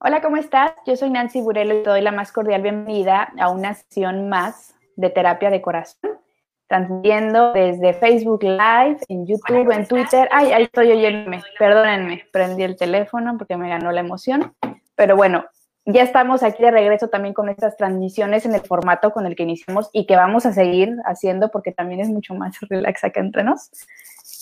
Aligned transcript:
Hola, 0.00 0.20
¿cómo 0.22 0.36
estás? 0.36 0.74
Yo 0.86 0.94
soy 0.94 1.10
Nancy 1.10 1.40
Burelo 1.40 1.74
y 1.74 1.82
te 1.82 1.90
doy 1.90 2.00
la 2.02 2.12
más 2.12 2.30
cordial 2.30 2.62
bienvenida 2.62 3.32
a 3.36 3.50
una 3.50 3.74
sesión 3.74 4.28
más 4.28 4.76
de 4.94 5.10
terapia 5.10 5.50
de 5.50 5.60
corazón, 5.60 6.20
transmitiendo 6.68 7.52
desde 7.52 7.94
Facebook 7.94 8.44
Live, 8.44 8.98
en 9.08 9.26
YouTube, 9.26 9.72
en 9.72 9.88
Twitter. 9.88 10.28
Ay, 10.30 10.52
ahí 10.52 10.62
estoy 10.62 10.92
oyéndome, 10.92 11.42
perdónenme, 11.58 12.22
prendí 12.32 12.62
el 12.62 12.76
teléfono 12.76 13.36
porque 13.36 13.56
me 13.56 13.68
ganó 13.68 13.90
la 13.90 13.98
emoción. 13.98 14.54
Pero 14.94 15.16
bueno, 15.16 15.46
ya 15.84 16.04
estamos 16.04 16.44
aquí 16.44 16.62
de 16.62 16.70
regreso 16.70 17.08
también 17.08 17.34
con 17.34 17.48
estas 17.48 17.76
transmisiones 17.76 18.46
en 18.46 18.54
el 18.54 18.60
formato 18.60 19.10
con 19.10 19.26
el 19.26 19.34
que 19.34 19.42
iniciamos 19.42 19.90
y 19.92 20.06
que 20.06 20.14
vamos 20.14 20.46
a 20.46 20.52
seguir 20.52 20.94
haciendo 21.06 21.50
porque 21.50 21.72
también 21.72 21.98
es 21.98 22.08
mucho 22.08 22.34
más 22.34 22.56
relax 22.70 23.02
acá 23.02 23.18
entre 23.18 23.42
nos. 23.42 23.72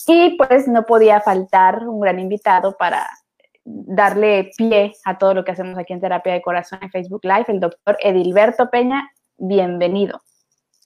Y 0.07 0.37
pues 0.37 0.69
no 0.69 0.85
podía 0.85 1.23
faltar 1.23 1.89
un 1.89 2.01
gran 2.01 2.21
invitado 2.21 2.77
para 2.77 3.09
darle 3.67 4.53
pie 4.57 4.93
a 5.05 5.19
todo 5.19 5.35
lo 5.35 5.45
que 5.45 5.51
hacemos 5.51 5.77
aquí 5.77 5.93
en 5.93 6.01
Terapia 6.01 6.33
de 6.33 6.43
Corazón 6.43 6.79
en 6.83 6.91
Facebook 6.91 7.25
Live, 7.25 7.47
el 7.49 7.61
doctor 7.61 7.97
Edilberto 8.01 8.71
Peña. 8.71 9.11
Bienvenido. 9.37 10.21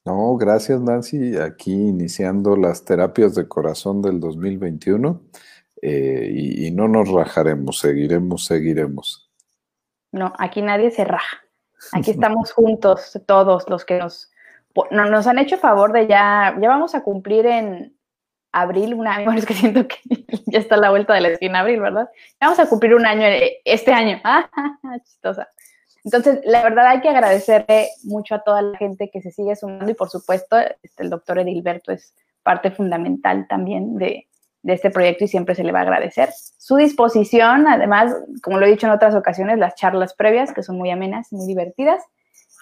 No, 0.06 0.36
gracias 0.36 0.80
Nancy. 0.80 1.36
Aquí 1.36 1.72
iniciando 1.72 2.56
las 2.56 2.84
terapias 2.84 3.34
de 3.34 3.46
corazón 3.46 4.00
del 4.00 4.18
2021 4.18 5.20
eh, 5.82 6.30
y, 6.32 6.66
y, 6.66 6.70
no 6.70 6.88
nos 6.88 7.10
rajaremos, 7.10 7.78
seguiremos, 7.78 8.46
seguiremos. 8.46 9.30
No, 10.12 10.32
aquí 10.38 10.62
nadie 10.62 10.90
se 10.90 11.04
raja. 11.04 11.38
Aquí 11.92 12.10
estamos 12.12 12.52
juntos, 12.52 13.20
todos 13.26 13.68
los 13.68 13.84
que 13.84 13.98
nos, 13.98 14.30
nos 14.90 15.26
han 15.26 15.38
hecho 15.38 15.58
favor 15.58 15.92
de 15.92 16.06
ya, 16.06 16.56
ya 16.60 16.68
vamos 16.68 16.94
a 16.94 17.02
cumplir 17.02 17.46
en, 17.46 17.94
abril, 18.52 18.94
un 18.94 19.06
año, 19.06 19.24
bueno, 19.24 19.38
es 19.38 19.46
que 19.46 19.54
siento 19.54 19.86
que 19.86 19.96
ya 20.46 20.58
está 20.58 20.76
la 20.76 20.90
vuelta 20.90 21.14
de 21.14 21.20
la 21.20 21.28
esquina 21.28 21.60
abril, 21.60 21.80
¿verdad? 21.80 22.08
Vamos 22.40 22.58
a 22.58 22.68
cumplir 22.68 22.94
un 22.94 23.06
año 23.06 23.22
eh, 23.22 23.58
este 23.64 23.92
año. 23.92 24.20
Ah, 24.24 24.98
chistosa. 25.04 25.48
Entonces, 26.04 26.40
la 26.44 26.62
verdad 26.62 26.86
hay 26.86 27.00
que 27.00 27.08
agradecerle 27.08 27.88
mucho 28.04 28.34
a 28.34 28.42
toda 28.42 28.62
la 28.62 28.76
gente 28.78 29.10
que 29.10 29.20
se 29.20 29.30
sigue 29.30 29.54
sumando 29.54 29.90
y 29.90 29.94
por 29.94 30.08
supuesto, 30.08 30.56
este, 30.58 31.02
el 31.02 31.10
doctor 31.10 31.38
Edilberto 31.38 31.92
es 31.92 32.14
parte 32.42 32.70
fundamental 32.70 33.46
también 33.48 33.96
de, 33.98 34.26
de 34.62 34.72
este 34.72 34.90
proyecto 34.90 35.24
y 35.24 35.28
siempre 35.28 35.54
se 35.54 35.64
le 35.64 35.72
va 35.72 35.80
a 35.80 35.82
agradecer. 35.82 36.30
Su 36.58 36.76
disposición, 36.76 37.66
además, 37.68 38.14
como 38.42 38.58
lo 38.58 38.66
he 38.66 38.70
dicho 38.70 38.86
en 38.86 38.92
otras 38.92 39.14
ocasiones, 39.14 39.58
las 39.58 39.74
charlas 39.74 40.14
previas, 40.14 40.52
que 40.52 40.62
son 40.62 40.76
muy 40.76 40.90
amenas, 40.90 41.32
muy 41.32 41.46
divertidas, 41.46 42.02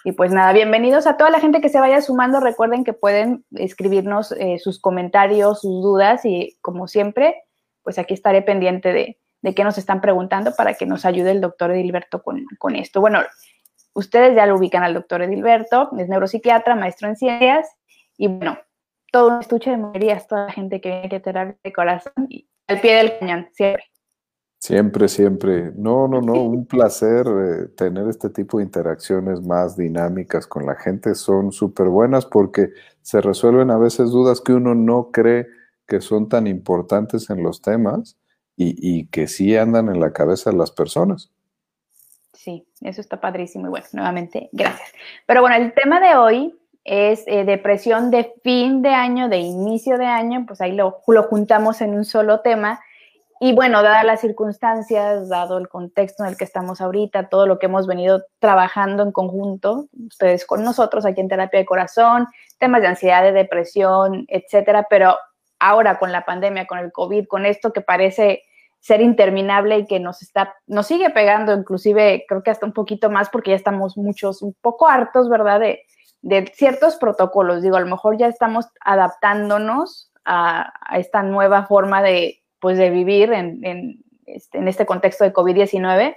y 0.03 0.13
pues 0.13 0.31
nada, 0.31 0.53
bienvenidos 0.53 1.07
a 1.07 1.17
toda 1.17 1.29
la 1.29 1.39
gente 1.39 1.59
que 1.59 1.69
se 1.69 1.79
vaya 1.79 2.01
sumando. 2.01 2.39
Recuerden 2.39 2.83
que 2.83 2.93
pueden 2.93 3.43
escribirnos 3.51 4.31
eh, 4.33 4.57
sus 4.59 4.79
comentarios, 4.79 5.61
sus 5.61 5.83
dudas 5.83 6.23
y 6.25 6.57
como 6.61 6.87
siempre, 6.87 7.43
pues 7.83 7.99
aquí 7.99 8.13
estaré 8.13 8.41
pendiente 8.41 8.93
de, 8.93 9.19
de 9.41 9.55
qué 9.55 9.63
nos 9.63 9.77
están 9.77 9.99
preguntando 9.99 10.53
para 10.55 10.73
que 10.73 10.85
nos 10.85 11.05
ayude 11.05 11.31
el 11.31 11.41
doctor 11.41 11.71
Edilberto 11.71 12.23
con, 12.23 12.45
con, 12.57 12.75
esto. 12.75 13.01
Bueno, 13.01 13.19
ustedes 13.93 14.35
ya 14.35 14.45
lo 14.45 14.55
ubican 14.55 14.83
al 14.83 14.93
doctor 14.93 15.21
Edilberto, 15.21 15.91
es 15.97 16.07
neuropsiquiatra, 16.07 16.75
maestro 16.75 17.09
en 17.09 17.17
ciencias 17.17 17.67
y 18.17 18.27
bueno, 18.27 18.57
todo 19.11 19.35
un 19.35 19.41
estuche 19.41 19.71
de 19.71 19.77
monerías, 19.77 20.27
toda 20.27 20.45
la 20.45 20.53
gente 20.53 20.79
que 20.79 21.01
viene 21.01 21.15
a 21.17 21.21
terapia 21.21 21.57
de 21.61 21.73
corazón 21.73 22.27
y 22.29 22.47
al 22.67 22.79
pie 22.79 22.95
del 22.95 23.17
cañón, 23.17 23.49
siempre. 23.51 23.88
Siempre, 24.59 25.07
siempre. 25.07 25.71
No, 25.75 26.07
no, 26.07 26.21
no, 26.21 26.33
un 26.43 26.65
placer 26.65 27.25
eh, 27.27 27.67
tener 27.75 28.07
este 28.07 28.29
tipo 28.29 28.57
de 28.57 28.65
interacciones 28.65 29.41
más 29.41 29.75
dinámicas 29.75 30.45
con 30.45 30.65
la 30.65 30.75
gente. 30.75 31.15
Son 31.15 31.51
súper 31.51 31.87
buenas 31.87 32.25
porque 32.25 32.71
se 33.01 33.21
resuelven 33.21 33.71
a 33.71 33.77
veces 33.77 34.11
dudas 34.11 34.41
que 34.41 34.53
uno 34.53 34.75
no 34.75 35.09
cree 35.11 35.47
que 35.87 36.01
son 36.01 36.29
tan 36.29 36.45
importantes 36.45 37.29
en 37.29 37.41
los 37.41 37.61
temas 37.61 38.17
y, 38.55 38.75
y 38.77 39.07
que 39.07 39.27
sí 39.27 39.55
andan 39.57 39.89
en 39.89 39.99
la 39.99 40.13
cabeza 40.13 40.51
de 40.51 40.57
las 40.57 40.69
personas. 40.69 41.31
Sí, 42.33 42.67
eso 42.81 43.01
está 43.01 43.19
padrísimo 43.19 43.67
y 43.67 43.69
bueno, 43.69 43.85
nuevamente, 43.93 44.49
gracias. 44.51 44.91
Pero 45.25 45.41
bueno, 45.41 45.55
el 45.55 45.73
tema 45.73 45.99
de 45.99 46.15
hoy 46.15 46.59
es 46.85 47.23
eh, 47.27 47.43
depresión 47.43 48.11
de 48.11 48.33
fin 48.43 48.81
de 48.81 48.89
año, 48.89 49.29
de 49.29 49.37
inicio 49.37 49.97
de 49.97 50.05
año, 50.05 50.45
pues 50.47 50.61
ahí 50.61 50.71
lo, 50.71 50.99
lo 51.07 51.23
juntamos 51.23 51.81
en 51.81 51.95
un 51.95 52.05
solo 52.05 52.39
tema 52.41 52.79
y 53.41 53.53
bueno, 53.53 53.81
dadas 53.81 54.03
las 54.03 54.19
circunstancias, 54.19 55.29
dado 55.29 55.57
el 55.57 55.69
contexto 55.69 56.23
en 56.23 56.29
el 56.29 56.37
que 56.37 56.43
estamos 56.43 56.81
ahorita, 56.81 57.29
todo 57.29 57.47
lo 57.47 57.57
que 57.57 57.67
hemos 57.67 57.87
venido 57.87 58.23
trabajando 58.39 59.01
en 59.01 59.13
conjunto, 59.13 59.87
ustedes 60.07 60.45
con 60.45 60.63
nosotros 60.63 61.05
aquí 61.05 61.21
en 61.21 61.29
Terapia 61.29 61.61
de 61.61 61.65
Corazón, 61.65 62.27
temas 62.57 62.81
de 62.81 62.89
ansiedad, 62.89 63.23
de 63.23 63.31
depresión, 63.31 64.25
etcétera, 64.27 64.87
pero 64.89 65.15
ahora 65.57 65.99
con 65.99 66.11
la 66.11 66.25
pandemia, 66.25 66.67
con 66.67 66.79
el 66.79 66.91
COVID, 66.91 67.27
con 67.27 67.45
esto 67.45 67.71
que 67.71 67.79
parece 67.79 68.43
ser 68.81 68.99
interminable 68.99 69.77
y 69.77 69.85
que 69.85 70.01
nos 70.01 70.21
está, 70.21 70.55
nos 70.67 70.87
sigue 70.87 71.09
pegando, 71.09 71.53
inclusive 71.53 72.25
creo 72.27 72.43
que 72.43 72.51
hasta 72.51 72.65
un 72.65 72.73
poquito 72.73 73.09
más 73.09 73.29
porque 73.29 73.51
ya 73.51 73.57
estamos 73.57 73.95
muchos, 73.97 74.41
un 74.41 74.53
poco 74.61 74.89
hartos, 74.89 75.29
¿verdad? 75.29 75.61
De, 75.61 75.83
de 76.21 76.51
ciertos 76.53 76.97
protocolos. 76.97 77.61
Digo, 77.61 77.77
a 77.77 77.81
lo 77.81 77.87
mejor 77.87 78.17
ya 78.17 78.27
estamos 78.27 78.67
adaptándonos 78.81 80.11
a, 80.25 80.73
a 80.81 80.99
esta 80.99 81.23
nueva 81.23 81.65
forma 81.65 82.01
de, 82.01 82.38
pues 82.59 82.77
de 82.77 82.89
vivir 82.89 83.31
en, 83.33 84.03
este, 84.25 84.57
en 84.57 84.67
este 84.67 84.85
contexto 84.85 85.23
de 85.23 85.33
COVID-19, 85.33 86.15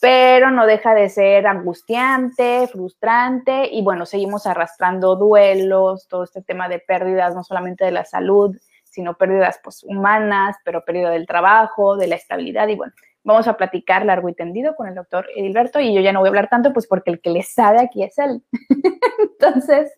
pero 0.00 0.50
no 0.50 0.66
deja 0.66 0.94
de 0.94 1.08
ser 1.08 1.46
angustiante, 1.46 2.66
frustrante 2.68 3.68
y 3.70 3.82
bueno, 3.82 4.06
seguimos 4.06 4.46
arrastrando 4.46 5.16
duelos, 5.16 6.08
todo 6.08 6.24
este 6.24 6.42
tema 6.42 6.68
de 6.68 6.78
pérdidas, 6.78 7.34
no 7.34 7.44
solamente 7.44 7.84
de 7.84 7.92
la 7.92 8.04
salud, 8.04 8.56
sino 8.84 9.16
pérdidas 9.16 9.60
pues, 9.62 9.84
humanas, 9.84 10.56
pero 10.64 10.84
pérdida 10.84 11.10
del 11.10 11.26
trabajo, 11.26 11.96
de 11.96 12.08
la 12.08 12.16
estabilidad 12.16 12.68
y 12.68 12.76
bueno, 12.76 12.92
vamos 13.24 13.46
a 13.48 13.56
platicar 13.56 14.04
largo 14.04 14.28
y 14.28 14.34
tendido 14.34 14.74
con 14.74 14.88
el 14.88 14.94
doctor 14.94 15.26
Edilberto 15.36 15.80
y 15.80 15.94
yo 15.94 16.00
ya 16.00 16.12
no 16.12 16.20
voy 16.20 16.28
a 16.28 16.30
hablar 16.30 16.48
tanto 16.48 16.72
pues 16.72 16.86
porque 16.86 17.10
el 17.10 17.20
que 17.20 17.30
le 17.30 17.42
sabe 17.42 17.80
aquí 17.80 18.02
es 18.02 18.18
él. 18.18 18.42
Entonces, 19.18 19.92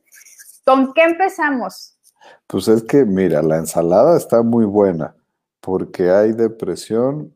¿con 0.64 0.92
qué 0.92 1.02
empezamos? 1.02 1.98
Pues 2.46 2.68
es 2.68 2.82
que 2.82 3.04
mira, 3.04 3.42
la 3.42 3.56
ensalada 3.56 4.16
está 4.16 4.42
muy 4.42 4.64
buena 4.64 5.14
porque 5.64 6.10
hay 6.10 6.32
depresión 6.32 7.34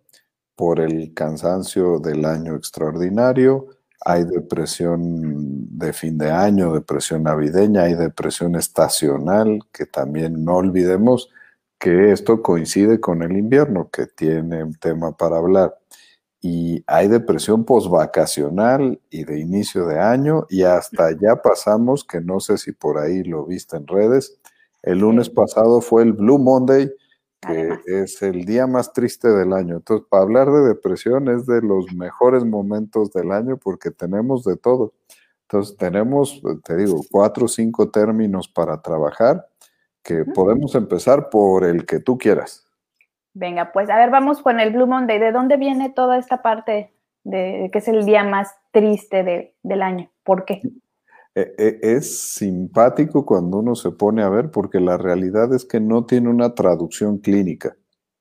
por 0.55 0.81
el 0.81 1.15
cansancio 1.15 1.99
del 1.99 2.27
año 2.27 2.57
extraordinario, 2.57 3.69
hay 4.05 4.25
depresión 4.25 5.79
de 5.79 5.95
fin 5.95 6.19
de 6.19 6.31
año, 6.31 6.75
depresión 6.75 7.23
navideña, 7.23 7.85
hay 7.85 7.95
depresión 7.95 8.55
estacional, 8.55 9.61
que 9.73 9.87
también 9.87 10.45
no 10.45 10.57
olvidemos 10.57 11.31
que 11.79 12.13
esto 12.13 12.43
coincide 12.43 13.01
con 13.01 13.23
el 13.23 13.35
invierno, 13.35 13.89
que 13.91 14.07
tiene 14.07 14.63
un 14.63 14.75
tema 14.75 15.17
para 15.17 15.39
hablar. 15.39 15.79
Y 16.41 16.85
hay 16.87 17.09
depresión 17.09 17.65
posvacacional 17.65 19.01
y 19.09 19.25
de 19.25 19.41
inicio 19.41 19.87
de 19.87 20.01
año, 20.01 20.47
y 20.51 20.65
hasta 20.65 21.13
ya 21.13 21.37
pasamos, 21.43 22.05
que 22.05 22.21
no 22.21 22.41
sé 22.41 22.59
si 22.59 22.73
por 22.73 22.99
ahí 22.99 23.23
lo 23.23 23.47
viste 23.47 23.79
en 23.79 23.87
redes, 23.87 24.39
el 24.83 24.99
lunes 24.99 25.31
pasado 25.31 25.81
fue 25.81 26.03
el 26.03 26.13
Blue 26.13 26.39
Monday, 26.39 26.91
que 27.41 28.03
es 28.03 28.21
el 28.23 28.45
día 28.45 28.67
más 28.67 28.93
triste 28.93 29.29
del 29.29 29.53
año. 29.53 29.77
Entonces, 29.77 30.07
para 30.09 30.23
hablar 30.23 30.51
de 30.51 30.69
depresión 30.69 31.29
es 31.29 31.47
de 31.47 31.63
los 31.63 31.93
mejores 31.93 32.45
momentos 32.45 33.13
del 33.13 33.33
año 33.33 33.57
porque 33.57 33.91
tenemos 33.91 34.45
de 34.45 34.57
todo. 34.57 34.93
Entonces, 35.43 35.77
tenemos, 35.77 36.43
te 36.65 36.77
digo, 36.77 37.01
cuatro 37.11 37.47
o 37.47 37.49
cinco 37.49 37.91
términos 37.91 38.49
para 38.49 38.83
trabajar 38.83 39.49
que 40.03 40.25
podemos 40.25 40.75
empezar 40.75 41.31
por 41.31 41.65
el 41.65 41.87
que 41.87 42.01
tú 42.01 42.19
quieras. 42.19 42.67
Venga, 43.35 43.73
pues 43.73 43.89
a 43.91 43.97
ver, 43.97 44.11
vamos 44.11 44.43
con 44.43 44.59
el 44.59 44.73
Blue 44.73 44.87
Monday. 44.87 45.19
¿De 45.19 45.33
dónde 45.33 45.57
viene 45.57 45.91
toda 45.91 46.19
esta 46.19 46.43
parte 46.43 46.93
de 47.25 47.71
que 47.73 47.79
es 47.79 47.89
el 47.89 48.05
día 48.05 48.25
más 48.25 48.55
triste 48.73 49.55
del 49.63 49.83
año? 49.83 50.11
¿Por 50.25 50.45
qué? 50.45 50.63
E, 51.35 51.55
e, 51.59 51.79
es 51.83 52.35
simpático 52.35 53.25
cuando 53.25 53.59
uno 53.59 53.75
se 53.75 53.91
pone 53.91 54.23
a 54.23 54.29
ver 54.29 54.51
porque 54.51 54.81
la 54.81 54.97
realidad 54.97 55.55
es 55.55 55.65
que 55.65 55.81
no 55.81 56.05
tiene 56.05 56.29
una 56.29 56.55
traducción 56.55 57.19
clínica. 57.19 57.77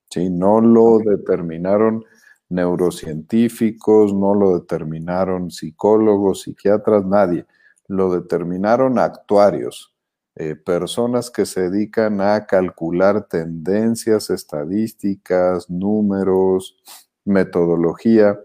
¿sí? 0.10 0.30
No 0.30 0.62
lo 0.62 1.00
determinaron 1.00 2.04
neurocientíficos, 2.50 4.14
no 4.14 4.34
lo 4.34 4.60
determinaron 4.60 5.52
psicólogos, 5.52 6.42
psiquiatras, 6.42 7.06
nadie. 7.06 7.46
Lo 7.88 8.12
determinaron 8.14 9.00
actuarios, 9.00 9.96
eh, 10.36 10.56
personas 10.56 11.30
que 11.32 11.46
se 11.46 11.70
dedican 11.70 12.22
a 12.22 12.46
calcular 12.46 13.28
tendencias 13.28 14.30
estadísticas, 14.30 15.70
números, 15.70 16.78
metodología. 17.26 18.40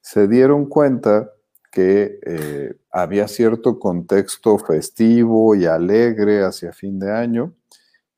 Se 0.00 0.28
dieron 0.28 0.66
cuenta 0.66 1.30
que 1.70 2.18
eh, 2.26 2.74
había 2.90 3.28
cierto 3.28 3.78
contexto 3.78 4.58
festivo 4.58 5.54
y 5.54 5.66
alegre 5.66 6.42
hacia 6.42 6.72
fin 6.72 6.98
de 6.98 7.12
año 7.12 7.54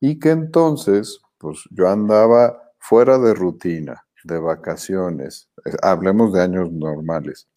y 0.00 0.18
que 0.18 0.30
entonces, 0.30 1.20
pues 1.38 1.64
yo 1.70 1.88
andaba 1.88 2.72
fuera 2.78 3.18
de 3.18 3.34
rutina, 3.34 4.06
de 4.24 4.38
vacaciones, 4.38 5.48
eh, 5.64 5.76
hablemos 5.82 6.32
de 6.32 6.42
años 6.42 6.72
normales, 6.72 7.48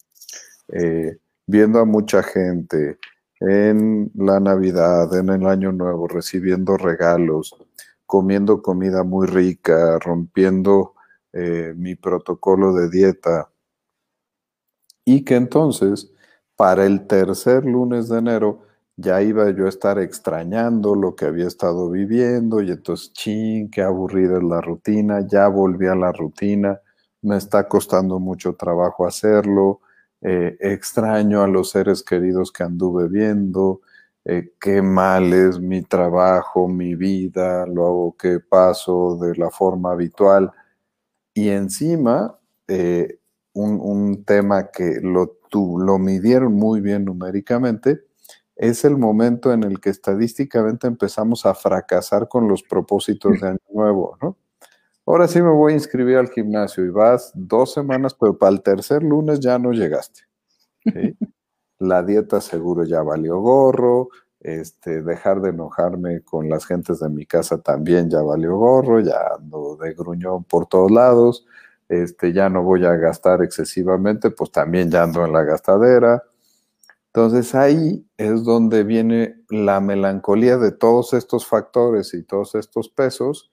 eh, 0.68 1.18
viendo 1.46 1.80
a 1.80 1.84
mucha 1.84 2.22
gente 2.22 2.98
en 3.40 4.10
la 4.14 4.38
Navidad, 4.40 5.14
en 5.14 5.30
el 5.30 5.46
Año 5.46 5.72
Nuevo, 5.72 6.08
recibiendo 6.08 6.76
regalos, 6.76 7.54
comiendo 8.04 8.62
comida 8.62 9.02
muy 9.02 9.26
rica, 9.26 9.98
rompiendo 9.98 10.94
mi 11.74 11.96
protocolo 11.96 12.72
de 12.72 12.88
dieta, 12.88 13.50
y 15.06 15.24
que 15.24 15.36
entonces 15.36 16.12
para 16.56 16.84
el 16.86 17.06
tercer 17.06 17.64
lunes 17.64 18.08
de 18.10 18.18
enero 18.18 18.62
ya 18.96 19.22
iba 19.22 19.50
yo 19.50 19.66
a 19.66 19.68
estar 19.70 19.98
extrañando 20.00 20.94
lo 20.96 21.16
que 21.16 21.26
había 21.26 21.46
estado 21.48 21.90
viviendo 21.90 22.62
y 22.62 22.70
entonces, 22.72 23.12
ching, 23.14 23.70
qué 23.70 23.82
aburrida 23.82 24.38
es 24.38 24.42
la 24.44 24.60
rutina, 24.62 25.26
ya 25.26 25.48
volví 25.48 25.86
a 25.86 25.94
la 25.94 26.12
rutina, 26.12 26.80
me 27.22 27.36
está 27.38 27.68
costando 27.68 28.18
mucho 28.20 28.54
trabajo 28.56 29.06
hacerlo, 29.06 29.80
eh, 30.22 30.56
extraño 30.60 31.42
a 31.42 31.48
los 31.48 31.70
seres 31.70 32.02
queridos 32.02 32.52
que 32.52 32.64
anduve 32.64 33.08
viendo, 33.08 33.82
eh, 34.24 34.52
qué 34.60 34.82
mal 34.82 35.32
es 35.34 35.60
mi 35.60 35.82
trabajo, 35.82 36.68
mi 36.68 36.94
vida, 36.96 37.66
lo 37.66 37.86
hago 37.86 38.16
que 38.18 38.40
paso 38.40 39.18
de 39.20 39.36
la 39.36 39.50
forma 39.50 39.92
habitual. 39.92 40.52
Y 41.34 41.50
encima, 41.50 42.38
eh, 42.68 43.18
un, 43.56 43.80
un, 43.80 44.24
tema 44.24 44.70
que 44.70 45.00
lo, 45.02 45.38
lo 45.52 45.98
midieron 45.98 46.52
muy 46.54 46.80
bien 46.80 47.04
numéricamente, 47.04 48.02
es 48.54 48.84
el 48.84 48.96
momento 48.96 49.52
en 49.52 49.64
el 49.64 49.80
que 49.80 49.90
estadísticamente 49.90 50.86
empezamos 50.86 51.44
a 51.46 51.54
fracasar 51.54 52.28
con 52.28 52.48
los 52.48 52.62
propósitos 52.62 53.40
de 53.40 53.48
año 53.48 53.58
nuevo, 53.72 54.16
¿no? 54.22 54.36
Ahora 55.06 55.28
sí 55.28 55.40
me 55.40 55.50
voy 55.50 55.72
a 55.72 55.76
inscribir 55.76 56.16
al 56.16 56.30
gimnasio 56.30 56.84
y 56.84 56.90
vas 56.90 57.30
dos 57.34 57.72
semanas, 57.72 58.14
pero 58.18 58.36
para 58.36 58.52
el 58.52 58.62
tercer 58.62 59.04
lunes 59.04 59.38
ya 59.38 59.58
no 59.58 59.70
llegaste. 59.72 60.22
La 61.78 62.02
dieta 62.02 62.40
seguro 62.40 62.84
ya 62.84 63.02
valió 63.02 63.38
gorro, 63.38 64.08
este, 64.40 65.02
dejar 65.02 65.40
de 65.42 65.50
enojarme 65.50 66.22
con 66.22 66.48
las 66.48 66.66
gentes 66.66 67.00
de 67.00 67.08
mi 67.08 67.26
casa 67.26 67.58
también 67.58 68.10
ya 68.10 68.22
valió 68.22 68.56
gorro, 68.56 69.00
ya 69.00 69.34
ando 69.38 69.76
de 69.76 69.92
gruñón 69.94 70.44
por 70.44 70.66
todos 70.66 70.90
lados, 70.90 71.46
este, 71.88 72.32
ya 72.32 72.48
no 72.48 72.62
voy 72.62 72.84
a 72.84 72.96
gastar 72.96 73.42
excesivamente, 73.42 74.30
pues 74.30 74.50
también 74.50 74.90
ya 74.90 75.02
ando 75.02 75.24
en 75.24 75.32
la 75.32 75.44
gastadera. 75.44 76.22
Entonces 77.06 77.54
ahí 77.54 78.06
es 78.18 78.44
donde 78.44 78.84
viene 78.84 79.42
la 79.48 79.80
melancolía 79.80 80.58
de 80.58 80.72
todos 80.72 81.14
estos 81.14 81.46
factores 81.46 82.12
y 82.14 82.22
todos 82.22 82.54
estos 82.54 82.88
pesos 82.88 83.50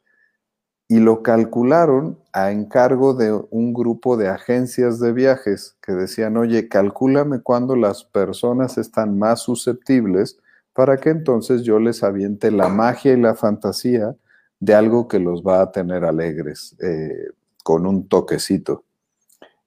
y 0.89 0.99
lo 0.99 1.23
calcularon 1.23 2.19
a 2.33 2.51
encargo 2.51 3.13
de 3.13 3.31
un 3.31 3.73
grupo 3.73 4.17
de 4.17 4.27
agencias 4.27 4.99
de 4.99 5.13
viajes 5.13 5.77
que 5.81 5.93
decían, 5.93 6.37
oye, 6.37 6.67
calcúlame 6.67 7.41
cuando 7.41 7.75
las 7.75 8.03
personas 8.03 8.77
están 8.77 9.17
más 9.17 9.41
susceptibles 9.41 10.39
para 10.73 10.97
que 10.97 11.09
entonces 11.09 11.63
yo 11.63 11.79
les 11.79 12.03
aviente 12.03 12.51
la 12.51 12.67
magia 12.67 13.13
y 13.13 13.21
la 13.21 13.35
fantasía 13.35 14.15
de 14.59 14.75
algo 14.75 15.07
que 15.07 15.19
los 15.19 15.41
va 15.41 15.61
a 15.61 15.71
tener 15.71 16.03
alegres 16.03 16.75
eh, 16.81 17.29
con 17.63 17.87
un 17.87 18.07
toquecito. 18.07 18.83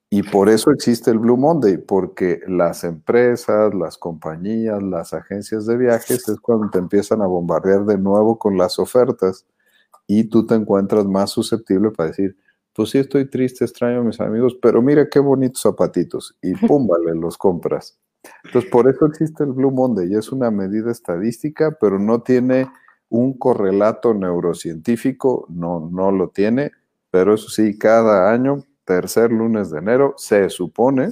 Y 0.09 0.23
por 0.23 0.47
eso 0.47 0.71
existe 0.71 1.11
el 1.11 1.19
Blue 1.19 1.35
Monday, 1.35 1.77
porque 1.77 2.39
las 2.47 2.85
empresas, 2.85 3.73
las 3.73 3.97
compañías, 3.97 4.81
las 4.81 5.13
agencias 5.13 5.65
de 5.65 5.75
viajes 5.75 6.29
es 6.29 6.39
cuando 6.39 6.69
te 6.69 6.79
empiezan 6.79 7.21
a 7.21 7.27
bombardear 7.27 7.83
de 7.83 7.97
nuevo 7.97 8.39
con 8.39 8.57
las 8.57 8.79
ofertas 8.79 9.45
y 10.07 10.25
tú 10.25 10.45
te 10.45 10.55
encuentras 10.55 11.05
más 11.05 11.31
susceptible 11.31 11.91
para 11.91 12.09
decir, 12.09 12.37
pues 12.73 12.91
sí 12.91 12.99
estoy 12.99 13.29
triste, 13.29 13.65
extraño 13.65 13.99
a 13.99 14.03
mis 14.03 14.21
amigos, 14.21 14.55
pero 14.61 14.81
mira 14.81 15.09
qué 15.09 15.19
bonitos 15.19 15.61
zapatitos 15.61 16.37
y 16.41 16.53
pum, 16.67 16.87
vale, 16.87 17.13
los 17.13 17.37
compras. 17.37 17.99
Entonces, 18.45 18.71
por 18.71 18.89
eso 18.89 19.05
existe 19.07 19.43
el 19.43 19.51
Blue 19.51 19.71
Monday 19.71 20.13
y 20.13 20.15
es 20.15 20.31
una 20.31 20.51
medida 20.51 20.91
estadística, 20.91 21.77
pero 21.81 21.99
no 21.99 22.21
tiene 22.21 22.69
un 23.09 23.37
correlato 23.37 24.13
neurocientífico, 24.13 25.45
no, 25.49 25.89
no 25.91 26.11
lo 26.11 26.29
tiene, 26.29 26.71
pero 27.11 27.33
eso 27.33 27.49
sí, 27.49 27.77
cada 27.77 28.31
año 28.31 28.63
tercer 28.85 29.31
lunes 29.31 29.69
de 29.69 29.79
enero, 29.79 30.13
se 30.17 30.49
supone, 30.49 31.09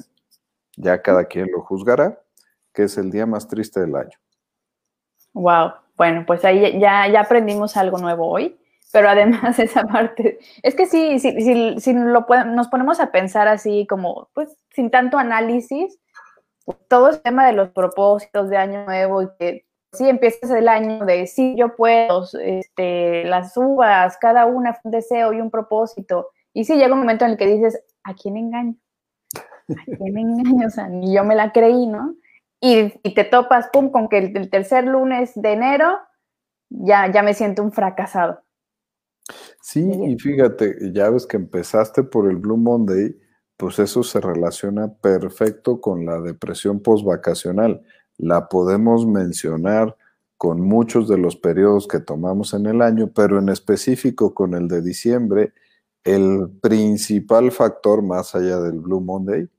ya 0.77 1.01
cada 1.01 1.25
quien 1.25 1.47
lo 1.51 1.61
juzgará, 1.61 2.21
que 2.73 2.83
es 2.83 2.97
el 2.97 3.11
día 3.11 3.25
más 3.25 3.47
triste 3.47 3.81
del 3.81 3.95
año. 3.95 4.17
Wow, 5.33 5.73
bueno, 5.97 6.23
pues 6.25 6.45
ahí 6.45 6.79
ya, 6.79 7.07
ya 7.09 7.21
aprendimos 7.21 7.75
algo 7.75 7.97
nuevo 7.97 8.29
hoy, 8.29 8.57
pero 8.93 9.09
además 9.09 9.59
esa 9.59 9.83
parte, 9.83 10.39
es 10.63 10.73
que 10.73 10.85
sí, 10.85 11.19
si, 11.19 11.79
si, 11.79 11.93
lo 11.93 12.25
nos 12.45 12.67
ponemos 12.69 13.01
a 13.01 13.11
pensar 13.11 13.47
así 13.49 13.85
como, 13.87 14.29
pues 14.33 14.55
sin 14.73 14.89
tanto 14.89 15.17
análisis, 15.17 15.99
todo 16.87 17.09
el 17.09 17.21
tema 17.21 17.45
de 17.45 17.53
los 17.53 17.69
propósitos 17.69 18.49
de 18.49 18.57
año 18.57 18.85
nuevo 18.85 19.21
y 19.21 19.29
que 19.37 19.65
sí 19.97 20.07
empiezas 20.07 20.51
el 20.51 20.67
año 20.67 21.05
de 21.05 21.27
sí, 21.27 21.55
yo 21.57 21.75
puedo, 21.75 22.25
este, 22.41 23.23
las 23.25 23.55
uvas, 23.57 24.17
cada 24.17 24.45
una 24.45 24.73
fue 24.73 24.81
un 24.85 24.91
deseo 24.91 25.33
y 25.33 25.41
un 25.41 25.51
propósito, 25.51 26.29
y 26.53 26.63
sí 26.65 26.75
llega 26.75 26.93
un 26.93 26.99
momento 26.99 27.25
en 27.25 27.31
el 27.31 27.37
que 27.37 27.47
dices, 27.47 27.83
¿a 28.03 28.13
quién 28.13 28.37
engaño? 28.37 28.75
¿A 29.69 29.97
quién 29.97 30.17
engaño? 30.17 30.67
O 30.67 30.69
sea, 30.69 30.87
ni 30.87 31.13
yo 31.13 31.23
me 31.23 31.35
la 31.35 31.51
creí, 31.51 31.87
¿no? 31.87 32.15
Y, 32.61 32.89
te 33.13 33.23
topas, 33.25 33.67
pum, 33.71 33.91
con 33.91 34.07
que 34.07 34.17
el, 34.17 34.49
tercer 34.49 34.85
lunes 34.85 35.33
de 35.35 35.51
enero 35.51 35.99
ya, 36.69 37.11
ya 37.11 37.21
me 37.21 37.33
siento 37.33 37.61
un 37.61 37.71
fracasado. 37.71 38.41
Sí, 39.61 39.87
y 40.07 40.17
fíjate, 40.17 40.91
ya 40.93 41.09
ves 41.09 41.25
que 41.25 41.37
empezaste 41.37 42.03
por 42.03 42.29
el 42.29 42.37
Blue 42.37 42.57
Monday, 42.57 43.15
pues 43.57 43.79
eso 43.79 44.03
se 44.03 44.21
relaciona 44.21 44.93
perfecto 44.93 45.81
con 45.81 46.05
la 46.05 46.21
depresión 46.21 46.81
postvacacional. 46.81 47.83
La 48.17 48.49
podemos 48.49 49.05
mencionar 49.05 49.95
con 50.37 50.61
muchos 50.61 51.07
de 51.07 51.17
los 51.17 51.35
periodos 51.35 51.87
que 51.87 51.99
tomamos 51.99 52.53
en 52.53 52.65
el 52.65 52.81
año, 52.81 53.11
pero 53.13 53.39
en 53.39 53.49
específico 53.49 54.33
con 54.33 54.53
el 54.53 54.67
de 54.67 54.81
diciembre, 54.81 55.53
el 56.03 56.49
principal 56.61 57.51
factor 57.51 58.01
más 58.01 58.35
allá 58.35 58.59
del 58.59 58.79
Blue 58.79 59.01
Monday 59.01 59.49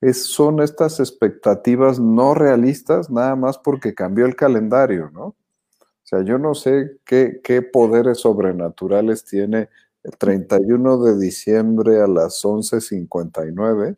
es, 0.00 0.24
son 0.24 0.60
estas 0.60 1.00
expectativas 1.00 2.00
no 2.00 2.34
realistas 2.34 3.08
nada 3.10 3.36
más 3.36 3.58
porque 3.58 3.94
cambió 3.94 4.26
el 4.26 4.36
calendario, 4.36 5.10
¿no? 5.12 5.24
O 5.24 6.04
sea, 6.04 6.22
yo 6.22 6.38
no 6.38 6.54
sé 6.54 6.98
qué, 7.04 7.40
qué 7.42 7.62
poderes 7.62 8.18
sobrenaturales 8.18 9.24
tiene 9.24 9.68
el 10.02 10.16
31 10.16 10.98
de 11.04 11.18
diciembre 11.18 12.00
a 12.02 12.08
las 12.08 12.44
11.59, 12.44 13.96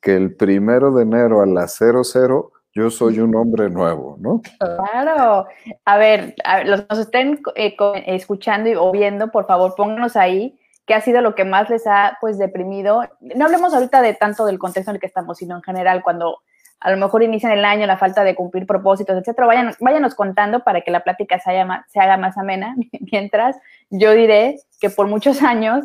que 0.00 0.16
el 0.16 0.34
primero 0.34 0.92
de 0.92 1.02
enero 1.02 1.40
a 1.40 1.46
las 1.46 1.76
00 1.76 2.52
yo 2.74 2.90
soy 2.90 3.18
un 3.18 3.34
hombre 3.34 3.68
nuevo, 3.68 4.16
¿no? 4.20 4.42
Claro. 4.58 5.46
A 5.84 5.98
ver, 5.98 6.34
los 6.64 6.82
que 6.82 6.86
nos 6.90 6.98
estén 6.98 7.40
eh, 7.56 7.76
escuchando 8.06 8.70
o 8.82 8.92
viendo, 8.92 9.30
por 9.30 9.46
favor, 9.46 9.74
pónganos 9.76 10.16
ahí 10.16 10.56
qué 10.86 10.94
ha 10.94 11.00
sido 11.00 11.20
lo 11.20 11.36
que 11.36 11.44
más 11.44 11.70
les 11.70 11.86
ha 11.86 12.18
pues 12.20 12.38
deprimido. 12.38 13.02
No 13.20 13.44
hablemos 13.44 13.72
ahorita 13.74 14.02
de 14.02 14.14
tanto 14.14 14.44
del 14.44 14.58
contexto 14.58 14.90
en 14.90 14.96
el 14.96 15.00
que 15.00 15.06
estamos, 15.06 15.38
sino 15.38 15.56
en 15.56 15.62
general 15.62 16.02
cuando 16.02 16.38
a 16.80 16.90
lo 16.90 16.96
mejor 16.96 17.22
inician 17.22 17.52
el 17.52 17.64
año, 17.64 17.86
la 17.86 17.98
falta 17.98 18.24
de 18.24 18.34
cumplir 18.34 18.66
propósitos, 18.66 19.16
etcétera. 19.16 19.46
Vayan, 19.46 19.74
váyanos 19.80 20.14
contando 20.14 20.64
para 20.64 20.80
que 20.80 20.90
la 20.90 21.04
plática 21.04 21.38
se, 21.38 21.52
se 21.88 22.00
haga 22.00 22.16
más 22.16 22.38
amena. 22.38 22.74
Mientras 23.12 23.56
yo 23.90 24.12
diré 24.14 24.56
que 24.80 24.90
por 24.90 25.06
muchos 25.06 25.42
años, 25.42 25.84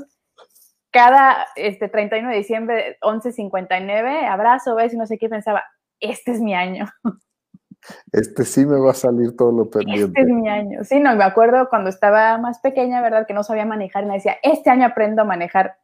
cada 0.90 1.46
este, 1.56 1.90
31 1.90 2.30
de 2.30 2.38
diciembre, 2.38 2.98
11.59, 3.02 4.28
abrazo, 4.28 4.76
ves 4.76 4.94
y 4.94 4.98
no 4.98 5.06
sé 5.06 5.18
qué 5.18 5.28
pensaba, 5.28 5.66
este 6.00 6.32
es 6.32 6.42
mi 6.42 6.54
año. 6.54 6.86
Este 8.12 8.46
sí 8.46 8.66
me 8.66 8.80
va 8.80 8.92
a 8.92 8.96
salir 8.96 9.36
todo 9.36 9.52
lo 9.52 9.70
pendiente. 9.70 10.06
Este 10.06 10.22
es 10.22 10.28
mi 10.28 10.50
año. 10.50 10.84
Sí, 10.84 11.00
no, 11.00 11.16
me 11.16 11.24
acuerdo 11.24 11.70
cuando 11.70 11.90
estaba 11.90 12.38
más 12.38 12.60
pequeña, 12.60 13.02
¿verdad? 13.02 13.28
Que 13.28 13.34
no 13.34 13.44
sabía 13.44 13.66
manejar 13.66 14.04
y 14.04 14.08
me 14.08 14.16
decía, 14.16 14.38
este 14.42 14.70
año 14.70 14.86
aprendo 14.86 15.22
a 15.22 15.26
manejar. 15.26 15.78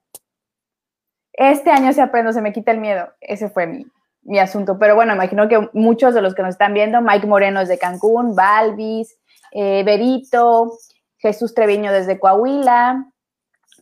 Este 1.33 1.69
año 1.69 1.93
se 1.93 2.01
aprendo, 2.01 2.33
se 2.33 2.41
me 2.41 2.53
quita 2.53 2.71
el 2.71 2.79
miedo. 2.79 3.09
Ese 3.21 3.49
fue 3.49 3.67
mi, 3.67 3.85
mi 4.23 4.39
asunto. 4.39 4.77
Pero 4.79 4.95
bueno, 4.95 5.13
imagino 5.13 5.47
que 5.47 5.69
muchos 5.73 6.13
de 6.13 6.21
los 6.21 6.33
que 6.33 6.41
nos 6.41 6.51
están 6.51 6.73
viendo, 6.73 7.01
Mike 7.01 7.27
Moreno 7.27 7.61
es 7.61 7.69
de 7.69 7.77
Cancún, 7.77 8.35
Balvis, 8.35 9.17
eh, 9.51 9.83
Berito, 9.83 10.71
Jesús 11.17 11.53
Treviño 11.53 11.91
desde 11.91 12.19
Coahuila, 12.19 13.10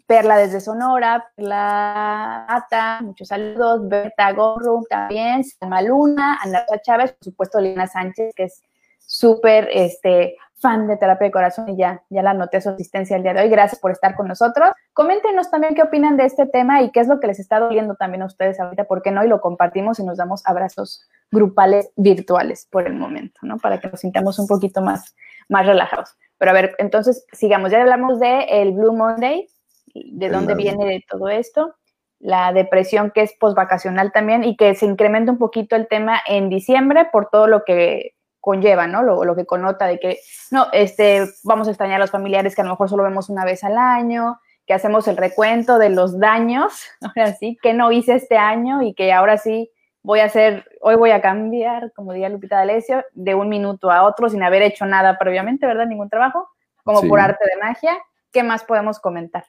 Perla 0.09 0.37
desde 0.37 0.59
Sonora, 0.59 1.29
Perla 1.35 2.43
Ata, 2.47 2.99
muchos 3.03 3.27
saludos, 3.27 3.87
Berta 3.87 4.31
Gorru 4.31 4.83
también, 4.89 5.43
Salma 5.43 5.83
Luna, 5.83 6.39
Ana 6.41 6.65
Chávez, 6.81 7.11
por 7.11 7.25
supuesto 7.25 7.61
Lina 7.61 7.85
Sánchez, 7.85 8.33
que 8.35 8.45
es 8.45 8.63
súper 8.97 9.69
este, 9.71 10.35
fan 10.55 10.87
de 10.87 10.97
terapia 10.97 11.27
de 11.27 11.31
corazón 11.31 11.69
y 11.69 11.77
ya, 11.77 12.01
ya 12.09 12.23
la 12.23 12.31
anoté 12.31 12.59
su 12.59 12.69
asistencia 12.69 13.17
el 13.17 13.21
día 13.21 13.35
de 13.35 13.41
hoy. 13.41 13.49
Gracias 13.49 13.79
por 13.79 13.91
estar 13.91 14.15
con 14.15 14.27
nosotros. 14.27 14.71
Coméntenos 14.93 15.51
también 15.51 15.75
qué 15.75 15.83
opinan 15.83 16.17
de 16.17 16.25
este 16.25 16.47
tema 16.47 16.81
y 16.81 16.89
qué 16.89 17.01
es 17.01 17.07
lo 17.07 17.19
que 17.19 17.27
les 17.27 17.39
está 17.39 17.59
doliendo 17.59 17.93
también 17.93 18.23
a 18.23 18.25
ustedes 18.25 18.59
ahorita, 18.59 18.85
por 18.85 19.03
qué 19.03 19.11
no, 19.11 19.23
y 19.23 19.27
lo 19.27 19.41
compartimos 19.41 19.99
y 19.99 20.03
nos 20.03 20.17
damos 20.17 20.41
abrazos 20.47 21.07
grupales 21.29 21.91
virtuales 21.97 22.67
por 22.71 22.87
el 22.87 22.95
momento, 22.95 23.41
¿no? 23.43 23.59
Para 23.59 23.79
que 23.79 23.89
nos 23.89 23.99
sintamos 23.99 24.39
un 24.39 24.47
poquito 24.47 24.81
más, 24.81 25.15
más 25.49 25.67
relajados. 25.67 26.15
Pero 26.39 26.49
a 26.49 26.55
ver, 26.55 26.73
entonces 26.79 27.27
sigamos. 27.31 27.69
Ya 27.69 27.81
hablamos 27.81 28.19
de 28.19 28.45
el 28.49 28.71
Blue 28.71 28.95
Monday, 28.95 29.47
de 29.93 30.29
dónde 30.29 30.55
viene 30.55 30.85
de 30.85 31.03
todo 31.07 31.29
esto, 31.29 31.75
la 32.19 32.51
depresión 32.51 33.11
que 33.11 33.21
es 33.21 33.33
postvacacional 33.33 34.11
también 34.11 34.43
y 34.43 34.57
que 34.57 34.75
se 34.75 34.85
incrementa 34.85 35.31
un 35.31 35.37
poquito 35.37 35.75
el 35.75 35.87
tema 35.87 36.19
en 36.27 36.49
diciembre 36.49 37.07
por 37.11 37.29
todo 37.29 37.47
lo 37.47 37.63
que 37.63 38.15
conlleva, 38.41 38.87
¿no? 38.87 39.03
Lo, 39.03 39.23
lo, 39.23 39.35
que 39.35 39.45
connota 39.45 39.85
de 39.85 39.99
que, 39.99 40.19
no, 40.51 40.67
este, 40.71 41.25
vamos 41.43 41.67
a 41.67 41.71
extrañar 41.71 41.97
a 41.97 41.99
los 41.99 42.11
familiares 42.11 42.55
que 42.55 42.61
a 42.61 42.63
lo 42.65 42.71
mejor 42.71 42.89
solo 42.89 43.03
vemos 43.03 43.29
una 43.29 43.45
vez 43.45 43.63
al 43.63 43.77
año, 43.77 44.39
que 44.65 44.73
hacemos 44.73 45.07
el 45.07 45.17
recuento 45.17 45.77
de 45.77 45.89
los 45.89 46.19
daños, 46.19 46.85
ahora 47.01 47.33
sí, 47.33 47.57
que 47.61 47.73
no 47.73 47.91
hice 47.91 48.15
este 48.15 48.37
año 48.37 48.81
y 48.81 48.93
que 48.93 49.11
ahora 49.11 49.37
sí 49.37 49.71
voy 50.03 50.19
a 50.19 50.25
hacer, 50.25 50.65
hoy 50.81 50.95
voy 50.95 51.11
a 51.11 51.21
cambiar, 51.21 51.91
como 51.93 52.13
diría 52.13 52.29
Lupita 52.29 52.57
D'Alessio, 52.57 53.03
de 53.13 53.35
un 53.35 53.49
minuto 53.49 53.91
a 53.91 54.03
otro 54.03 54.29
sin 54.29 54.43
haber 54.43 54.61
hecho 54.61 54.85
nada 54.85 55.17
previamente, 55.17 55.65
¿verdad? 55.67 55.85
Ningún 55.85 56.09
trabajo, 56.09 56.49
como 56.83 57.01
por 57.01 57.19
arte 57.19 57.43
de 57.45 57.61
magia. 57.61 57.97
¿Qué 58.31 58.43
más 58.43 58.63
podemos 58.63 58.99
comentar? 58.99 59.45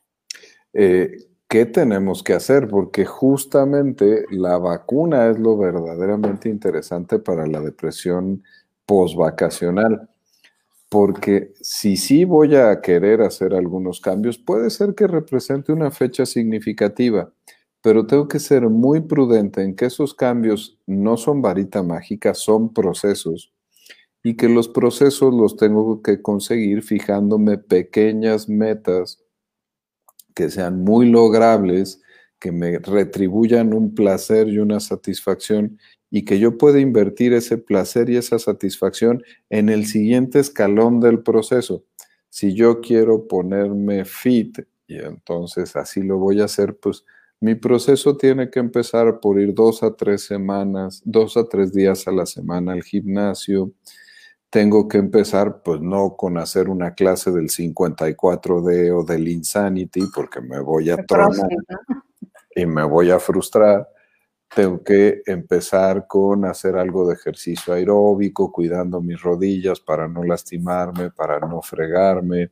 Eh, 0.73 1.17
¿Qué 1.49 1.67
tenemos 1.67 2.23
que 2.23 2.33
hacer? 2.33 2.69
Porque 2.69 3.05
justamente 3.05 4.25
la 4.31 4.59
vacuna 4.59 5.29
es 5.29 5.39
lo 5.39 5.57
verdaderamente 5.57 6.49
interesante 6.49 7.19
para 7.19 7.47
la 7.47 7.61
depresión 7.61 8.45
postvacacional. 8.87 10.09
Porque 10.89 11.53
si 11.61 11.97
sí 11.97 12.25
voy 12.25 12.57
a 12.57 12.81
querer 12.81 13.23
hacer 13.23 13.55
algunos 13.55 14.01
cambios, 14.01 14.39
puede 14.39 14.71
ser 14.71 14.95
que 14.95 15.07
represente 15.07 15.73
una 15.73 15.91
fecha 15.91 16.27
significativa 16.27 17.33
pero 17.83 18.07
tengo 18.07 18.29
que 18.29 18.39
ser 18.39 18.69
muy 18.69 19.01
prudente 19.01 19.63
en 19.63 19.75
que 19.75 19.87
esos 19.87 20.15
cambios 20.15 20.79
no 20.87 21.17
son 21.17 21.41
varita 21.43 21.83
mágica, 21.83 22.35
son 22.35 22.73
procesos 22.73 23.53
y 24.23 24.37
que 24.37 24.49
los 24.49 24.69
procesos 24.69 25.33
los 25.33 25.57
tengo 25.57 26.03
que 26.03 26.21
conseguir 26.21 26.83
fijándome 26.83 27.57
pequeñas 27.57 28.49
metas 28.49 29.23
que 30.35 30.51
sean 30.51 30.83
muy 30.83 31.09
logrables, 31.09 32.03
que 32.39 32.53
me 32.53 32.79
retribuyan 32.79 33.75
un 33.75 33.95
placer 33.95 34.49
y 34.49 34.59
una 34.59 34.81
satisfacción 34.81 35.79
y 36.11 36.25
que 36.25 36.39
yo 36.39 36.59
pueda 36.59 36.81
invertir 36.81 37.33
ese 37.33 37.59
placer 37.59 38.11
y 38.11 38.17
esa 38.17 38.39
satisfacción 38.39 39.23
en 39.49 39.69
el 39.69 39.87
siguiente 39.87 40.41
escalón 40.41 41.01
del 41.01 41.23
proceso. 41.23 41.85
Si 42.29 42.55
yo 42.55 42.81
quiero 42.81 43.29
ponerme 43.29 44.05
fit 44.05 44.61
y 44.87 44.97
entonces 44.97 45.77
así 45.77 46.03
lo 46.03 46.19
voy 46.19 46.41
a 46.41 46.45
hacer, 46.45 46.77
pues 46.77 47.05
mi 47.41 47.55
proceso 47.55 48.17
tiene 48.17 48.51
que 48.51 48.59
empezar 48.59 49.21
por 49.21 49.41
ir 49.41 49.55
dos 49.55 49.83
a 49.83 49.95
tres 49.95 50.23
semanas, 50.23 51.01
dos 51.05 51.37
a 51.37 51.49
tres 51.49 51.73
días 51.73 52.07
a 52.07 52.13
la 52.13 52.27
semana 52.27 52.73
al 52.73 52.83
gimnasio. 52.83 53.73
Tengo 54.51 54.89
que 54.89 54.99
empezar, 54.99 55.63
pues 55.63 55.81
no 55.81 56.17
con 56.17 56.37
hacer 56.37 56.69
una 56.69 56.95
clase 56.95 57.31
del 57.31 57.49
54D 57.49 58.93
o 58.93 59.05
del 59.05 59.29
Insanity, 59.29 60.03
porque 60.13 60.41
me 60.41 60.59
voy 60.59 60.91
a 60.91 60.97
tronar 60.97 61.49
y 62.57 62.67
me 62.67 62.83
voy 62.83 63.13
a 63.13 63.21
frustrar. 63.21 63.89
Tengo 64.53 64.83
que 64.83 65.23
empezar 65.27 66.09
con 66.09 66.45
hacer 66.45 66.77
algo 66.77 67.07
de 67.07 67.15
ejercicio 67.15 67.73
aeróbico, 67.73 68.51
cuidando 68.51 69.01
mis 69.01 69.23
rodillas 69.23 69.79
para 69.79 70.09
no 70.09 70.25
lastimarme, 70.25 71.13
para 71.13 71.39
no 71.39 71.63
fregarme. 71.63 72.51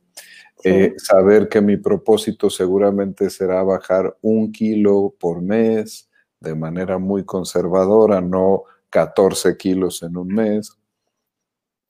Eh, 0.63 0.93
saber 0.97 1.49
que 1.49 1.59
mi 1.59 1.75
propósito 1.75 2.49
seguramente 2.49 3.29
será 3.29 3.61
bajar 3.63 4.17
un 4.21 4.51
kilo 4.53 5.13
por 5.19 5.41
mes 5.41 6.09
de 6.39 6.55
manera 6.55 6.97
muy 6.97 7.25
conservadora, 7.25 8.21
no 8.21 8.63
14 8.89 9.57
kilos 9.57 10.01
en 10.03 10.15
un 10.15 10.27
mes. 10.29 10.78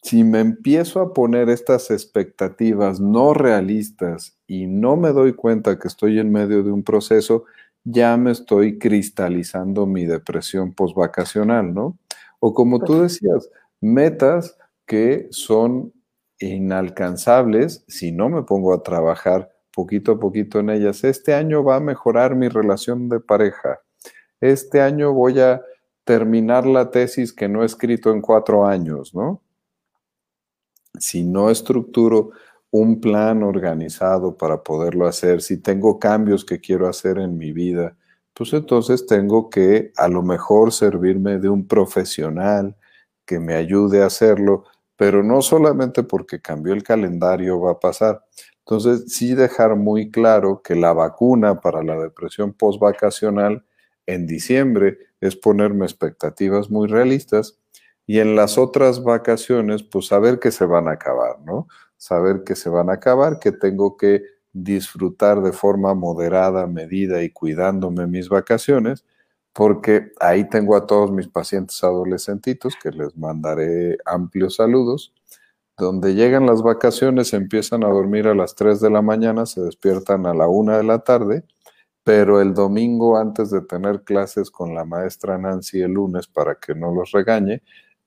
Si 0.01 0.24
me 0.24 0.39
empiezo 0.39 1.01
a 1.01 1.13
poner 1.13 1.50
estas 1.50 1.91
expectativas 1.91 3.00
no 3.00 3.34
realistas 3.34 4.38
y 4.48 4.65
no 4.65 4.96
me 4.96 5.10
doy 5.10 5.34
cuenta 5.34 5.77
que 5.77 5.88
estoy 5.88 6.20
en 6.20 6.32
medio 6.32 6.63
de 6.63 6.72
un 6.72 6.84
proceso, 6.84 7.46
ya 7.84 8.15
me 8.18 8.32
estoy 8.32 8.79
cristalizando 8.79 9.86
mi 9.86 10.06
depresión 10.06 10.74
postvacacional, 10.74 11.74
¿no? 11.74 11.98
O 12.39 12.53
como 12.53 12.79
tú 12.79 13.01
decías, 13.01 13.50
metas 13.82 14.58
que 14.86 15.27
son 15.32 15.94
inalcanzables 16.39 17.84
si 17.88 18.12
no 18.12 18.29
me 18.29 18.44
pongo 18.44 18.74
a 18.74 18.84
trabajar 18.84 19.51
poquito 19.74 20.13
a 20.13 20.20
poquito 20.20 20.60
en 20.60 20.70
ellas. 20.70 21.03
Este 21.03 21.34
año 21.34 21.63
va 21.63 21.77
a 21.77 21.82
mejorar 21.82 22.36
mi 22.36 22.48
relación 22.48 23.10
de 23.10 23.20
pareja. 23.20 23.82
Este 24.41 24.82
año 24.82 25.13
voy 25.13 25.39
a 25.39 25.62
terminar 26.06 26.65
la 26.65 26.89
tesis 26.91 27.34
que 27.34 27.50
no 27.50 27.63
he 27.63 27.65
escrito 27.65 28.12
en 28.12 28.22
cuatro 28.22 28.65
años, 28.65 29.13
¿no? 29.13 29.41
Si 30.98 31.24
no 31.24 31.50
estructuro 31.50 32.31
un 32.72 33.00
plan 33.01 33.43
organizado 33.43 34.38
para 34.38 34.63
poderlo 34.63 35.08
hacer, 35.08 35.41
si 35.41 35.58
tengo 35.62 36.00
cambios 36.00 36.46
que 36.46 36.60
quiero 36.60 36.88
hacer 36.88 37.19
en 37.19 37.38
mi 37.38 37.51
vida, 37.51 37.96
pues 38.34 38.53
entonces 38.53 39.05
tengo 39.05 39.50
que 39.50 39.91
a 39.98 40.08
lo 40.08 40.24
mejor 40.24 40.72
servirme 40.72 41.39
de 41.39 41.50
un 41.50 41.67
profesional 41.67 42.75
que 43.25 43.39
me 43.39 43.55
ayude 43.55 44.01
a 44.01 44.08
hacerlo, 44.08 44.65
pero 44.96 45.24
no 45.24 45.41
solamente 45.41 46.03
porque 46.03 46.41
cambió 46.41 46.74
el 46.74 46.84
calendario 46.84 47.60
va 47.62 47.74
a 47.74 47.79
pasar. 47.79 48.24
Entonces, 48.60 49.13
sí 49.13 49.34
dejar 49.36 49.75
muy 49.75 50.12
claro 50.12 50.62
que 50.63 50.75
la 50.75 50.93
vacuna 50.93 51.60
para 51.60 51.84
la 51.84 52.00
depresión 52.00 52.53
postvacacional 52.53 53.65
en 54.05 54.27
diciembre 54.27 54.98
es 55.22 55.36
ponerme 55.36 55.86
expectativas 55.86 56.69
muy 56.69 56.88
realistas 56.88 57.59
y 58.10 58.20
en 58.20 58.36
las 58.36 58.58
otras 58.58 59.04
vacaciones, 59.04 59.84
pues 59.84 60.08
saber 60.08 60.39
que 60.39 60.50
se 60.50 60.66
van 60.66 60.88
a 60.88 60.94
acabar, 60.94 61.39
¿no? 61.46 61.68
Saber 61.96 62.44
que 62.44 62.56
se 62.56 62.68
van 62.68 62.89
a 62.89 62.94
acabar, 62.94 63.38
que 63.38 63.51
tengo 63.51 63.98
que 63.98 64.24
disfrutar 64.51 65.44
de 65.44 65.51
forma 65.51 65.94
moderada, 65.94 66.66
medida 66.66 67.22
y 67.22 67.30
cuidándome 67.30 68.08
mis 68.08 68.28
vacaciones 68.28 69.06
porque 69.54 70.12
ahí 70.20 70.50
tengo 70.50 70.75
a 70.75 70.88
todos 70.88 71.12
mis 71.12 71.28
pacientes 71.28 71.84
adolescentitos 71.84 72.74
que 72.82 72.89
les 72.89 73.16
mandaré 73.16 74.00
amplios 74.06 74.56
saludos. 74.56 75.13
Donde 75.78 76.16
llegan 76.16 76.48
las 76.48 76.63
vacaciones, 76.63 77.34
empiezan 77.34 77.84
a 77.84 77.89
dormir 77.89 78.28
a 78.28 78.34
las 78.34 78.56
3 78.56 78.82
de 78.82 78.89
la 78.89 79.04
mañana, 79.04 79.46
se 79.46 79.62
despiertan 79.62 80.25
a 80.25 80.34
la 80.34 80.48
1 80.48 80.78
de 80.78 80.84
la 80.84 81.00
tarde, 81.00 81.44
pero 82.04 82.42
el 82.42 82.56
domingo 82.56 83.18
antes 83.18 83.51
de 83.51 83.62
tener 83.62 84.04
clases 84.04 84.50
con 84.50 84.74
la 84.74 84.84
maestra 84.84 85.38
Nancy 85.38 85.82
el 85.82 85.92
lunes 85.92 86.25
para 86.25 86.56
que 86.56 86.74
no 86.74 86.92
los 86.92 87.12
regañe, 87.12 87.62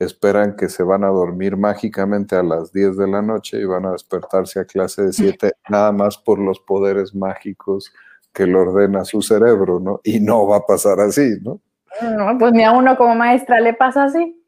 esperan 0.05 0.57
que 0.57 0.69
se 0.69 0.83
van 0.83 1.05
a 1.05 1.09
dormir 1.09 1.57
mágicamente 1.57 2.37
a 2.37 2.43
las 2.43 2.73
10 2.73 2.97
de 2.97 3.09
la 3.09 3.23
noche 3.23 3.59
y 3.59 3.65
van 3.65 3.87
a 3.87 3.93
despertarse 3.93 4.61
a 4.61 4.65
clase 4.65 5.03
de 5.03 5.13
7 5.13 5.53
nada 5.69 5.93
más 5.93 6.19
por 6.19 6.39
los 6.39 6.61
poderes 6.61 7.15
mágicos 7.15 7.93
que 8.33 8.47
lo 8.47 8.63
ordena 8.63 9.05
su 9.05 9.21
cerebro, 9.23 9.79
¿no? 9.79 10.01
Y 10.05 10.21
no 10.21 10.47
va 10.47 10.59
a 10.59 10.67
pasar 10.67 11.01
así, 11.01 11.37
¿no? 11.43 11.61
No, 12.01 12.39
pues 12.39 12.53
ni 12.53 12.65
a 12.65 12.73
uno 12.73 12.97
como 12.97 13.15
maestra 13.15 13.61
le 13.61 13.75
pasa 13.75 14.05
así. 14.05 14.39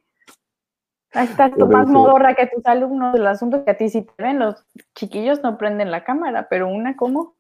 Ahí 1.13 1.27
estás 1.27 1.53
tú 1.57 1.67
más 1.69 1.87
modorra 1.87 2.35
que 2.35 2.47
tus 2.47 2.65
alumnos. 2.67 3.15
El 3.15 3.27
asunto 3.27 3.65
que 3.65 3.71
a 3.71 3.77
ti 3.77 3.89
sí 3.89 4.03
te 4.03 4.23
ven, 4.23 4.41
los 4.41 4.67
chiquillos 4.95 5.43
no 5.43 5.59
prenden 5.59 5.91
la 5.91 6.03
cámara, 6.03 6.49
pero 6.49 6.67
una 6.67 6.97
como. 6.97 7.37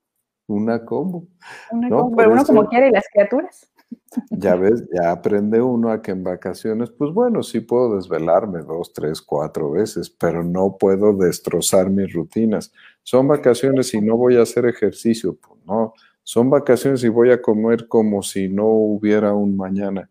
Una 0.46 0.84
como. 0.84 1.26
Una 1.72 1.88
como, 1.88 2.14
pero 2.14 2.32
uno 2.32 2.44
como 2.44 2.68
quiere 2.68 2.88
y 2.88 2.92
las 2.92 3.06
criaturas. 3.12 3.72
Ya 4.30 4.54
ves, 4.54 4.84
ya 4.92 5.10
aprende 5.10 5.60
uno 5.60 5.90
a 5.90 6.00
que 6.00 6.12
en 6.12 6.22
vacaciones, 6.22 6.90
pues 6.90 7.12
bueno, 7.12 7.42
sí 7.42 7.60
puedo 7.60 7.96
desvelarme 7.96 8.60
dos, 8.62 8.92
tres, 8.92 9.20
cuatro 9.20 9.72
veces, 9.72 10.10
pero 10.10 10.42
no 10.42 10.76
puedo 10.78 11.12
destrozar 11.14 11.90
mis 11.90 12.12
rutinas. 12.12 12.72
Son 13.02 13.26
vacaciones 13.28 13.92
y 13.94 14.00
no 14.00 14.16
voy 14.16 14.36
a 14.36 14.42
hacer 14.42 14.66
ejercicio, 14.66 15.36
pues 15.36 15.60
no, 15.66 15.94
son 16.22 16.48
vacaciones 16.50 17.02
y 17.04 17.08
voy 17.08 17.30
a 17.30 17.42
comer 17.42 17.88
como 17.88 18.22
si 18.22 18.48
no 18.48 18.66
hubiera 18.66 19.34
un 19.34 19.56
mañana. 19.56 20.08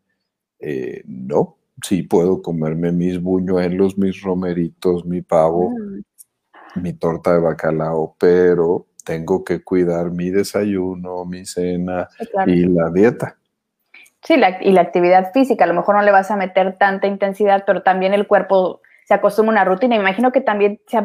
Eh, 0.59 1.03
no, 1.05 1.57
sí 1.81 2.03
puedo 2.03 2.41
comerme 2.41 2.91
mis 2.91 3.21
buñuelos, 3.21 3.97
mis 3.97 4.21
romeritos, 4.21 5.05
mi 5.05 5.21
pavo, 5.21 5.71
mm. 5.71 6.81
mi 6.81 6.93
torta 6.93 7.33
de 7.33 7.39
bacalao, 7.39 8.15
pero 8.19 8.87
tengo 9.03 9.43
que 9.43 9.63
cuidar 9.63 10.11
mi 10.11 10.29
desayuno, 10.29 11.25
mi 11.25 11.45
cena 11.45 12.07
y 12.47 12.65
la 12.65 12.89
dieta. 12.89 13.37
Sí, 14.23 14.35
y 14.61 14.71
la 14.71 14.81
actividad 14.81 15.33
física, 15.33 15.65
a 15.65 15.67
lo 15.67 15.73
mejor 15.73 15.95
no 15.95 16.01
le 16.01 16.11
vas 16.11 16.31
a 16.31 16.37
meter 16.37 16.77
tanta 16.77 17.07
intensidad, 17.07 17.63
pero 17.65 17.83
también 17.83 18.13
el 18.13 18.25
cuerpo 18.25 18.81
se 19.05 19.13
acostumbra 19.13 19.51
a 19.51 19.63
una 19.63 19.65
rutina. 19.65 19.95
Imagino 19.95 20.31
que 20.31 20.41
también 20.41 20.79
se 20.87 20.97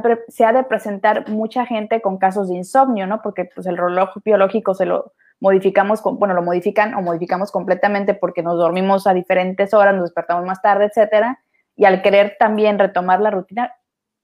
ha, 0.44 0.52
de 0.52 0.64
presentar 0.64 1.28
mucha 1.28 1.66
gente 1.66 2.00
con 2.00 2.18
casos 2.18 2.48
de 2.48 2.54
insomnio, 2.54 3.06
¿no? 3.06 3.20
Porque 3.22 3.44
pues 3.52 3.66
el 3.66 3.76
reloj 3.76 4.10
biológico 4.24 4.74
se 4.74 4.86
lo 4.86 5.12
modificamos, 5.40 6.02
bueno, 6.02 6.34
lo 6.34 6.42
modifican 6.42 6.94
o 6.94 7.02
modificamos 7.02 7.50
completamente 7.50 8.14
porque 8.14 8.42
nos 8.42 8.56
dormimos 8.56 9.06
a 9.06 9.14
diferentes 9.14 9.74
horas, 9.74 9.94
nos 9.94 10.04
despertamos 10.04 10.44
más 10.44 10.62
tarde, 10.62 10.86
etcétera. 10.86 11.40
Y 11.76 11.84
al 11.84 12.02
querer 12.02 12.36
también 12.38 12.78
retomar 12.78 13.20
la 13.20 13.30
rutina, 13.30 13.74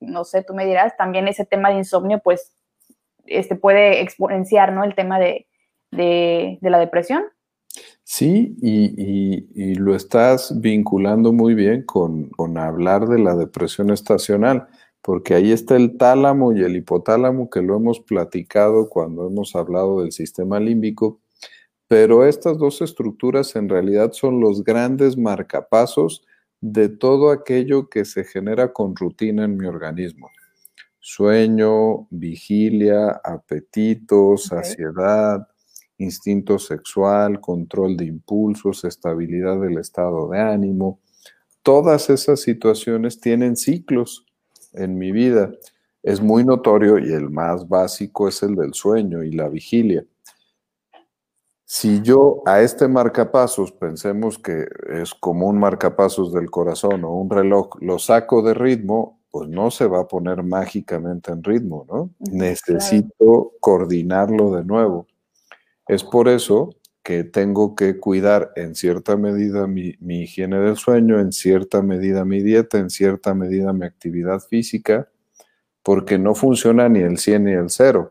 no 0.01 0.25
sé, 0.25 0.43
tú 0.45 0.55
me 0.55 0.67
dirás, 0.67 0.97
también 0.97 1.29
ese 1.29 1.45
tema 1.45 1.71
de 1.71 1.77
insomnio, 1.77 2.21
pues, 2.23 2.55
este 3.27 3.57
puede 3.57 4.03
exponenciar, 4.03 4.73
¿no? 4.73 4.85
El 4.85 4.95
tema 4.95 5.19
de, 5.19 5.47
de 5.91 6.59
la 6.61 6.79
depresión. 6.79 7.25
Sí, 8.07 8.55
y, 8.61 9.75
lo 9.77 9.97
estás 9.97 10.61
vinculando 10.61 11.33
muy 11.33 11.55
bien 11.55 11.83
con, 11.85 12.31
hablar 12.59 13.09
de 13.09 13.19
la 13.19 13.35
depresión 13.35 13.91
estacional, 13.91 14.69
porque 15.01 15.35
ahí 15.35 15.53
está 15.53 15.77
el 15.77 15.97
tálamo 15.97 16.53
y 16.53 16.63
el 16.63 16.77
hipotálamo 16.77 17.49
que 17.51 17.63
lo 17.63 17.77
hemos 17.77 18.01
platicado 18.01 18.91
cuando 18.91 19.27
hemos 19.27 19.57
hablado 19.57 20.03
del 20.03 20.13
sistema 20.13 20.61
límbico, 20.61 21.21
pero 21.89 22.27
estas 22.27 22.59
dos 22.59 22.83
estructuras 22.83 23.57
en 23.57 23.69
realidad 23.71 24.13
son 24.13 24.39
los 24.41 24.65
grandes 24.65 25.17
marcapasos 25.17 26.25
de 26.61 26.91
todo 26.91 27.31
aquello 27.31 27.89
que 27.89 28.05
se 28.05 28.25
genera 28.25 28.73
con 28.73 28.97
rutina 28.97 29.45
en 29.45 29.57
mi 29.57 29.67
organismo. 29.67 30.31
Sueño, 31.01 32.07
vigilia, 32.11 33.21
apetito, 33.23 34.37
saciedad, 34.37 35.47
instinto 35.99 36.59
sexual, 36.59 37.41
control 37.41 37.97
de 37.97 38.07
impulsos, 38.07 38.85
estabilidad 38.85 39.61
del 39.61 39.79
estado 39.79 40.29
de 40.29 40.41
ánimo. 40.41 41.01
Todas 41.63 42.11
esas 42.11 42.41
situaciones 42.41 43.21
tienen 43.21 43.57
ciclos 43.57 44.27
en 44.73 44.99
mi 44.99 45.13
vida. 45.13 45.53
Es 46.03 46.21
muy 46.21 46.45
notorio 46.45 46.99
y 46.99 47.13
el 47.13 47.31
más 47.31 47.69
básico 47.69 48.29
es 48.29 48.43
el 48.43 48.57
del 48.57 48.75
sueño 48.75 49.23
y 49.23 49.33
la 49.33 49.49
vigilia. 49.49 50.05
Si 51.65 52.03
yo 52.03 52.43
a 52.45 52.61
este 52.61 52.89
marcapasos, 52.89 53.73
pensemos 53.73 54.39
que 54.39 54.67
es 54.93 55.15
como 55.15 55.49
un 55.49 55.59
marcapasos 55.59 56.33
del 56.33 56.51
corazón 56.51 57.05
o 57.05 57.15
un 57.15 57.31
reloj, 57.31 57.71
lo 57.81 57.99
saco 57.99 58.43
de 58.43 58.53
ritmo, 58.53 59.21
pues 59.31 59.49
no 59.49 59.71
se 59.71 59.87
va 59.87 60.03
a 60.03 60.07
poner 60.07 60.43
mágicamente 60.45 61.33
en 61.33 61.43
ritmo, 61.43 61.87
¿no? 61.89 62.11
Necesito 62.31 63.53
coordinarlo 63.59 64.53
de 64.53 64.65
nuevo. 64.65 65.07
Es 65.87 66.05
por 66.05 66.29
eso 66.29 66.77
que 67.03 67.23
tengo 67.23 67.77
que 67.77 67.99
cuidar 68.01 68.53
en 68.57 68.75
cierta 68.75 69.17
medida 69.17 69.67
mi, 69.67 69.95
higiene 70.01 70.59
del 70.59 70.77
sueño, 70.77 71.21
en 71.21 71.33
cierta 71.33 71.83
medida 71.83 72.25
mi 72.25 72.43
dieta, 72.43 72.79
en 72.79 72.89
cierta 72.89 73.35
medida 73.35 73.75
mi 73.75 73.85
actividad 73.85 74.41
física, 74.41 75.11
porque 75.83 76.19
no 76.19 76.35
funciona 76.35 76.89
ni 76.89 77.01
el 77.01 77.19
100 77.19 77.45
ni 77.45 77.53
el 77.53 77.69
0. 77.69 78.11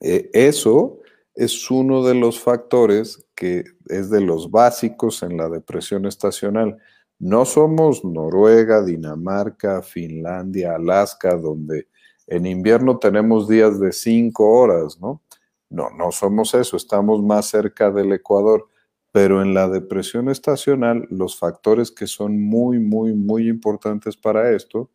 E, 0.00 0.30
eso 0.34 1.00
es 1.34 1.70
uno 1.70 2.04
de 2.04 2.14
los 2.14 2.38
factores 2.40 3.26
que 3.34 3.64
es 3.88 4.10
de 4.10 4.20
los 4.20 4.50
básicos 4.50 5.22
en 5.22 5.38
la 5.38 5.48
depresión 5.48 6.04
estacional. 6.04 6.76
No 7.18 7.46
somos 7.46 8.04
Noruega, 8.04 8.84
Dinamarca, 8.84 9.80
Finlandia, 9.82 10.74
Alaska, 10.74 11.34
donde 11.36 11.88
en 12.26 12.44
invierno 12.44 12.98
tenemos 12.98 13.48
días 13.48 13.80
de 13.80 13.92
cinco 13.92 14.50
horas, 14.50 14.98
¿no? 15.00 15.22
No, 15.70 15.90
no 15.90 16.12
somos 16.12 16.54
eso, 16.54 16.76
estamos 16.76 17.22
más 17.22 17.46
cerca 17.46 17.90
del 17.90 18.12
Ecuador. 18.12 18.68
Pero 19.12 19.40
en 19.40 19.54
la 19.54 19.68
depresión 19.68 20.28
estacional, 20.28 21.06
los 21.10 21.38
factores 21.38 21.90
que 21.90 22.06
son 22.06 22.40
muy, 22.40 22.78
muy, 22.78 23.14
muy 23.14 23.48
importantes 23.48 24.16
para 24.16 24.52
esto 24.52 24.90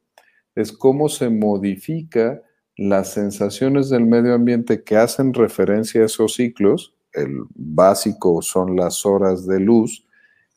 es 0.55 0.71
cómo 0.71 1.09
se 1.09 1.29
modifica 1.29 2.41
las 2.77 3.13
sensaciones 3.13 3.89
del 3.89 4.05
medio 4.05 4.33
ambiente 4.33 4.83
que 4.83 4.95
hacen 4.95 5.33
referencia 5.33 6.01
a 6.01 6.05
esos 6.05 6.35
ciclos, 6.35 6.93
el 7.13 7.43
básico 7.55 8.41
son 8.41 8.75
las 8.75 9.05
horas 9.05 9.45
de 9.45 9.59
luz, 9.59 10.05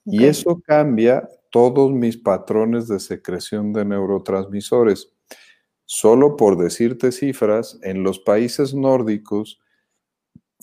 y 0.05 0.25
eso 0.25 0.61
cambia 0.61 1.29
todos 1.51 1.91
mis 1.93 2.17
patrones 2.17 2.89
de 2.89 3.01
secreción 3.01 3.73
de 3.73 3.85
neurotransmisores. 3.85 5.13
Solo 5.87 6.37
por 6.37 6.57
decirte 6.57 7.13
cifras, 7.13 7.79
en 7.83 8.03
los 8.03 8.19
países 8.19 8.75
nórdicos 8.75 9.61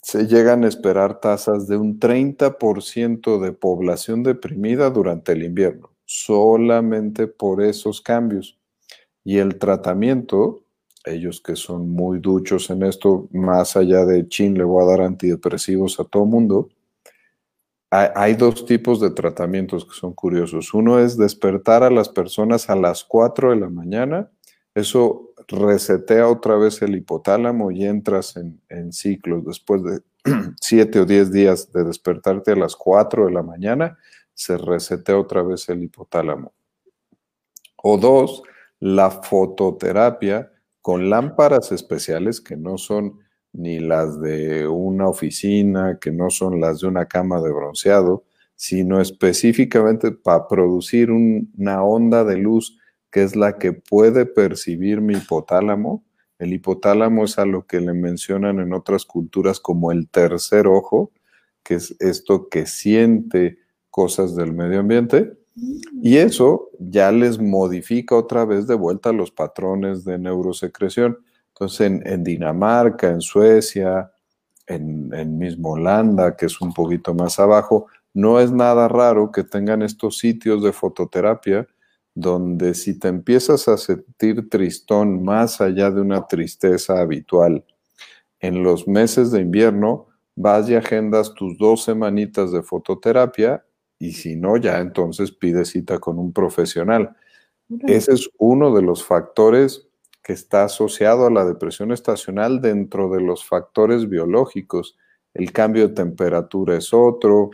se 0.02 0.28
llegan 0.28 0.64
a 0.64 0.68
esperar 0.68 1.20
tasas 1.20 1.68
de 1.68 1.78
un 1.78 2.00
30% 2.00 3.40
de 3.40 3.52
población 3.52 4.24
deprimida 4.24 4.90
durante 4.90 5.34
el 5.34 5.44
invierno, 5.44 5.92
solamente 6.06 7.28
por 7.28 7.62
esos 7.62 8.02
cambios. 8.02 8.60
Y 9.24 9.38
el 9.38 9.60
tratamiento 9.60 10.64
ellos 11.06 11.42
que 11.42 11.56
son 11.56 11.90
muy 11.90 12.20
duchos 12.20 12.70
en 12.70 12.84
esto, 12.84 13.28
más 13.32 13.76
allá 13.76 14.06
de 14.06 14.28
chin, 14.28 14.58
le 14.58 14.64
voy 14.64 14.84
a 14.84 14.88
dar 14.88 15.02
antidepresivos 15.02 16.00
a 16.00 16.04
todo 16.04 16.26
mundo. 16.26 16.70
Hay, 17.90 18.36
dos 18.36 18.66
tipos 18.66 19.02
de 19.02 19.10
tratamientos 19.10 19.84
que 19.84 19.94
son 19.94 20.14
curiosos. 20.14 20.74
Uno 20.74 21.00
es 21.00 21.18
despertar 21.18 21.84
a 21.84 21.90
las 21.90 22.08
personas 22.08 22.70
a 22.70 22.76
las 22.78 23.04
4 23.04 23.50
de 23.50 23.58
la 23.58 23.70
mañana. 23.70 24.32
Eso 24.74 25.31
resetea 25.48 26.28
otra 26.28 26.56
vez 26.56 26.82
el 26.82 26.96
hipotálamo 26.96 27.72
y 27.72 27.86
entras 27.86 28.36
en, 28.38 28.94
ciclos. 28.94 29.46
Después 29.46 29.84
de 29.84 30.02
7 30.62 31.00
o 31.00 31.06
10 31.06 31.32
días 31.32 31.72
de 31.72 31.84
despertarte 31.84 32.52
a 32.52 32.56
las 32.56 32.76
4 32.76 33.28
de 33.28 33.32
la 33.32 33.44
mañana, 33.44 33.98
se 34.34 34.58
resetea 34.58 35.18
otra 35.18 35.44
vez 35.44 35.70
el 35.70 35.84
hipotálamo. 35.84 36.54
O 37.84 37.98
dos, 37.98 38.44
la 38.80 39.12
fototerapia, 39.12 40.52
con 40.82 41.10
lámparas 41.10 41.72
especiales 41.72 42.42
que 42.42 42.58
no 42.58 42.78
son 42.78 43.20
ni 43.54 43.80
las 43.80 44.20
de 44.22 44.68
una 44.68 45.08
oficina, 45.08 45.98
que 46.00 46.12
no 46.12 46.30
son 46.30 46.60
las 46.60 46.80
de 46.80 46.88
una 46.88 47.08
cama 47.08 47.42
de 47.42 47.52
bronceado, 47.52 48.24
sino 48.56 49.02
específicamente 49.02 50.12
para 50.12 50.48
producir 50.48 51.12
una 51.12 51.84
onda 51.84 52.24
de 52.24 52.38
luz 52.38 52.78
que 53.12 53.24
es 53.24 53.36
la 53.36 53.58
que 53.58 53.74
puede 53.74 54.26
percibir 54.26 55.02
mi 55.02 55.16
hipotálamo. 55.16 56.04
El 56.40 56.54
hipotálamo 56.54 57.26
es 57.26 57.38
a 57.38 57.46
lo 57.46 57.68
que 57.68 57.82
le 57.82 57.94
mencionan 57.94 58.60
en 58.60 58.74
otras 58.74 59.06
culturas 59.06 59.60
como 59.60 59.92
el 59.92 60.10
tercer 60.10 60.66
ojo, 60.66 61.12
que 61.62 61.76
es 61.76 61.96
esto 62.00 62.48
que 62.50 62.66
siente 62.66 63.60
cosas 63.90 64.36
del 64.36 64.54
medio 64.54 64.80
ambiente. 64.80 65.34
Y 66.02 66.18
eso 66.18 66.70
ya 66.80 67.12
les 67.12 67.38
modifica 67.38 68.16
otra 68.16 68.46
vez 68.46 68.66
de 68.66 68.76
vuelta 68.76 69.12
los 69.12 69.30
patrones 69.30 70.06
de 70.06 70.18
neurosecreción. 70.18 71.20
Entonces, 71.50 72.02
en, 72.06 72.24
Dinamarca, 72.24 73.10
en 73.10 73.22
Suecia, 73.22 74.10
en, 74.66 75.14
en, 75.14 75.38
mismo 75.38 75.72
Holanda, 75.72 76.38
que 76.38 76.46
es 76.46 76.62
un 76.62 76.74
poquito 76.74 77.14
más 77.14 77.38
abajo, 77.40 77.88
no 78.14 78.40
es 78.40 78.52
nada 78.52 78.88
raro 78.88 79.32
que 79.32 79.44
tengan 79.44 79.82
estos 79.82 80.18
sitios 80.18 80.64
de 80.64 80.72
fototerapia 80.72 81.68
donde 82.14 82.74
si 82.74 83.00
te 83.00 83.08
empiezas 83.08 83.68
a 83.68 83.78
sentir 83.78 84.50
tristón 84.50 85.24
más 85.24 85.62
allá 85.62 85.92
de 85.92 86.02
una 86.02 86.28
tristeza 86.28 87.00
habitual, 87.00 87.66
en 88.40 88.64
los 88.64 88.88
meses 88.88 89.32
de 89.32 89.42
invierno 89.42 90.08
vas 90.36 90.70
y 90.70 90.76
agendas 90.76 91.34
tus 91.34 91.58
dos 91.58 91.84
semanitas 91.84 92.52
de 92.52 92.64
fototerapia 92.64 93.66
y 94.00 94.14
si 94.14 94.36
no, 94.36 94.58
ya 94.58 94.80
entonces 94.80 95.32
pide 95.32 95.64
cita 95.64 96.00
con 96.00 96.18
un 96.18 96.34
profesional. 96.34 97.16
Ese 97.88 98.14
es 98.14 98.30
uno 98.38 98.76
de 98.76 98.82
los 98.82 99.06
factores 99.06 99.88
que 100.24 100.34
está 100.34 100.66
asociado 100.66 101.28
a 101.28 101.32
la 101.32 101.46
depresión 101.46 101.92
estacional 101.92 102.62
dentro 102.62 103.10
de 103.10 103.22
los 103.22 103.46
factores 103.46 104.10
biológicos. 104.10 104.98
El 105.34 105.52
cambio 105.52 105.88
de 105.88 105.94
temperatura 105.94 106.78
es 106.78 106.94
otro. 106.94 107.52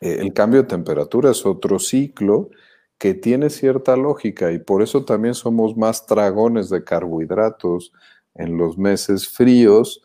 Eh, 0.00 0.18
el 0.20 0.32
cambio 0.32 0.62
de 0.62 0.68
temperatura 0.68 1.30
es 1.30 1.44
otro 1.46 1.78
ciclo 1.78 2.50
que 2.98 3.14
tiene 3.14 3.50
cierta 3.50 3.96
lógica 3.96 4.52
y 4.52 4.58
por 4.58 4.82
eso 4.82 5.04
también 5.04 5.34
somos 5.34 5.76
más 5.76 6.06
dragones 6.06 6.70
de 6.70 6.84
carbohidratos 6.84 7.92
en 8.34 8.56
los 8.56 8.78
meses 8.78 9.28
fríos 9.28 10.02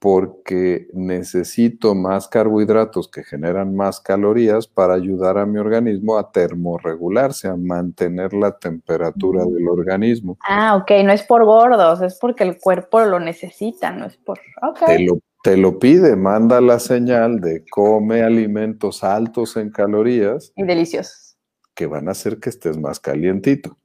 porque 0.00 0.88
necesito 0.94 1.94
más 1.94 2.26
carbohidratos 2.26 3.08
que 3.08 3.22
generan 3.22 3.76
más 3.76 4.00
calorías 4.00 4.66
para 4.66 4.94
ayudar 4.94 5.36
a 5.36 5.44
mi 5.44 5.58
organismo 5.58 6.16
a 6.16 6.32
termorregularse, 6.32 7.48
a 7.48 7.56
mantener 7.56 8.32
la 8.32 8.58
temperatura 8.58 9.44
del 9.44 9.68
organismo. 9.68 10.38
Ah, 10.48 10.76
ok, 10.76 10.90
no 11.04 11.12
es 11.12 11.22
por 11.22 11.44
gordos, 11.44 12.00
es 12.00 12.18
porque 12.18 12.44
el 12.44 12.58
cuerpo 12.58 13.00
lo 13.00 13.20
necesita, 13.20 13.92
no 13.92 14.06
es 14.06 14.16
por... 14.16 14.40
Te, 14.86 15.00
lo, 15.00 15.18
te 15.42 15.58
lo 15.58 15.78
pide, 15.78 16.16
manda 16.16 16.62
la 16.62 16.78
señal 16.78 17.40
de 17.40 17.66
come 17.70 18.22
alimentos 18.22 19.04
altos 19.04 19.58
en 19.58 19.70
calorías. 19.70 20.50
Y 20.56 20.62
deliciosos. 20.62 21.29
Que 21.74 21.86
van 21.86 22.08
a 22.08 22.12
hacer 22.12 22.40
que 22.40 22.50
estés 22.50 22.78
más 22.78 23.00
calientito. 23.00 23.76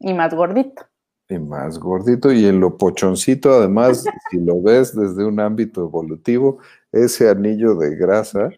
Y 0.00 0.14
más 0.14 0.34
gordito 0.34 0.86
y 1.28 1.38
más 1.38 1.78
gordito 1.78 2.32
y 2.32 2.46
en 2.46 2.60
lo 2.60 2.76
pochoncito, 2.78 3.52
además, 3.52 4.04
si 4.30 4.38
lo 4.38 4.60
ves 4.62 4.96
desde 4.96 5.24
un 5.24 5.40
ámbito 5.40 5.82
evolutivo, 5.82 6.58
ese 6.90 7.28
anillo 7.28 7.74
de 7.74 7.96
grasa 7.96 8.48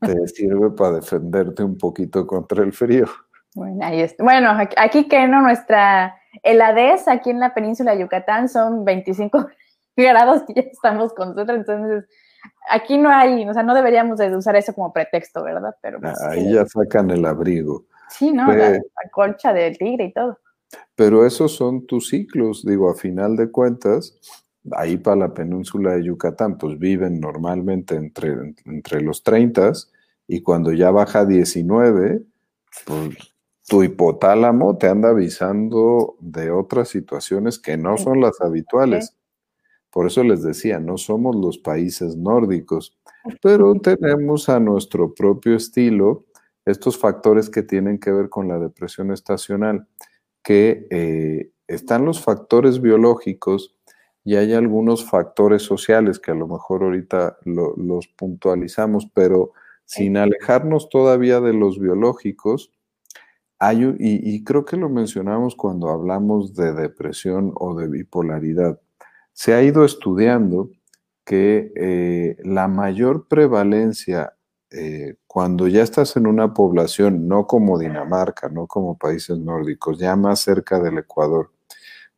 te 0.00 0.28
sirve 0.28 0.70
para 0.70 0.96
defenderte 0.96 1.62
un 1.62 1.76
poquito 1.76 2.26
contra 2.26 2.62
el 2.62 2.72
frío. 2.72 3.06
Bueno, 3.54 3.84
ahí 3.84 4.00
está. 4.00 4.22
bueno 4.24 4.50
aquí 4.76 5.06
que 5.06 5.28
no, 5.28 5.42
nuestra 5.42 6.16
heladez 6.42 7.06
aquí 7.06 7.30
en 7.30 7.40
la 7.40 7.54
península 7.54 7.92
de 7.92 8.00
Yucatán 8.00 8.48
son 8.48 8.84
25 8.84 9.48
grados 9.96 10.42
y 10.48 10.54
ya 10.54 10.62
estamos 10.62 11.12
con 11.12 11.30
nosotros, 11.30 11.58
entonces 11.58 12.04
aquí 12.68 12.98
no 12.98 13.10
hay, 13.10 13.48
o 13.48 13.54
sea, 13.54 13.62
no 13.62 13.74
deberíamos 13.74 14.18
de 14.18 14.36
usar 14.36 14.56
eso 14.56 14.72
como 14.72 14.92
pretexto, 14.92 15.42
¿verdad? 15.42 15.76
Pero 15.80 16.00
pues, 16.00 16.20
Ahí 16.22 16.52
ya 16.52 16.66
sacan 16.66 17.10
el 17.10 17.24
abrigo. 17.24 17.84
Sí, 18.08 18.32
¿no? 18.32 18.52
la 18.52 18.80
colcha 19.10 19.52
del 19.52 19.76
tigre 19.76 20.04
y 20.06 20.12
todo. 20.12 20.38
Pero 20.94 21.26
esos 21.26 21.52
son 21.52 21.86
tus 21.86 22.08
ciclos, 22.08 22.64
digo, 22.64 22.90
a 22.90 22.94
final 22.94 23.36
de 23.36 23.50
cuentas, 23.50 24.18
ahí 24.72 24.96
para 24.96 25.16
la 25.16 25.34
península 25.34 25.94
de 25.94 26.04
Yucatán, 26.04 26.58
pues 26.58 26.78
viven 26.78 27.20
normalmente 27.20 27.96
entre, 27.96 28.54
entre 28.64 29.00
los 29.00 29.22
30 29.22 29.72
y 30.26 30.42
cuando 30.42 30.72
ya 30.72 30.90
baja 30.90 31.20
a 31.20 31.26
19, 31.26 32.22
pues 32.86 33.34
tu 33.66 33.82
hipotálamo 33.82 34.76
te 34.76 34.88
anda 34.88 35.10
avisando 35.10 36.16
de 36.20 36.50
otras 36.50 36.88
situaciones 36.88 37.58
que 37.58 37.76
no 37.76 37.96
son 37.96 38.20
las 38.20 38.40
habituales. 38.40 39.16
Por 39.90 40.06
eso 40.06 40.24
les 40.24 40.42
decía, 40.42 40.80
no 40.80 40.98
somos 40.98 41.36
los 41.36 41.58
países 41.58 42.16
nórdicos, 42.16 42.98
pero 43.40 43.74
tenemos 43.76 44.48
a 44.48 44.58
nuestro 44.60 45.14
propio 45.14 45.54
estilo 45.56 46.24
estos 46.64 46.98
factores 46.98 47.50
que 47.50 47.62
tienen 47.62 47.98
que 47.98 48.12
ver 48.12 48.28
con 48.28 48.48
la 48.48 48.58
depresión 48.58 49.12
estacional 49.12 49.86
que 50.42 50.86
eh, 50.90 51.50
están 51.66 52.04
los 52.04 52.22
factores 52.22 52.80
biológicos 52.80 53.74
y 54.24 54.36
hay 54.36 54.52
algunos 54.54 55.04
factores 55.04 55.62
sociales 55.62 56.18
que 56.18 56.30
a 56.30 56.34
lo 56.34 56.46
mejor 56.46 56.82
ahorita 56.82 57.38
los 57.44 58.08
puntualizamos, 58.08 59.08
pero 59.14 59.52
sin 59.84 60.16
alejarnos 60.16 60.88
todavía 60.88 61.40
de 61.40 61.52
los 61.52 61.78
biológicos, 61.78 62.72
hay, 63.58 63.84
y, 63.98 64.34
y, 64.34 64.44
creo 64.44 64.64
que 64.64 64.76
lo 64.76 64.88
mencionamos 64.88 65.54
cuando 65.56 65.88
hablamos 65.88 66.54
de 66.54 66.72
depresión 66.72 67.52
o 67.54 67.74
de 67.74 67.88
bipolaridad, 67.88 68.80
se 69.32 69.54
ha 69.54 69.62
ido 69.62 69.84
estudiando 69.84 70.70
que 71.24 71.72
eh, 71.76 72.36
la 72.44 72.68
mayor 72.68 73.26
prevalencia 73.28 74.34
eh, 74.76 75.16
cuando 75.26 75.68
ya 75.68 75.82
estás 75.82 76.16
en 76.16 76.26
una 76.26 76.52
población, 76.52 77.28
no 77.28 77.46
como 77.46 77.78
Dinamarca, 77.78 78.48
no 78.48 78.66
como 78.66 78.98
países 78.98 79.38
nórdicos, 79.38 79.98
ya 79.98 80.16
más 80.16 80.40
cerca 80.40 80.80
del 80.80 80.98
Ecuador, 80.98 81.52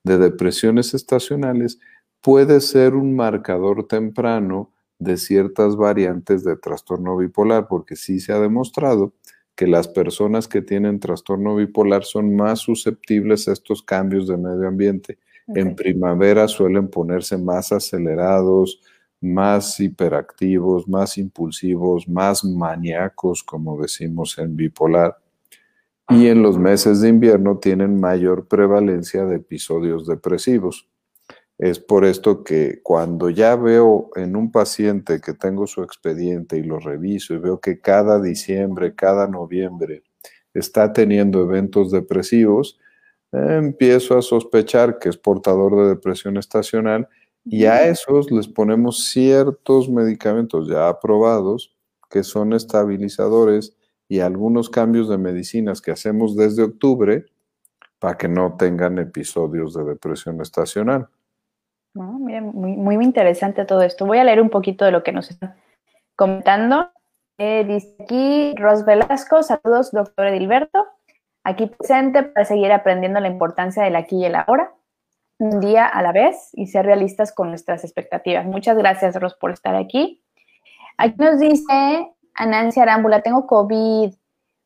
de 0.02 0.18
depresiones 0.18 0.94
estacionales, 0.94 1.78
puede 2.22 2.60
ser 2.60 2.94
un 2.94 3.14
marcador 3.14 3.86
temprano 3.86 4.72
de 4.98 5.18
ciertas 5.18 5.76
variantes 5.76 6.44
de 6.44 6.56
trastorno 6.56 7.16
bipolar, 7.16 7.68
porque 7.68 7.94
sí 7.94 8.20
se 8.20 8.32
ha 8.32 8.40
demostrado 8.40 9.12
que 9.54 9.66
las 9.66 9.88
personas 9.88 10.48
que 10.48 10.62
tienen 10.62 11.00
trastorno 11.00 11.56
bipolar 11.56 12.04
son 12.04 12.34
más 12.36 12.60
susceptibles 12.60 13.48
a 13.48 13.52
estos 13.52 13.82
cambios 13.82 14.28
de 14.28 14.36
medio 14.36 14.68
ambiente. 14.68 15.18
En 15.48 15.76
primavera 15.76 16.48
suelen 16.48 16.88
ponerse 16.88 17.38
más 17.38 17.70
acelerados, 17.70 18.80
más 19.20 19.80
hiperactivos, 19.80 20.88
más 20.88 21.18
impulsivos, 21.18 22.08
más 22.08 22.44
maníacos, 22.44 23.42
como 23.42 23.80
decimos 23.80 24.38
en 24.38 24.56
bipolar. 24.56 25.16
Y 26.08 26.28
en 26.28 26.42
los 26.42 26.58
meses 26.58 27.00
de 27.00 27.08
invierno 27.08 27.58
tienen 27.58 27.98
mayor 27.98 28.46
prevalencia 28.46 29.24
de 29.24 29.36
episodios 29.36 30.06
depresivos. 30.06 30.88
Es 31.58 31.80
por 31.80 32.04
esto 32.04 32.44
que 32.44 32.80
cuando 32.82 33.30
ya 33.30 33.56
veo 33.56 34.10
en 34.14 34.36
un 34.36 34.52
paciente 34.52 35.20
que 35.20 35.32
tengo 35.32 35.66
su 35.66 35.82
expediente 35.82 36.58
y 36.58 36.62
lo 36.62 36.78
reviso 36.78 37.34
y 37.34 37.38
veo 37.38 37.60
que 37.60 37.80
cada 37.80 38.20
diciembre, 38.20 38.94
cada 38.94 39.26
noviembre 39.26 40.02
está 40.52 40.92
teniendo 40.92 41.42
eventos 41.42 41.90
depresivos, 41.90 42.78
empiezo 43.32 44.16
a 44.16 44.22
sospechar 44.22 44.98
que 44.98 45.08
es 45.08 45.16
portador 45.16 45.76
de 45.76 45.88
depresión 45.88 46.36
estacional 46.36 47.08
y 47.48 47.64
a 47.66 47.86
esos 47.86 48.30
les 48.32 48.48
ponemos 48.48 49.04
ciertos 49.04 49.88
medicamentos 49.88 50.68
ya 50.68 50.88
aprobados 50.88 51.72
que 52.10 52.24
son 52.24 52.52
estabilizadores 52.52 53.76
y 54.08 54.18
algunos 54.18 54.68
cambios 54.68 55.08
de 55.08 55.16
medicinas 55.16 55.80
que 55.80 55.92
hacemos 55.92 56.36
desde 56.36 56.64
octubre 56.64 57.26
para 58.00 58.16
que 58.16 58.26
no 58.26 58.56
tengan 58.56 58.98
episodios 58.98 59.74
de 59.74 59.84
depresión 59.84 60.40
estacional. 60.40 61.08
muy, 61.94 62.40
muy 62.42 63.04
interesante 63.04 63.64
todo 63.64 63.82
esto. 63.82 64.06
Voy 64.06 64.18
a 64.18 64.24
leer 64.24 64.40
un 64.40 64.50
poquito 64.50 64.84
de 64.84 64.90
lo 64.90 65.04
que 65.04 65.12
nos 65.12 65.30
están 65.30 65.54
comentando. 66.16 66.90
Eh, 67.38 67.64
dice 67.64 67.94
aquí 68.00 68.54
Ros 68.56 68.84
Velasco, 68.84 69.42
saludos 69.42 69.92
doctor 69.92 70.26
Edilberto, 70.28 70.86
aquí 71.44 71.66
presente 71.66 72.24
para 72.24 72.44
seguir 72.44 72.72
aprendiendo 72.72 73.20
la 73.20 73.28
importancia 73.28 73.84
del 73.84 73.94
aquí 73.94 74.16
y 74.16 74.24
el 74.24 74.34
ahora 74.34 74.75
un 75.38 75.60
día 75.60 75.86
a 75.86 76.02
la 76.02 76.12
vez 76.12 76.50
y 76.52 76.66
ser 76.66 76.86
realistas 76.86 77.32
con 77.32 77.48
nuestras 77.48 77.84
expectativas. 77.84 78.46
Muchas 78.46 78.76
gracias, 78.76 79.16
Ros, 79.16 79.34
por 79.34 79.50
estar 79.50 79.74
aquí. 79.74 80.22
Aquí 80.98 81.14
nos 81.18 81.38
dice 81.40 82.10
Anansi 82.34 82.80
Arámbula, 82.80 83.22
tengo 83.22 83.46
COVID. 83.46 84.14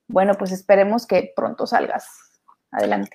Bueno, 0.09 0.35
pues 0.35 0.52
esperemos 0.52 1.06
que 1.06 1.33
pronto 1.35 1.66
salgas. 1.66 2.09
Adelante. 2.72 3.11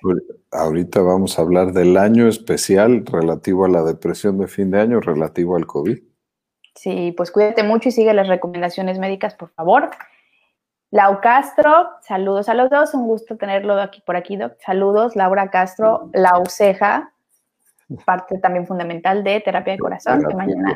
Ahorita 0.52 1.00
vamos 1.00 1.38
a 1.38 1.42
hablar 1.42 1.72
del 1.72 1.96
año 1.96 2.28
especial 2.28 3.06
relativo 3.06 3.64
a 3.64 3.68
la 3.68 3.82
depresión 3.82 4.38
de 4.38 4.48
fin 4.48 4.70
de 4.70 4.80
año, 4.80 5.00
relativo 5.00 5.56
al 5.56 5.66
COVID. 5.66 5.98
Sí, 6.74 7.14
pues 7.16 7.30
cuídate 7.30 7.62
mucho 7.62 7.88
y 7.88 7.92
sigue 7.92 8.12
las 8.12 8.28
recomendaciones 8.28 8.98
médicas, 8.98 9.34
por 9.34 9.48
favor. 9.50 9.90
Lau 10.90 11.20
Castro, 11.22 11.88
saludos 12.02 12.50
a 12.50 12.54
los 12.54 12.68
dos, 12.68 12.92
un 12.92 13.06
gusto 13.06 13.36
tenerlo 13.38 13.80
aquí 13.80 14.02
por 14.04 14.16
aquí, 14.16 14.36
Doc. 14.36 14.52
Saludos, 14.64 15.16
Laura 15.16 15.50
Castro, 15.50 16.10
Lau 16.12 16.44
Ceja, 16.46 17.14
parte 18.04 18.38
también 18.38 18.66
fundamental 18.66 19.22
de 19.22 19.40
terapia 19.40 19.74
de 19.74 19.78
corazón, 19.78 20.24
que 20.26 20.34
mañana, 20.34 20.74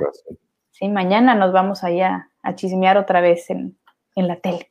Sí, 0.70 0.88
mañana 0.88 1.34
nos 1.34 1.52
vamos 1.52 1.84
ahí 1.84 2.00
a, 2.00 2.28
chismear 2.54 2.96
otra 2.96 3.20
vez 3.20 3.50
en, 3.50 3.76
la 4.16 4.36
tele. 4.36 4.70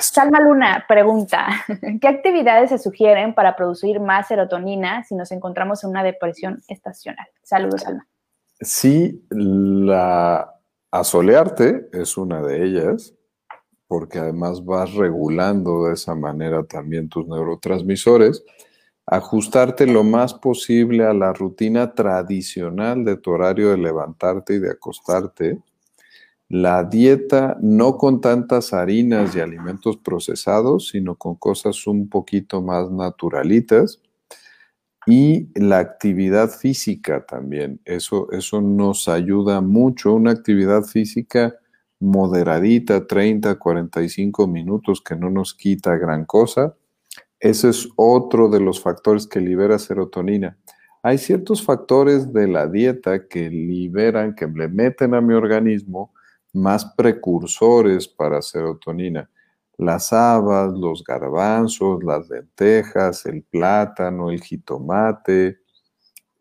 Salma 0.00 0.40
Luna 0.40 0.84
pregunta, 0.88 1.46
¿qué 2.00 2.08
actividades 2.08 2.70
se 2.70 2.78
sugieren 2.78 3.34
para 3.34 3.54
producir 3.54 4.00
más 4.00 4.28
serotonina 4.28 5.04
si 5.04 5.14
nos 5.14 5.30
encontramos 5.30 5.84
en 5.84 5.90
una 5.90 6.02
depresión 6.02 6.62
estacional? 6.68 7.26
Saludos, 7.42 7.82
Salma. 7.82 8.06
Sí, 8.60 9.24
la 9.30 10.54
asolearte 10.90 11.88
es 11.92 12.16
una 12.16 12.40
de 12.40 12.64
ellas, 12.64 13.14
porque 13.86 14.18
además 14.18 14.64
vas 14.64 14.94
regulando 14.94 15.84
de 15.86 15.94
esa 15.94 16.14
manera 16.14 16.64
también 16.64 17.08
tus 17.08 17.26
neurotransmisores 17.28 18.44
ajustarte 19.06 19.86
lo 19.86 20.02
más 20.02 20.34
posible 20.34 21.04
a 21.04 21.12
la 21.12 21.32
rutina 21.32 21.94
tradicional 21.94 23.04
de 23.04 23.16
tu 23.16 23.30
horario 23.30 23.70
de 23.70 23.78
levantarte 23.78 24.54
y 24.54 24.58
de 24.58 24.70
acostarte, 24.70 25.58
la 26.48 26.84
dieta 26.84 27.56
no 27.60 27.96
con 27.96 28.20
tantas 28.20 28.72
harinas 28.72 29.34
y 29.34 29.40
alimentos 29.40 29.96
procesados, 29.96 30.88
sino 30.88 31.16
con 31.16 31.36
cosas 31.36 31.86
un 31.86 32.08
poquito 32.08 32.62
más 32.62 32.90
naturalitas, 32.90 34.00
y 35.06 35.48
la 35.54 35.80
actividad 35.80 36.48
física 36.48 37.26
también. 37.26 37.78
Eso, 37.84 38.30
eso 38.32 38.62
nos 38.62 39.06
ayuda 39.08 39.60
mucho, 39.60 40.14
una 40.14 40.30
actividad 40.30 40.84
física 40.84 41.54
moderadita, 42.00 43.06
30, 43.06 43.56
45 43.56 44.46
minutos, 44.46 45.02
que 45.02 45.14
no 45.14 45.28
nos 45.28 45.54
quita 45.54 45.96
gran 45.96 46.24
cosa 46.24 46.74
ese 47.40 47.70
es 47.70 47.88
otro 47.96 48.48
de 48.48 48.60
los 48.60 48.80
factores 48.80 49.26
que 49.26 49.40
libera 49.40 49.78
serotonina. 49.78 50.58
Hay 51.02 51.18
ciertos 51.18 51.62
factores 51.62 52.32
de 52.32 52.48
la 52.48 52.66
dieta 52.66 53.28
que 53.28 53.50
liberan, 53.50 54.34
que 54.34 54.46
le 54.46 54.68
meten 54.68 55.14
a 55.14 55.20
mi 55.20 55.34
organismo 55.34 56.14
más 56.54 56.86
precursores 56.96 58.08
para 58.08 58.40
serotonina. 58.40 59.28
Las 59.76 60.12
habas, 60.12 60.72
los 60.72 61.04
garbanzos, 61.04 62.02
las 62.04 62.28
lentejas, 62.30 63.26
el 63.26 63.42
plátano, 63.42 64.30
el 64.30 64.40
jitomate, 64.40 65.58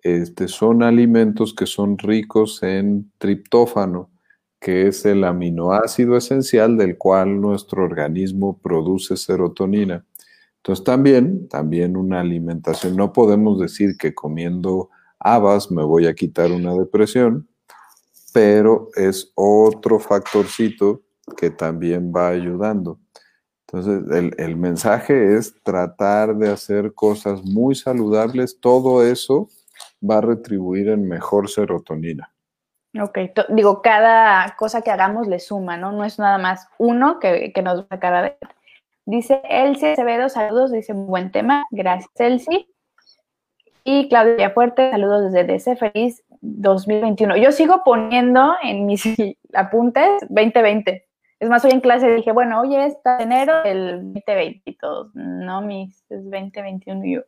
este, 0.04 0.48
son 0.48 0.84
alimentos 0.84 1.54
que 1.54 1.66
son 1.66 1.98
ricos 1.98 2.62
en 2.62 3.12
triptófano, 3.18 4.12
que 4.60 4.88
es 4.88 5.06
el 5.06 5.24
aminoácido 5.24 6.16
esencial 6.18 6.78
del 6.78 6.98
cual 6.98 7.40
nuestro 7.42 7.84
organismo 7.84 8.60
produce 8.62 9.18
serotonina. 9.18 10.06
Entonces 10.64 10.86
también, 10.86 11.50
también 11.50 11.98
una 11.98 12.22
alimentación, 12.22 12.96
no 12.96 13.12
podemos 13.12 13.60
decir 13.60 13.98
que 13.98 14.16
comiendo 14.16 14.90
habas 15.20 15.70
me 15.70 15.84
voy 15.84 16.08
a 16.08 16.16
quitar 16.16 16.54
una 16.54 16.74
depresión, 16.74 17.50
pero 18.34 18.88
es 18.96 19.34
otro 19.36 20.00
factorcito 20.00 21.02
que 21.36 21.50
también 21.50 22.14
va 22.16 22.30
ayudando. 22.30 22.98
Entonces, 23.68 24.10
el, 24.18 24.36
el, 24.38 24.56
mensaje 24.56 25.36
es 25.36 25.54
tratar 25.64 26.38
de 26.38 26.50
hacer 26.50 26.94
cosas 26.94 27.44
muy 27.44 27.76
saludables. 27.76 28.60
Todo 28.62 29.04
eso 29.04 29.50
va 30.08 30.20
a 30.20 30.22
retribuir 30.22 30.88
en 30.90 31.10
mejor 31.10 31.50
serotonina. 31.50 32.34
Ok, 33.02 33.18
digo, 33.50 33.82
cada 33.82 34.56
cosa 34.56 34.82
que 34.82 34.92
hagamos 34.92 35.28
le 35.28 35.40
suma, 35.40 35.76
¿no? 35.76 35.92
No 35.92 36.06
es 36.06 36.20
nada 36.20 36.38
más 36.38 36.68
uno 36.78 37.20
que, 37.20 37.52
que 37.52 37.62
nos 37.62 37.82
va 37.82 37.88
a 37.90 37.96
sacar. 37.96 38.38
Dice 39.06 39.42
Elsie 39.50 39.94
Acevedo, 39.94 40.30
saludos, 40.30 40.72
dice 40.72 40.94
buen 40.94 41.32
tema, 41.32 41.66
gracias 41.72 42.10
Elsie. 42.16 42.68
Y 43.84 44.08
Claudia 44.08 44.52
Fuerte, 44.52 44.92
saludos 44.92 45.32
desde 45.32 45.44
DC, 45.46 45.76
feliz 45.76 46.24
2021. 46.40 47.36
Yo 47.36 47.52
sigo 47.52 47.82
poniendo 47.84 48.54
en 48.64 48.86
mis 48.86 49.04
apuntes 49.54 50.08
2020. 50.30 51.06
Es 51.42 51.50
más, 51.50 51.66
hoy 51.66 51.72
en 51.72 51.82
clase 51.82 52.16
dije, 52.16 52.32
bueno, 52.32 52.62
hoy 52.62 52.78
es 52.78 52.96
enero 53.20 53.62
del 53.64 54.14
2020 54.14 54.62
y 54.64 54.78
todos, 54.78 55.12
no, 55.14 55.62
mis, 55.62 56.06
es 56.10 56.24
2021 56.24 57.02
yo. 57.06 57.22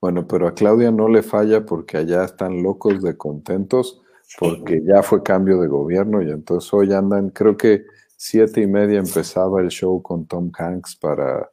Bueno, 0.00 0.26
pero 0.26 0.48
a 0.48 0.54
Claudia 0.54 0.90
no 0.90 1.08
le 1.08 1.22
falla 1.22 1.66
porque 1.66 1.98
allá 1.98 2.24
están 2.24 2.62
locos 2.62 3.02
de 3.02 3.18
contentos 3.18 4.00
porque 4.38 4.82
ya 4.84 5.02
fue 5.02 5.22
cambio 5.22 5.60
de 5.60 5.68
gobierno 5.68 6.22
y 6.22 6.30
entonces 6.30 6.72
hoy 6.72 6.92
andan, 6.92 7.30
creo 7.30 7.56
que 7.56 7.84
siete 8.18 8.60
y 8.60 8.66
media 8.66 8.98
empezaba 8.98 9.60
el 9.60 9.68
show 9.68 10.02
con 10.02 10.26
Tom 10.26 10.50
Hanks 10.52 10.96
para, 10.96 11.50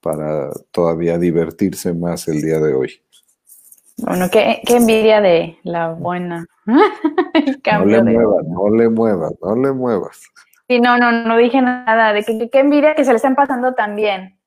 para 0.00 0.50
todavía 0.72 1.16
divertirse 1.16 1.94
más 1.94 2.26
el 2.28 2.42
día 2.42 2.58
de 2.58 2.74
hoy. 2.74 3.00
Bueno, 3.98 4.28
qué, 4.30 4.60
envidia 4.66 5.20
de 5.20 5.58
la 5.62 5.92
buena. 5.92 6.44
no 6.66 7.84
le 7.86 8.02
muevas, 8.02 8.46
no 8.46 8.68
le 8.70 8.88
muevas, 8.90 9.32
no 9.40 9.56
le 9.56 9.72
muevas. 9.72 10.22
Sí, 10.68 10.80
no, 10.80 10.98
no, 10.98 11.12
no 11.12 11.36
dije 11.36 11.62
nada, 11.62 12.12
de 12.12 12.24
que 12.24 12.50
qué 12.50 12.58
envidia 12.58 12.94
que 12.94 13.04
se 13.04 13.10
le 13.10 13.16
están 13.16 13.34
pasando 13.34 13.74
tan 13.74 13.96
bien. 13.96 14.38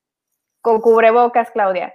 Con 0.60 0.80
cubrebocas, 0.80 1.50
Claudia. 1.50 1.94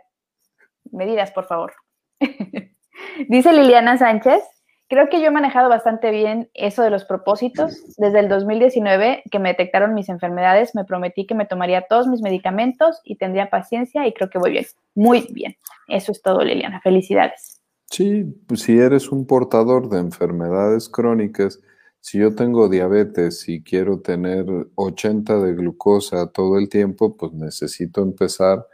Medidas, 0.91 1.31
por 1.31 1.45
favor. 1.45 1.73
Dice 3.29 3.53
Liliana 3.53 3.97
Sánchez 3.97 4.43
Creo 4.89 5.09
que 5.09 5.19
yo 5.19 5.27
he 5.27 5.31
manejado 5.31 5.67
bastante 5.67 6.11
bien 6.11 6.49
eso 6.53 6.81
de 6.81 6.89
los 6.89 7.03
propósitos. 7.03 7.83
Desde 7.97 8.19
el 8.19 8.29
2019 8.29 9.23
que 9.29 9.39
me 9.39 9.49
detectaron 9.49 9.93
mis 9.93 10.07
enfermedades, 10.07 10.75
me 10.75 10.85
prometí 10.85 11.25
que 11.25 11.35
me 11.35 11.45
tomaría 11.45 11.85
todos 11.89 12.07
mis 12.07 12.21
medicamentos 12.21 13.01
y 13.03 13.17
tendría 13.17 13.49
paciencia 13.49 14.07
y 14.07 14.13
creo 14.13 14.29
que 14.29 14.37
voy 14.37 14.51
bien, 14.51 14.65
muy 14.95 15.27
bien. 15.31 15.57
Eso 15.89 16.13
es 16.13 16.21
todo, 16.21 16.41
Liliana. 16.41 16.79
Felicidades. 16.81 17.61
Sí, 17.89 18.23
pues 18.47 18.61
si 18.61 18.77
eres 18.77 19.11
un 19.11 19.27
portador 19.27 19.89
de 19.89 19.99
enfermedades 19.99 20.87
crónicas, 20.87 21.61
si 21.99 22.19
yo 22.19 22.35
tengo 22.35 22.69
diabetes 22.69 23.49
y 23.49 23.63
quiero 23.63 23.99
tener 23.99 24.45
80 24.75 25.39
de 25.41 25.53
glucosa 25.53 26.31
todo 26.31 26.57
el 26.57 26.69
tiempo, 26.69 27.17
pues 27.17 27.33
necesito 27.33 28.01
empezar 28.01 28.65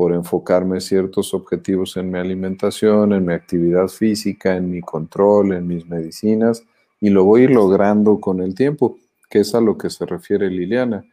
por 0.00 0.14
enfocarme 0.14 0.80
ciertos 0.80 1.34
objetivos 1.34 1.94
en 1.98 2.10
mi 2.10 2.18
alimentación, 2.18 3.12
en 3.12 3.26
mi 3.26 3.34
actividad 3.34 3.88
física, 3.88 4.56
en 4.56 4.70
mi 4.70 4.80
control, 4.80 5.52
en 5.52 5.66
mis 5.66 5.86
medicinas, 5.86 6.64
y 7.02 7.10
lo 7.10 7.26
voy 7.26 7.42
a 7.42 7.44
ir 7.44 7.50
logrando 7.50 8.18
con 8.18 8.40
el 8.40 8.54
tiempo, 8.54 8.96
que 9.28 9.40
es 9.40 9.54
a 9.54 9.60
lo 9.60 9.76
que 9.76 9.90
se 9.90 10.06
refiere 10.06 10.48
Liliana, 10.48 11.04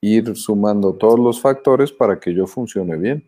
ir 0.00 0.34
sumando 0.34 0.94
todos 0.94 1.20
los 1.20 1.40
factores 1.40 1.92
para 1.92 2.18
que 2.18 2.34
yo 2.34 2.48
funcione 2.48 2.96
bien. 2.96 3.22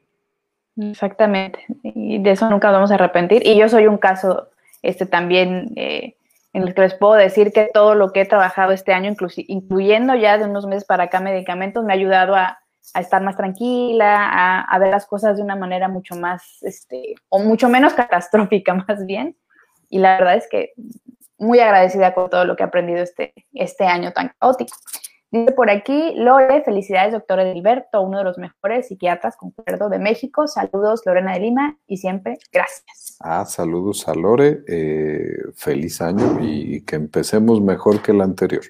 Exactamente, 0.76 1.64
y 1.84 2.20
de 2.20 2.32
eso 2.32 2.50
nunca 2.50 2.72
vamos 2.72 2.90
a 2.90 2.94
arrepentir. 2.94 3.46
Y 3.46 3.56
yo 3.56 3.68
soy 3.68 3.86
un 3.86 3.98
caso 3.98 4.48
este, 4.82 5.06
también 5.06 5.74
eh, 5.76 6.16
en 6.52 6.64
el 6.64 6.74
que 6.74 6.80
les 6.80 6.94
puedo 6.94 7.14
decir 7.14 7.52
que 7.52 7.70
todo 7.72 7.94
lo 7.94 8.10
que 8.10 8.22
he 8.22 8.26
trabajado 8.26 8.72
este 8.72 8.92
año, 8.92 9.14
incluyendo 9.46 10.16
ya 10.16 10.38
de 10.38 10.46
unos 10.46 10.66
meses 10.66 10.84
para 10.84 11.04
acá 11.04 11.20
medicamentos, 11.20 11.84
me 11.84 11.92
ha 11.92 11.96
ayudado 11.96 12.34
a, 12.34 12.58
a 12.94 13.00
estar 13.00 13.22
más 13.22 13.36
tranquila, 13.36 14.64
a, 14.64 14.78
ver 14.78 14.90
las 14.90 15.06
cosas 15.06 15.36
de 15.36 15.42
una 15.42 15.56
manera 15.56 15.88
mucho 15.88 16.14
más, 16.16 16.62
este, 16.62 17.14
o 17.28 17.38
mucho 17.38 17.68
menos 17.68 17.94
catastrófica 17.94 18.74
más 18.74 19.04
bien. 19.06 19.36
Y 19.88 19.98
la 19.98 20.18
verdad 20.18 20.36
es 20.36 20.48
que 20.48 20.72
muy 21.38 21.60
agradecida 21.60 22.14
con 22.14 22.28
todo 22.28 22.44
lo 22.44 22.56
que 22.56 22.62
he 22.62 22.66
aprendido 22.66 23.02
este, 23.02 23.32
este 23.52 23.84
año 23.84 24.12
tan 24.12 24.32
caótico. 24.38 24.76
Dice 25.30 25.52
por 25.52 25.68
aquí, 25.68 26.14
Lore, 26.16 26.62
felicidades, 26.62 27.12
doctor 27.12 27.40
Edilberto, 27.40 28.00
uno 28.00 28.18
de 28.18 28.24
los 28.24 28.38
mejores 28.38 28.88
psiquiatras, 28.88 29.36
concuerdo, 29.36 29.90
de 29.90 29.98
México. 29.98 30.48
Saludos, 30.48 31.02
Lorena 31.04 31.34
de 31.34 31.40
Lima, 31.40 31.78
y 31.86 31.98
siempre 31.98 32.38
gracias. 32.50 33.18
Ah, 33.20 33.44
saludos 33.44 34.08
a 34.08 34.14
Lore, 34.14 34.62
eh, 34.66 35.36
feliz 35.54 36.00
año 36.00 36.38
y 36.40 36.82
que 36.82 36.96
empecemos 36.96 37.60
mejor 37.60 38.00
que 38.00 38.12
el 38.12 38.22
anterior. 38.22 38.62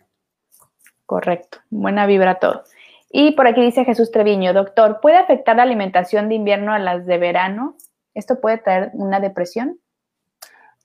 Correcto, 1.07 1.59
buena 1.70 2.07
vibra 2.07 2.33
a 2.33 2.38
todo. 2.40 2.64
Y 3.11 3.33
por 3.33 3.47
aquí 3.47 3.62
dice 3.62 3.85
Jesús 3.85 4.11
Treviño, 4.11 4.53
doctor, 4.53 4.99
¿puede 5.01 5.16
afectar 5.16 5.57
la 5.57 5.62
alimentación 5.62 6.29
de 6.29 6.35
invierno 6.35 6.73
a 6.73 6.79
las 6.79 7.07
de 7.07 7.18
verano? 7.18 7.77
¿Esto 8.14 8.40
puede 8.40 8.59
traer 8.59 8.90
una 8.94 9.21
depresión? 9.21 9.79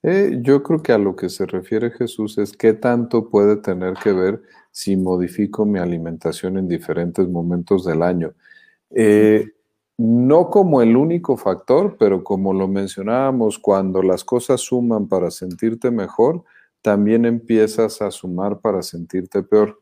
Eh, 0.02 0.38
yo 0.42 0.62
creo 0.62 0.82
que 0.82 0.92
a 0.92 0.98
lo 0.98 1.16
que 1.16 1.28
se 1.28 1.46
refiere 1.46 1.90
Jesús 1.90 2.38
es 2.38 2.56
qué 2.56 2.74
tanto 2.74 3.30
puede 3.30 3.56
tener 3.56 3.94
que 3.94 4.12
ver 4.12 4.42
si 4.70 4.96
modifico 4.96 5.64
mi 5.64 5.78
alimentación 5.78 6.58
en 6.58 6.68
diferentes 6.68 7.28
momentos 7.28 7.84
del 7.84 8.02
año. 8.02 8.32
Eh, 8.90 9.52
no 9.96 10.50
como 10.50 10.82
el 10.82 10.96
único 10.96 11.36
factor, 11.36 11.96
pero 11.98 12.24
como 12.24 12.52
lo 12.52 12.68
mencionábamos, 12.68 13.58
cuando 13.58 14.02
las 14.02 14.24
cosas 14.24 14.60
suman 14.60 15.08
para 15.08 15.30
sentirte 15.30 15.90
mejor, 15.90 16.44
también 16.82 17.24
empiezas 17.24 18.02
a 18.02 18.10
sumar 18.10 18.58
para 18.60 18.82
sentirte 18.82 19.42
peor 19.42 19.80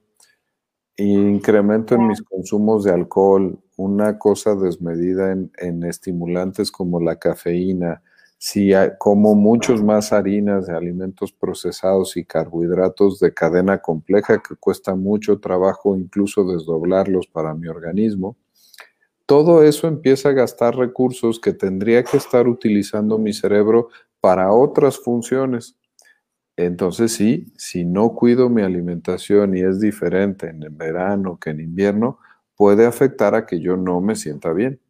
incremento 0.97 1.95
en 1.95 2.07
mis 2.09 2.23
consumos 2.23 2.85
de 2.85 2.93
alcohol, 2.93 3.59
una 3.77 4.19
cosa 4.19 4.55
desmedida 4.55 5.33
en, 5.33 5.85
estimulantes 5.85 6.71
como 6.71 7.01
la 7.01 7.19
cafeína, 7.19 8.03
si 8.39 8.73
como 8.99 9.35
muchos 9.35 9.83
más 9.83 10.13
harinas 10.13 10.67
de 10.67 10.77
alimentos 10.77 11.33
procesados 11.33 12.17
y 12.17 12.25
carbohidratos 12.25 13.21
de 13.21 13.33
cadena 13.33 13.81
compleja 13.81 14.43
que 14.43 14.57
cuesta 14.57 14.95
mucho 14.95 15.39
trabajo 15.39 15.97
incluso 15.97 16.45
desdoblarlos 16.45 17.29
para 17.29 17.55
mi 17.55 17.69
organismo, 17.69 18.37
todo 19.27 19.63
eso 19.63 19.87
empieza 19.87 20.31
a 20.31 20.33
gastar 20.33 20.77
recursos 20.77 21.41
que 21.41 21.53
tendría 21.53 22.03
que 22.03 22.17
estar 22.17 22.49
utilizando 22.49 23.17
mi 23.17 23.33
cerebro 23.33 23.89
para 24.21 24.53
otras 24.53 24.99
funciones. 24.99 25.77
Entonces 26.57 27.13
sí, 27.15 27.53
si 27.57 27.85
no 27.85 28.15
cuido 28.15 28.49
mi 28.49 28.63
alimentación 28.63 29.57
y 29.57 29.61
es 29.61 29.81
diferente 29.81 30.49
en 30.49 30.63
el 30.63 30.71
verano 30.71 31.39
que 31.39 31.51
en 31.51 31.61
invierno, 31.61 32.19
puede 32.57 32.87
afectar 32.87 33.35
a 33.35 33.47
que 33.47 33.61
yo 33.61 33.77
no 33.77 34.01
me 34.01 34.15
sienta 34.15 34.53
bien. 34.53 34.81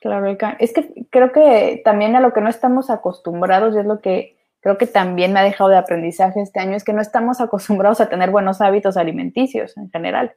Claro, 0.00 0.36
es 0.60 0.72
que 0.72 1.06
creo 1.10 1.32
que 1.32 1.82
también 1.84 2.14
a 2.14 2.20
lo 2.20 2.32
que 2.32 2.40
no 2.40 2.48
estamos 2.48 2.88
acostumbrados, 2.88 3.74
y 3.74 3.78
es 3.80 3.86
lo 3.86 4.00
que 4.00 4.36
creo 4.60 4.78
que 4.78 4.86
también 4.86 5.32
me 5.32 5.40
ha 5.40 5.42
dejado 5.42 5.70
de 5.70 5.76
aprendizaje 5.76 6.40
este 6.40 6.60
año, 6.60 6.76
es 6.76 6.84
que 6.84 6.92
no 6.92 7.00
estamos 7.00 7.40
acostumbrados 7.42 8.00
a 8.00 8.08
tener 8.08 8.30
buenos 8.30 8.60
hábitos 8.60 8.96
alimenticios 8.96 9.76
en 9.76 9.90
general. 9.90 10.34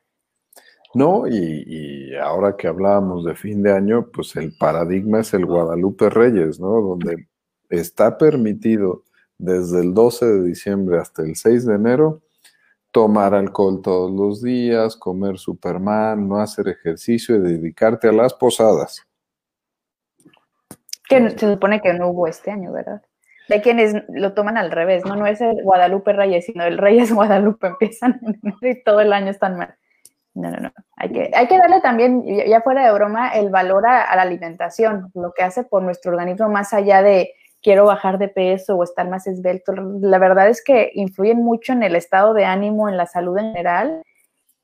No, 0.93 1.25
y, 1.25 1.63
y, 1.65 2.15
ahora 2.17 2.58
que 2.58 2.67
hablábamos 2.67 3.23
de 3.23 3.34
fin 3.36 3.63
de 3.63 3.71
año, 3.71 4.10
pues 4.12 4.36
el 4.36 4.58
paradigma 4.58 5.21
es 5.21 5.34
el 5.34 5.45
Guadalupe 5.45 6.10
Reyes, 6.10 6.60
¿no? 6.60 6.82
Donde 6.82 7.27
está 7.69 8.17
permitido 8.17 9.04
desde 9.41 9.82
el 9.82 9.93
12 9.93 10.25
de 10.25 10.43
diciembre 10.43 10.99
hasta 10.99 11.23
el 11.23 11.36
6 11.36 11.65
de 11.65 11.75
enero, 11.75 12.21
tomar 12.91 13.34
alcohol 13.34 13.82
todos 13.82 14.12
los 14.12 14.41
días, 14.43 14.95
comer 14.95 15.39
Superman, 15.39 16.30
no 16.30 16.39
hacer 16.39 16.67
ejercicio 16.67 17.36
y 17.36 17.39
dedicarte 17.39 18.08
a 18.08 18.12
las 18.12 18.34
posadas. 18.36 19.06
Que 21.10 21.32
se 21.32 21.54
supone 21.54 21.82
que 21.82 21.93
no 21.93 22.10
hubo 22.10 22.27
este 22.27 22.51
año, 22.51 22.71
¿verdad? 22.71 23.01
De 23.49 23.62
quienes 23.62 23.95
lo 24.10 24.34
toman 24.34 24.58
al 24.58 24.71
revés, 24.71 25.04
¿no? 25.06 25.15
No 25.15 25.25
es 25.25 25.41
el 25.41 25.63
Guadalupe 25.63 26.13
Reyes, 26.13 26.45
sino 26.45 26.63
el 26.63 26.77
Reyes 26.77 27.12
Guadalupe 27.13 27.67
empiezan 27.67 28.21
y 28.62 28.84
todo 28.84 29.01
el 29.01 29.12
año 29.12 29.32
están 29.32 29.58
mal. 29.58 29.75
No, 30.36 30.51
no, 30.51 30.58
no. 30.58 30.71
Hay 30.97 31.12
que, 31.12 31.32
hay 31.34 31.47
que 31.47 31.58
darle 31.58 31.82
también, 31.82 32.23
ya 32.25 32.62
fuera 32.62 32.86
de 32.86 32.93
broma, 32.93 33.30
el 33.30 33.49
valor 33.49 33.88
a 33.88 34.15
la 34.15 34.21
alimentación, 34.21 35.12
lo 35.15 35.34
que 35.34 35.43
hace 35.43 35.63
por 35.63 35.82
nuestro 35.82 36.12
organismo 36.12 36.47
más 36.47 36.73
allá 36.73 37.01
de, 37.01 37.34
quiero 37.62 37.86
bajar 37.86 38.17
de 38.17 38.28
peso 38.28 38.76
o 38.76 38.84
estar 38.84 39.08
más 39.10 39.28
esbelto. 39.28 39.74
La 39.74 40.19
verdad 40.19 40.50
es 40.50 40.63
que 40.63 40.91
influyen 40.93 41.38
mucho 41.38 41.74
en 41.74 41.84
el 41.84 41.95
estado 41.95 42.34
de 42.34 42.45
ánimo, 42.45 42.89
en 42.89 42.97
la 42.97 43.06
salud 43.06 43.38
en 43.38 43.52
general. 43.52 44.04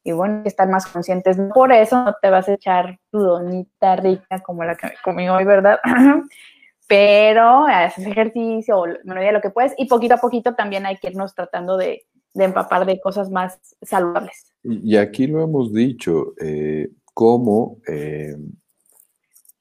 Y 0.03 0.13
bueno, 0.13 0.41
estar 0.45 0.69
más 0.69 0.87
conscientes. 0.87 1.37
Por 1.53 1.71
eso 1.71 2.03
no 2.03 2.15
te 2.21 2.29
vas 2.29 2.47
a 2.47 2.53
echar 2.53 2.97
tu 3.11 3.19
donita 3.19 3.97
rica 3.97 4.39
como 4.39 4.63
la 4.63 4.75
que 4.75 4.93
comí 5.03 5.27
hoy, 5.27 5.43
¿verdad? 5.43 5.79
Pero 6.87 7.65
haces 7.65 8.07
ejercicio, 8.07 8.77
bueno, 9.03 9.31
lo 9.31 9.41
que 9.41 9.49
puedes. 9.49 9.73
Y 9.77 9.87
poquito 9.87 10.13
a 10.15 10.19
poquito 10.19 10.55
también 10.55 10.85
hay 10.85 10.95
que 10.97 11.07
irnos 11.07 11.35
tratando 11.35 11.75
de, 11.75 12.05
empapar 12.33 12.85
de 12.85 13.01
cosas 13.01 13.29
más 13.29 13.59
saludables. 13.81 14.53
Y 14.63 14.95
aquí 14.95 15.27
lo 15.27 15.43
hemos 15.43 15.73
dicho, 15.73 16.33
eh, 16.39 16.89
como 17.13 17.79
eh, 17.87 18.37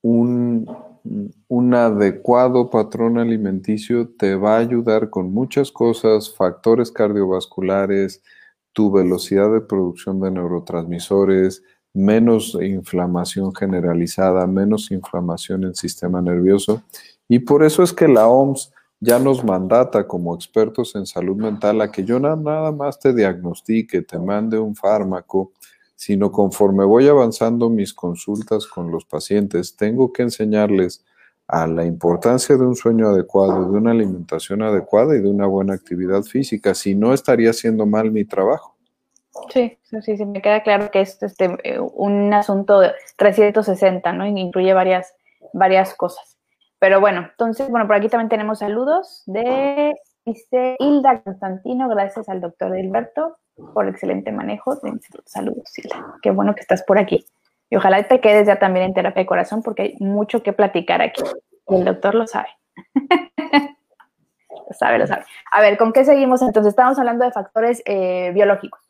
un, 0.03 0.66
un 1.49 1.75
adecuado 1.75 2.71
patrón 2.71 3.19
alimenticio 3.19 4.09
te 4.09 4.35
va 4.35 4.57
a 4.57 4.61
ayudar 4.61 5.11
con 5.11 5.33
muchas 5.33 5.71
cosas, 5.71 6.35
factores 6.35 6.90
cardiovasculares, 6.90 8.23
tu 8.73 8.92
velocidad 8.92 9.53
de 9.53 9.61
producción 9.61 10.21
de 10.21 10.31
neurotransmisores, 10.31 11.62
menos 11.95 12.57
inflamación 12.61 13.55
generalizada, 13.55 14.47
menos 14.47 14.90
inflamación 14.90 15.64
en 15.64 15.75
sistema 15.75 16.21
nervioso. 16.21 16.83
Y 17.27 17.38
por 17.38 17.64
eso 17.64 17.83
es 17.83 17.92
que 17.92 18.07
la 18.07 18.29
OMS 18.29 18.73
ya 19.01 19.19
nos 19.19 19.45
mandata 19.45 20.07
como 20.07 20.35
expertos 20.35 20.95
en 20.95 21.07
salud 21.07 21.37
mental 21.37 21.81
a 21.81 21.90
que 21.90 22.05
yo 22.05 22.21
nada 22.21 22.73
más 22.73 22.99
te 22.99 23.14
diagnostique, 23.14 24.03
te 24.03 24.19
mande 24.19 24.59
un 24.59 24.75
fármaco, 24.75 25.53
sino 25.97 26.31
conforme 26.31 26.85
voy 26.85 27.09
avanzando 27.09 27.71
mis 27.71 27.95
consultas 27.95 28.67
con 28.67 28.93
los 28.93 29.07
pacientes, 29.07 29.77
tengo 29.77 30.13
que 30.13 30.23
enseñarles 30.23 31.05
a 31.49 31.67
la 31.67 31.85
importancia 31.85 32.57
de 32.57 32.67
un 32.67 32.77
sueño 32.77 33.09
adecuado, 33.09 33.71
de 33.71 33.79
una 33.79 33.93
alimentación 33.93 34.63
adecuada 34.63 35.17
y 35.17 35.21
de 35.21 35.31
una 35.31 35.47
buena 35.47 35.75
actividad 35.75 36.23
física, 36.23 36.75
si 36.75 36.95
no 36.95 37.15
estaría 37.15 37.51
haciendo 37.51 37.87
mal 37.87 38.13
mi 38.13 38.25
trabajo. 38.25 38.77
Sí, 39.53 39.79
sí, 39.83 40.17
sí, 40.17 40.25
me 40.27 40.43
queda 40.43 40.63
claro 40.63 40.91
que 40.91 41.01
es 41.01 41.23
este, 41.23 41.57
eh, 41.65 41.79
un 41.79 42.33
asunto 42.33 42.81
de 42.81 42.93
360, 43.17 44.13
¿no? 44.13 44.27
Incluye 44.27 44.73
varias, 44.75 45.15
varias 45.53 45.95
cosas. 45.95 46.37
Pero 46.79 47.01
bueno, 47.01 47.29
entonces, 47.31 47.71
bueno, 47.71 47.87
por 47.87 47.97
aquí 47.97 48.09
también 48.09 48.29
tenemos 48.29 48.59
saludos 48.59 49.23
de, 49.27 49.95
dice 50.25 50.77
Hilda 50.79 51.23
Constantino, 51.23 51.89
gracias 51.89 52.29
al 52.29 52.41
doctor 52.41 52.77
Hilberto 52.77 53.39
por 53.75 53.88
excelente 53.88 54.33
manejo 54.33 54.77
de 54.77 54.92
Saludos, 55.25 55.64
Silvia. 55.66 56.05
Qué 56.23 56.31
bueno 56.31 56.55
que 56.55 56.61
estás 56.61 56.83
por 56.83 56.99
aquí. 56.99 57.27
Y 57.71 57.77
ojalá 57.77 58.07
te 58.07 58.21
quedes 58.21 58.47
ya 58.47 58.59
también 58.59 58.87
en 58.87 58.95
terapia 58.95 59.23
de 59.23 59.27
corazón 59.27 59.62
porque 59.62 59.83
hay 59.83 59.97
mucho 59.99 60.42
que 60.42 60.53
platicar 60.53 61.03
aquí. 61.03 61.23
Y 61.69 61.77
el 61.77 61.85
doctor 61.85 62.14
lo 62.14 62.27
sabe. 62.27 62.49
lo 62.95 64.73
sabe, 64.79 64.99
lo 64.99 65.07
sabe. 65.07 65.25
A 65.51 65.61
ver, 65.61 65.77
¿con 65.77 65.92
qué 65.92 66.05
seguimos? 66.05 66.42
Entonces, 66.42 66.71
estamos 66.71 66.99
hablando 66.99 67.25
de 67.25 67.33
factores 67.33 67.83
eh, 67.87 68.31
biológicos. 68.33 68.81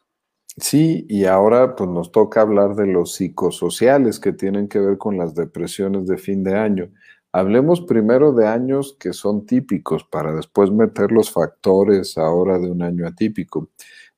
Sí, 0.58 1.04
y 1.08 1.26
ahora 1.26 1.76
pues 1.76 1.90
nos 1.90 2.12
toca 2.12 2.40
hablar 2.40 2.76
de 2.76 2.86
los 2.86 3.14
psicosociales 3.14 4.18
que 4.18 4.32
tienen 4.32 4.68
que 4.68 4.78
ver 4.78 4.96
con 4.96 5.18
las 5.18 5.34
depresiones 5.34 6.06
de 6.06 6.16
fin 6.16 6.42
de 6.44 6.56
año. 6.56 6.88
Hablemos 7.30 7.82
primero 7.82 8.32
de 8.32 8.46
años 8.46 8.96
que 8.98 9.12
son 9.12 9.44
típicos 9.44 10.04
para 10.04 10.34
después 10.34 10.70
meter 10.70 11.12
los 11.12 11.30
factores 11.30 12.16
ahora 12.16 12.58
de 12.58 12.70
un 12.70 12.80
año 12.80 13.06
atípico. 13.06 13.68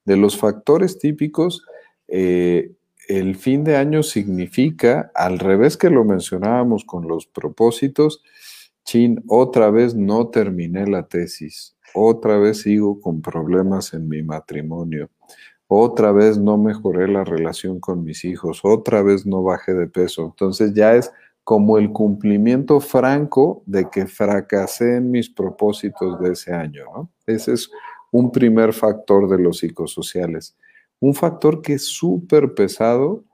De 0.09 0.17
los 0.17 0.39
factores 0.39 0.99
típicos, 0.99 1.67
eh, 2.09 2.73
el 3.09 3.37
fin 3.37 3.63
de 3.63 3.77
año 3.77 4.03
significa, 4.03 5.11
al 5.15 5.39
revés 5.39 5.77
que 5.77 5.91
lo 5.91 6.03
mencionábamos 6.03 6.87
con 6.87 7.07
los 7.07 7.27
propósitos, 7.27 8.23
chin, 8.85 9.23
otra 9.29 9.71
vez 9.71 9.95
no 9.95 10.29
terminé 10.29 10.87
la 10.87 11.07
tesis, 11.07 11.77
otra 11.93 12.39
vez 12.39 12.63
sigo 12.63 13.03
con 13.03 13.21
problemas 13.21 13.93
en 13.93 14.09
mi 14.09 14.23
matrimonio, 14.23 15.11
otra 15.67 16.11
vez 16.13 16.39
no 16.39 16.57
mejoré 16.57 17.07
la 17.07 17.25
relación 17.25 17.79
con 17.79 18.03
mis 18.03 18.25
hijos, 18.25 18.61
otra 18.63 19.03
vez 19.03 19.27
no 19.27 19.43
bajé 19.43 19.75
de 19.75 19.89
peso. 19.89 20.25
Entonces 20.25 20.73
ya 20.73 20.95
es 20.95 21.13
como 21.45 21.77
el 21.77 21.93
cumplimiento 21.93 22.81
franco 22.81 23.63
de 23.67 23.91
que 23.91 24.07
fracasé 24.07 24.97
en 24.97 25.11
mis 25.11 25.29
propósitos 25.29 26.19
de 26.19 26.33
ese 26.33 26.55
año. 26.55 27.11
Ese 27.27 27.53
es 27.53 27.71
un 28.13 28.33
primer 28.33 28.73
factor 28.73 29.29
de 29.29 29.39
los 29.39 29.59
psicosociales. 29.59 30.57
Un 31.01 31.15
factor 31.15 31.63
que 31.63 31.75
es 31.75 31.85
súper 31.87 32.55
pesado 32.55 33.25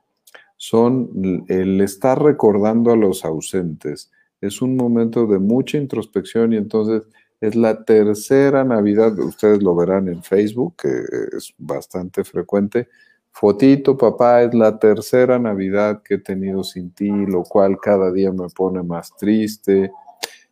son 0.57 1.45
el 1.49 1.81
estar 1.81 2.23
recordando 2.23 2.93
a 2.93 2.97
los 2.97 3.25
ausentes. 3.25 4.11
Es 4.41 4.63
un 4.63 4.77
momento 4.77 5.27
de 5.27 5.39
mucha 5.39 5.79
introspección 5.79 6.53
y 6.53 6.57
entonces 6.57 7.03
es 7.41 7.57
la 7.57 7.85
tercera 7.85 8.65
Navidad, 8.65 9.19
ustedes 9.19 9.63
lo 9.63 9.75
verán 9.75 10.09
en 10.09 10.23
Facebook, 10.23 10.77
que 10.79 10.89
es 11.37 11.55
bastante 11.59 12.25
frecuente, 12.25 12.89
Fotito, 13.37 13.99
papá, 13.99 14.45
es 14.45 14.55
la 14.55 14.79
tercera 14.79 15.41
Navidad 15.41 16.03
que 16.05 16.15
he 16.15 16.19
tenido 16.19 16.63
sin 16.63 16.93
ti, 16.93 17.11
lo 17.11 17.43
cual 17.43 17.79
cada 17.83 18.13
día 18.13 18.31
me 18.31 18.49
pone 18.49 18.81
más 18.85 19.13
triste. 19.17 19.91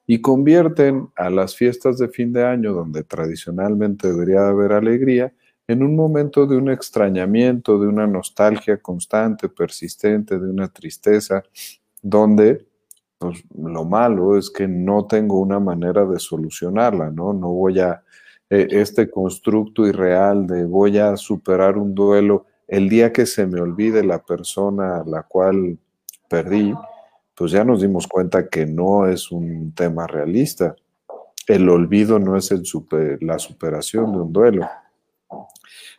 Y 0.06 0.20
convierten 0.20 1.08
a 1.16 1.30
las 1.30 1.56
fiestas 1.56 1.98
de 1.98 2.08
fin 2.08 2.32
de 2.32 2.44
año, 2.44 2.72
donde 2.72 3.04
tradicionalmente 3.04 4.08
debería 4.08 4.48
haber 4.48 4.72
alegría, 4.72 5.32
en 5.68 5.82
un 5.82 5.94
momento 5.94 6.46
de 6.46 6.56
un 6.56 6.70
extrañamiento, 6.70 7.78
de 7.78 7.86
una 7.86 8.06
nostalgia 8.06 8.78
constante, 8.78 9.48
persistente, 9.48 10.38
de 10.38 10.50
una 10.50 10.68
tristeza, 10.68 11.42
donde 12.02 12.66
pues, 13.18 13.44
lo 13.56 13.84
malo 13.84 14.36
es 14.36 14.50
que 14.50 14.66
no 14.66 15.06
tengo 15.06 15.40
una 15.40 15.60
manera 15.60 16.04
de 16.04 16.18
solucionarla, 16.18 17.10
¿no? 17.10 17.32
No 17.32 17.52
voy 17.52 17.78
a, 17.78 18.02
eh, 18.50 18.68
este 18.70 19.08
constructo 19.08 19.86
irreal 19.86 20.46
de 20.46 20.64
voy 20.64 20.98
a 20.98 21.16
superar 21.16 21.78
un 21.78 21.94
duelo 21.94 22.44
el 22.68 22.88
día 22.88 23.12
que 23.12 23.24
se 23.24 23.46
me 23.46 23.60
olvide 23.60 24.04
la 24.04 24.22
persona 24.22 24.98
a 24.98 25.04
la 25.04 25.22
cual 25.22 25.78
perdí, 26.28 26.74
pues 27.34 27.52
ya 27.52 27.64
nos 27.64 27.80
dimos 27.80 28.06
cuenta 28.06 28.48
que 28.48 28.66
no 28.66 29.06
es 29.06 29.30
un 29.30 29.74
tema 29.74 30.06
realista. 30.06 30.76
El 31.46 31.68
olvido 31.68 32.18
no 32.18 32.36
es 32.36 32.52
la 33.20 33.38
superación 33.38 34.12
de 34.12 34.18
un 34.18 34.32
duelo. 34.32 34.68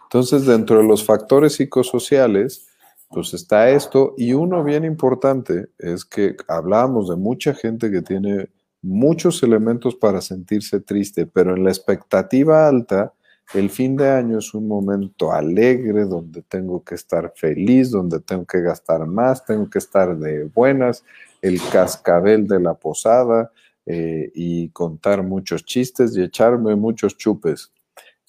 Entonces, 0.04 0.46
dentro 0.46 0.78
de 0.78 0.88
los 0.88 1.04
factores 1.04 1.54
psicosociales, 1.54 2.68
pues 3.10 3.34
está 3.34 3.70
esto 3.70 4.16
y 4.18 4.34
uno 4.34 4.64
bien 4.64 4.84
importante 4.86 5.70
es 5.78 6.04
que 6.06 6.36
hablamos 6.48 7.10
de 7.10 7.16
mucha 7.16 7.54
gente 7.54 7.92
que 7.92 8.02
tiene 8.02 8.50
muchos 8.82 9.42
elementos 9.44 9.96
para 9.96 10.20
sentirse 10.22 10.80
triste, 10.82 11.26
pero 11.26 11.56
en 11.56 11.64
la 11.64 11.70
expectativa 11.70 12.68
alta, 12.68 13.14
el 13.54 13.70
fin 13.70 13.96
de 13.96 14.10
año 14.10 14.40
es 14.40 14.54
un 14.54 14.68
momento 14.68 15.32
alegre 15.32 16.06
donde 16.06 16.42
tengo 16.42 16.84
que 16.84 16.96
estar 16.96 17.34
feliz, 17.36 17.92
donde 17.92 18.20
tengo 18.20 18.46
que 18.46 18.62
gastar 18.62 19.06
más, 19.06 19.46
tengo 19.46 19.70
que 19.70 19.80
estar 19.80 20.18
de 20.18 20.46
buenas, 20.46 21.04
el 21.42 21.60
cascabel 21.72 22.48
de 22.48 22.60
la 22.60 22.74
posada 22.74 23.52
eh, 23.86 24.32
y 24.34 24.70
contar 24.70 25.24
muchos 25.24 25.66
chistes 25.66 26.16
y 26.16 26.24
echarme 26.24 26.76
muchos 26.76 27.18
chupes. 27.18 27.72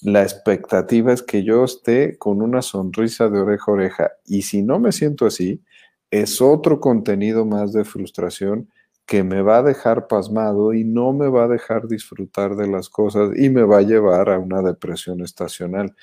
La 0.00 0.22
expectativa 0.22 1.12
es 1.12 1.22
que 1.22 1.44
yo 1.44 1.64
esté 1.64 2.18
con 2.18 2.42
una 2.42 2.60
sonrisa 2.60 3.30
de 3.30 3.38
oreja 3.38 3.64
a 3.68 3.74
oreja 3.74 4.12
y 4.26 4.42
si 4.42 4.62
no 4.62 4.78
me 4.78 4.92
siento 4.92 5.24
así, 5.26 5.62
es 6.10 6.42
otro 6.42 6.80
contenido 6.80 7.46
más 7.46 7.72
de 7.72 7.84
frustración 7.84 8.68
que 9.06 9.22
me 9.22 9.42
va 9.42 9.58
a 9.58 9.62
dejar 9.62 10.08
pasmado 10.08 10.72
y 10.72 10.84
no 10.84 11.12
me 11.12 11.28
va 11.28 11.44
a 11.44 11.48
dejar 11.48 11.88
disfrutar 11.88 12.56
de 12.56 12.66
las 12.66 12.88
cosas 12.88 13.30
y 13.36 13.50
me 13.50 13.62
va 13.62 13.78
a 13.78 13.82
llevar 13.82 14.30
a 14.30 14.38
una 14.38 14.62
depresión 14.62 15.20
estacional. 15.20 15.94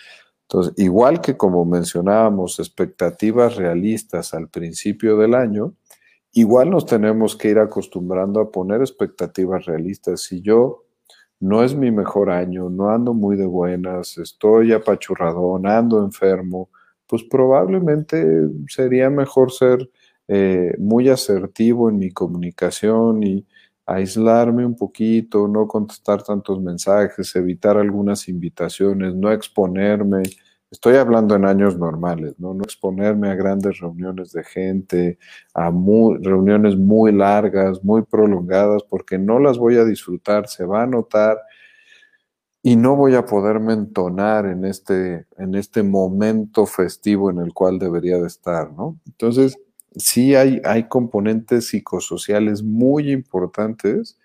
Entonces, 0.44 0.74
igual 0.78 1.22
que 1.22 1.38
como 1.38 1.66
mencionábamos, 1.66 2.60
expectativas 2.60 3.56
realistas 3.56 4.34
al 4.34 4.50
principio 4.50 5.18
del 5.18 5.34
año, 5.34 5.74
igual 6.34 6.70
nos 6.70 6.86
tenemos 6.86 7.36
que 7.36 7.50
ir 7.50 7.60
acostumbrando 7.60 8.40
a 8.40 8.52
poner 8.52 8.82
expectativas 8.82 9.66
realistas. 9.66 10.22
Si 10.22 10.42
yo 10.42 10.86
no 11.40 11.64
es 11.64 11.76
mi 11.76 11.90
mejor 11.90 12.30
año, 12.30 12.70
no 12.70 12.92
ando 12.92 13.14
muy 13.14 13.36
de 13.36 13.48
buenas, 13.48 14.18
estoy 14.18 14.74
apachurradón, 14.74 15.66
ando 15.66 16.04
enfermo, 16.04 16.70
pues 17.08 17.24
probablemente 17.24 18.24
sería 18.68 19.10
mejor 19.10 19.52
ser 19.52 19.90
eh, 20.34 20.76
muy 20.78 21.10
asertivo 21.10 21.90
en 21.90 21.98
mi 21.98 22.10
comunicación 22.10 23.22
y 23.22 23.46
aislarme 23.86 24.66
un 24.66 24.78
poquito, 24.78 25.46
no 25.50 25.68
contestar 25.68 26.24
tantos 26.24 26.62
mensajes, 26.62 27.36
evitar 27.36 27.76
algunas 27.76 28.30
invitaciones, 28.30 29.14
no 29.14 29.30
exponerme. 29.30 30.24
Estoy 30.72 30.96
hablando 30.96 31.36
en 31.36 31.44
años 31.44 31.78
normales, 31.78 32.36
¿no? 32.38 32.54
Exponerme 32.64 33.30
a 33.30 33.36
grandes 33.36 33.80
reuniones 33.80 34.32
de 34.32 34.46
gente, 34.46 35.20
a 35.54 35.70
reuniones 36.22 36.78
muy 36.78 37.12
largas, 37.12 37.84
muy 37.84 38.04
prolongadas, 38.04 38.84
porque 38.84 39.18
no 39.18 39.38
las 39.38 39.58
voy 39.58 39.76
a 39.76 39.84
disfrutar, 39.84 40.48
se 40.48 40.64
va 40.64 40.84
a 40.84 40.88
notar 40.88 41.40
y 42.64 42.78
no 42.78 42.96
voy 42.96 43.16
a 43.16 43.26
poderme 43.26 43.74
entonar 43.74 44.46
en 44.46 44.64
este, 44.64 45.26
en 45.38 45.56
este 45.56 45.84
momento 45.84 46.66
festivo 46.66 47.30
en 47.32 47.40
el 47.40 47.54
cual 47.54 47.80
debería 47.80 48.18
de 48.18 48.28
estar, 48.28 48.72
¿no? 48.72 48.98
Entonces, 49.08 49.58
sí 49.96 50.36
hay, 50.36 50.62
hay 50.64 50.88
componentes 50.88 51.68
psicosociales 51.68 52.64
muy 52.64 53.12
importantes 53.12 54.18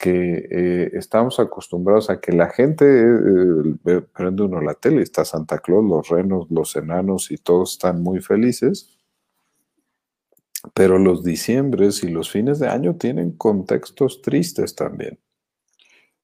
que 0.00 0.48
eh, 0.50 0.90
estamos 0.94 1.38
acostumbrados 1.40 2.08
a 2.08 2.20
que 2.20 2.32
la 2.32 2.48
gente 2.48 2.86
eh, 2.86 4.00
prende 4.14 4.44
uno 4.44 4.62
la 4.62 4.72
tele, 4.72 5.02
está 5.02 5.26
Santa 5.26 5.58
Claus, 5.58 5.84
los 5.84 6.08
renos, 6.08 6.46
los 6.50 6.74
enanos 6.74 7.30
y 7.30 7.36
todos 7.36 7.72
están 7.72 8.02
muy 8.02 8.20
felices, 8.20 8.98
pero 10.72 10.98
los 10.98 11.22
diciembres 11.22 12.02
y 12.02 12.08
los 12.08 12.30
fines 12.30 12.58
de 12.58 12.68
año 12.68 12.96
tienen 12.96 13.32
contextos 13.32 14.22
tristes 14.22 14.74
también. 14.74 15.18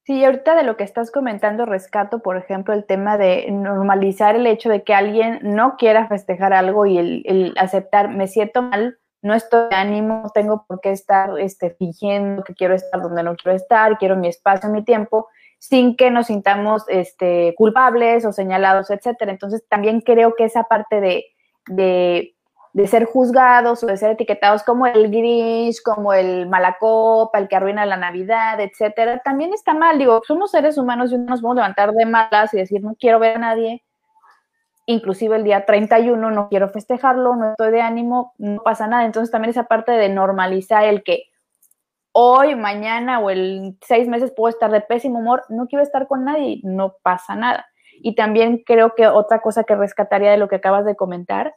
Sí, 0.06 0.24
ahorita 0.24 0.54
de 0.54 0.62
lo 0.62 0.76
que 0.76 0.84
estás 0.84 1.10
comentando, 1.10 1.66
rescato, 1.66 2.20
por 2.20 2.36
ejemplo, 2.36 2.72
el 2.72 2.84
tema 2.84 3.18
de 3.18 3.50
normalizar 3.50 4.36
el 4.36 4.46
hecho 4.46 4.68
de 4.68 4.84
que 4.84 4.94
alguien 4.94 5.40
no 5.42 5.76
quiera 5.76 6.06
festejar 6.06 6.52
algo 6.52 6.86
y 6.86 6.96
el, 6.96 7.54
aceptar, 7.58 8.08
me 8.08 8.28
siento 8.28 8.62
mal, 8.62 8.98
no 9.20 9.34
estoy 9.34 9.68
de 9.68 9.74
ánimo, 9.74 10.30
tengo 10.32 10.64
por 10.68 10.80
qué 10.80 10.92
estar 10.92 11.36
este, 11.40 11.70
fingiendo 11.70 12.44
que 12.44 12.54
quiero 12.54 12.74
estar 12.74 13.02
donde 13.02 13.24
no 13.24 13.34
quiero 13.34 13.56
estar, 13.56 13.98
quiero 13.98 14.14
mi 14.14 14.28
espacio, 14.28 14.70
mi 14.70 14.84
tiempo, 14.84 15.26
sin 15.58 15.96
que 15.96 16.12
nos 16.12 16.28
sintamos 16.28 16.84
este, 16.86 17.56
culpables 17.56 18.24
o 18.24 18.30
señalados, 18.30 18.90
etcétera. 18.90 19.32
Entonces, 19.32 19.64
también 19.68 20.02
creo 20.02 20.36
que 20.36 20.44
esa 20.44 20.62
parte 20.62 21.00
de, 21.00 21.24
de 21.66 22.35
de 22.76 22.86
ser 22.86 23.06
juzgados 23.06 23.82
o 23.82 23.86
de 23.86 23.96
ser 23.96 24.10
etiquetados 24.10 24.62
como 24.62 24.86
el 24.86 25.10
Grinch, 25.10 25.80
como 25.82 26.12
el 26.12 26.46
malacopa, 26.46 27.38
el 27.38 27.48
que 27.48 27.56
arruina 27.56 27.86
la 27.86 27.96
Navidad, 27.96 28.60
etcétera, 28.60 29.22
también 29.24 29.54
está 29.54 29.72
mal. 29.72 29.96
Digo, 29.96 30.20
somos 30.26 30.50
seres 30.50 30.76
humanos 30.76 31.10
y 31.10 31.16
nos 31.16 31.42
a 31.42 31.54
levantar 31.54 31.92
de 31.92 32.04
malas 32.04 32.52
y 32.52 32.58
decir, 32.58 32.82
no 32.82 32.94
quiero 33.00 33.18
ver 33.18 33.36
a 33.36 33.38
nadie. 33.38 33.82
Inclusive 34.84 35.36
el 35.36 35.44
día 35.44 35.64
31 35.64 36.30
no 36.30 36.50
quiero 36.50 36.68
festejarlo, 36.68 37.34
no 37.34 37.52
estoy 37.52 37.72
de 37.72 37.80
ánimo, 37.80 38.34
no 38.36 38.62
pasa 38.62 38.86
nada. 38.86 39.06
Entonces 39.06 39.30
también 39.30 39.52
esa 39.52 39.64
parte 39.64 39.92
de 39.92 40.10
normalizar 40.10 40.84
el 40.84 41.02
que 41.02 41.30
hoy, 42.12 42.56
mañana 42.56 43.20
o 43.20 43.30
el 43.30 43.78
seis 43.80 44.06
meses 44.06 44.34
puedo 44.36 44.50
estar 44.50 44.70
de 44.70 44.82
pésimo 44.82 45.20
humor, 45.20 45.44
no 45.48 45.66
quiero 45.66 45.82
estar 45.82 46.06
con 46.06 46.26
nadie, 46.26 46.60
no 46.62 46.96
pasa 47.02 47.36
nada. 47.36 47.68
Y 48.02 48.16
también 48.16 48.62
creo 48.66 48.94
que 48.94 49.06
otra 49.06 49.40
cosa 49.40 49.64
que 49.64 49.74
rescataría 49.74 50.30
de 50.30 50.36
lo 50.36 50.48
que 50.48 50.56
acabas 50.56 50.84
de 50.84 50.94
comentar 50.94 51.54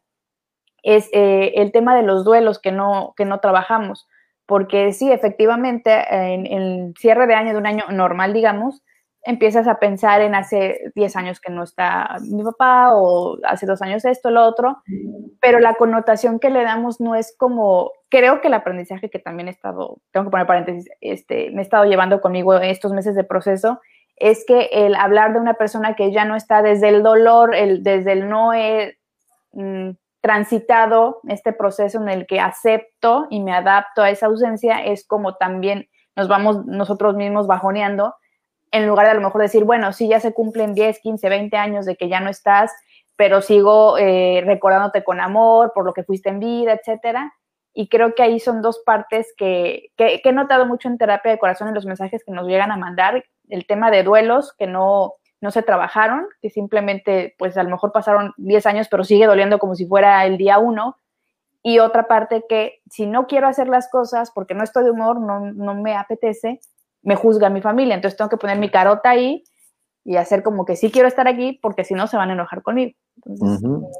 es 0.83 1.09
eh, 1.13 1.53
el 1.55 1.71
tema 1.71 1.95
de 1.95 2.03
los 2.03 2.23
duelos 2.23 2.59
que 2.59 2.71
no, 2.71 3.13
que 3.17 3.25
no 3.25 3.39
trabajamos. 3.39 4.07
Porque 4.45 4.93
sí, 4.93 5.11
efectivamente, 5.11 6.05
en, 6.09 6.45
el 6.47 6.93
cierre 6.97 7.27
de 7.27 7.35
año 7.35 7.51
de 7.51 7.59
un 7.59 7.67
año 7.67 7.85
normal, 7.91 8.33
digamos, 8.33 8.83
empiezas 9.23 9.67
a 9.67 9.79
pensar 9.79 10.21
en 10.21 10.33
hace 10.33 10.91
10 10.95 11.15
años 11.17 11.39
que 11.39 11.51
no 11.51 11.63
está 11.63 12.17
mi 12.21 12.43
papá 12.43 12.95
o 12.95 13.37
hace 13.43 13.65
dos 13.65 13.81
años 13.81 14.05
esto, 14.05 14.31
lo 14.31 14.43
otro, 14.43 14.81
pero 15.41 15.59
la 15.59 15.75
connotación 15.75 16.39
que 16.39 16.49
le 16.49 16.63
damos 16.63 16.99
no 16.99 17.15
es 17.15 17.35
como, 17.37 17.91
creo 18.09 18.41
que 18.41 18.47
el 18.47 18.53
aprendizaje 18.53 19.09
que 19.09 19.19
también 19.19 19.47
he 19.47 19.51
estado, 19.51 19.97
tengo 20.11 20.25
que 20.25 20.31
poner 20.31 20.47
paréntesis, 20.47 20.89
este, 21.01 21.51
me 21.51 21.59
he 21.59 21.63
estado 21.63 21.85
llevando 21.85 22.21
conmigo 22.21 22.55
estos 22.55 22.93
meses 22.93 23.13
de 23.15 23.23
proceso, 23.23 23.81
es 24.15 24.45
que 24.45 24.69
el 24.71 24.95
hablar 24.95 25.33
de 25.33 25.39
una 25.39 25.53
persona 25.53 25.95
que 25.95 26.11
ya 26.11 26.25
no 26.25 26.35
está 26.35 26.61
desde 26.61 26.89
el 26.89 27.03
dolor, 27.03 27.55
el, 27.55 27.83
desde 27.83 28.13
el 28.13 28.29
no 28.29 28.53
he, 28.53 28.97
mm, 29.53 29.91
transitado 30.21 31.21
este 31.27 31.53
proceso 31.53 31.99
en 32.01 32.09
el 32.09 32.27
que 32.27 32.39
acepto 32.39 33.27
y 33.29 33.39
me 33.41 33.53
adapto 33.53 34.01
a 34.01 34.09
esa 34.09 34.25
ausencia 34.25 34.83
es 34.83 35.07
como 35.07 35.35
también 35.35 35.89
nos 36.15 36.27
vamos 36.27 36.65
nosotros 36.65 37.15
mismos 37.15 37.47
bajoneando, 37.47 38.15
en 38.71 38.87
lugar 38.87 39.05
de 39.05 39.11
a 39.11 39.15
lo 39.15 39.21
mejor 39.21 39.41
decir, 39.41 39.63
bueno, 39.63 39.93
sí, 39.93 40.07
ya 40.09 40.19
se 40.19 40.33
cumplen 40.33 40.73
10, 40.73 40.99
15, 40.99 41.29
20 41.29 41.57
años 41.57 41.85
de 41.85 41.95
que 41.95 42.09
ya 42.09 42.19
no 42.19 42.29
estás, 42.29 42.71
pero 43.15 43.41
sigo 43.41 43.97
eh, 43.97 44.43
recordándote 44.45 45.03
con 45.03 45.21
amor 45.21 45.71
por 45.73 45.85
lo 45.85 45.93
que 45.93 46.03
fuiste 46.03 46.29
en 46.29 46.39
vida, 46.39 46.73
etcétera. 46.73 47.33
Y 47.73 47.87
creo 47.87 48.15
que 48.15 48.23
ahí 48.23 48.39
son 48.39 48.61
dos 48.61 48.81
partes 48.85 49.33
que, 49.37 49.91
que, 49.95 50.21
he 50.23 50.31
notado 50.33 50.65
mucho 50.65 50.87
en 50.89 50.97
terapia 50.97 51.31
de 51.31 51.39
corazón 51.39 51.69
en 51.69 51.75
los 51.75 51.85
mensajes 51.85 52.23
que 52.25 52.31
nos 52.31 52.47
llegan 52.47 52.71
a 52.71 52.77
mandar. 52.77 53.23
El 53.47 53.65
tema 53.65 53.89
de 53.89 54.03
duelos 54.03 54.53
que 54.57 54.67
no, 54.67 55.13
no 55.41 55.51
se 55.51 55.63
trabajaron, 55.63 56.27
que 56.41 56.49
simplemente, 56.49 57.35
pues 57.37 57.57
a 57.57 57.63
lo 57.63 57.69
mejor 57.69 57.91
pasaron 57.91 58.33
10 58.37 58.65
años, 58.65 58.87
pero 58.89 59.03
sigue 59.03 59.25
doliendo 59.25 59.59
como 59.59 59.75
si 59.75 59.85
fuera 59.85 60.25
el 60.25 60.37
día 60.37 60.59
uno. 60.59 60.97
Y 61.61 61.79
otra 61.79 62.07
parte 62.07 62.45
que 62.47 62.81
si 62.89 63.05
no 63.05 63.27
quiero 63.27 63.47
hacer 63.47 63.67
las 63.67 63.89
cosas 63.89 64.31
porque 64.31 64.53
no 64.53 64.63
estoy 64.63 64.83
de 64.83 64.91
humor, 64.91 65.19
no, 65.19 65.51
no 65.51 65.75
me 65.75 65.95
apetece, 65.95 66.61
me 67.01 67.15
juzga 67.15 67.49
mi 67.49 67.61
familia. 67.61 67.95
Entonces 67.95 68.17
tengo 68.17 68.29
que 68.29 68.37
poner 68.37 68.57
mi 68.57 68.69
carota 68.69 69.09
ahí 69.09 69.43
y 70.05 70.15
hacer 70.15 70.43
como 70.43 70.65
que 70.65 70.75
sí 70.75 70.91
quiero 70.91 71.07
estar 71.07 71.27
aquí 71.27 71.59
porque 71.61 71.83
si 71.83 71.93
no 71.93 72.07
se 72.07 72.17
van 72.17 72.29
a 72.29 72.33
enojar 72.33 72.63
conmigo. 72.63 72.93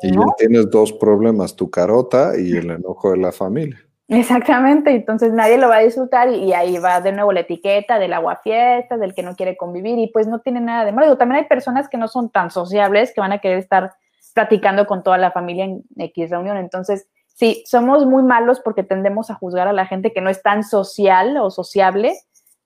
Y 0.02 0.14
ya 0.14 0.22
tienes 0.38 0.70
dos 0.70 0.94
problemas, 0.94 1.56
tu 1.56 1.70
carota 1.70 2.32
y 2.38 2.56
el 2.56 2.72
enojo 2.72 3.12
de 3.12 3.18
la 3.18 3.32
familia. 3.32 3.89
Exactamente, 4.12 4.90
entonces 4.90 5.34
nadie 5.34 5.60
lo 5.60 5.70
va 5.70 5.78
a 5.78 5.82
disfrutar 5.82 6.30
y, 6.30 6.52
ahí 6.54 6.80
va 6.80 7.00
de 7.00 7.12
nuevo 7.12 7.32
la 7.32 7.42
etiqueta 7.42 8.00
del 8.00 8.14
agua 8.14 8.38
fiesta, 8.38 8.98
del 8.98 9.14
que 9.14 9.22
no 9.22 9.36
quiere 9.36 9.56
convivir 9.56 10.00
y 10.00 10.08
pues 10.08 10.26
no 10.26 10.40
tiene 10.40 10.60
nada 10.62 10.84
de 10.84 10.92
malo. 10.92 11.16
También 11.16 11.44
hay 11.44 11.48
personas 11.48 11.88
que 11.88 11.98
no 11.98 12.08
son 12.08 12.32
tan 12.32 12.50
sociables 12.50 13.14
que 13.14 13.22
van 13.22 13.34
a 13.34 13.38
querer 13.38 13.60
estar 13.60 13.94
platicando 14.34 14.88
con 14.88 15.04
toda 15.04 15.20
la 15.20 15.32
familia 15.32 15.66
en 15.66 15.84
X 15.96 16.32
reunión. 16.32 16.58
Entonces, 16.58 17.08
sí, 17.28 17.64
somos 17.68 18.08
muy 18.08 18.24
malos 18.24 18.60
porque 18.62 18.82
tendemos 18.82 19.30
a 19.30 19.36
juzgar 19.36 19.68
a 19.68 19.74
la 19.74 19.86
gente 19.86 20.12
que 20.12 20.22
no 20.22 20.32
es 20.32 20.42
tan 20.42 20.64
social 20.64 21.38
o 21.38 21.52
sociable, 21.52 22.14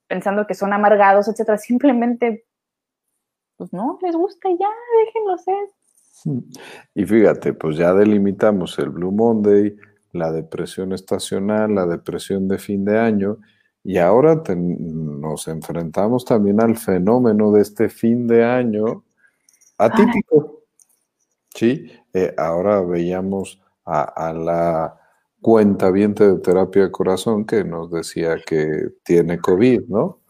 pensando 0.08 0.48
que 0.48 0.54
son 0.54 0.72
amargados, 0.72 1.28
etcétera. 1.28 1.58
Simplemente, 1.58 2.46
pues 3.58 3.74
no, 3.74 4.00
les 4.02 4.16
gusta 4.16 4.48
ya, 4.50 4.70
déjenlo 5.06 5.38
ser. 5.38 5.68
Y 6.96 7.06
fíjate, 7.06 7.52
pues 7.52 7.76
ya 7.76 7.94
delimitamos 7.94 8.80
el 8.80 8.92
Blue 8.92 9.12
Monday, 9.12 9.76
la 10.14 10.32
depresión 10.32 10.94
estacional, 10.94 11.76
la 11.76 11.86
depresión 11.86 12.48
de 12.48 12.58
fin 12.58 12.86
de 12.86 13.00
año, 13.00 13.40
y 13.84 13.98
ahora 13.98 14.42
nos 14.56 15.48
enfrentamos 15.50 16.24
también 16.24 16.62
al 16.62 16.78
fenómeno 16.78 17.52
de 17.52 17.62
este 17.62 17.90
fin 17.90 18.28
de 18.28 18.46
año 18.46 19.04
atípico. 19.78 20.62
Sí, 21.54 21.92
eh, 22.14 22.34
ahora 22.38 22.82
veíamos 22.82 23.62
a, 23.86 24.34
la 24.34 24.98
cuenta 25.42 25.92
viente 25.92 26.26
de 26.26 26.40
terapia 26.40 26.84
de 26.84 26.92
corazón 26.92 27.46
que 27.46 27.66
nos 27.66 27.92
decía 27.92 28.38
que 28.46 28.90
tiene 29.04 29.40
COVID, 29.40 29.82
¿no? 29.90 30.22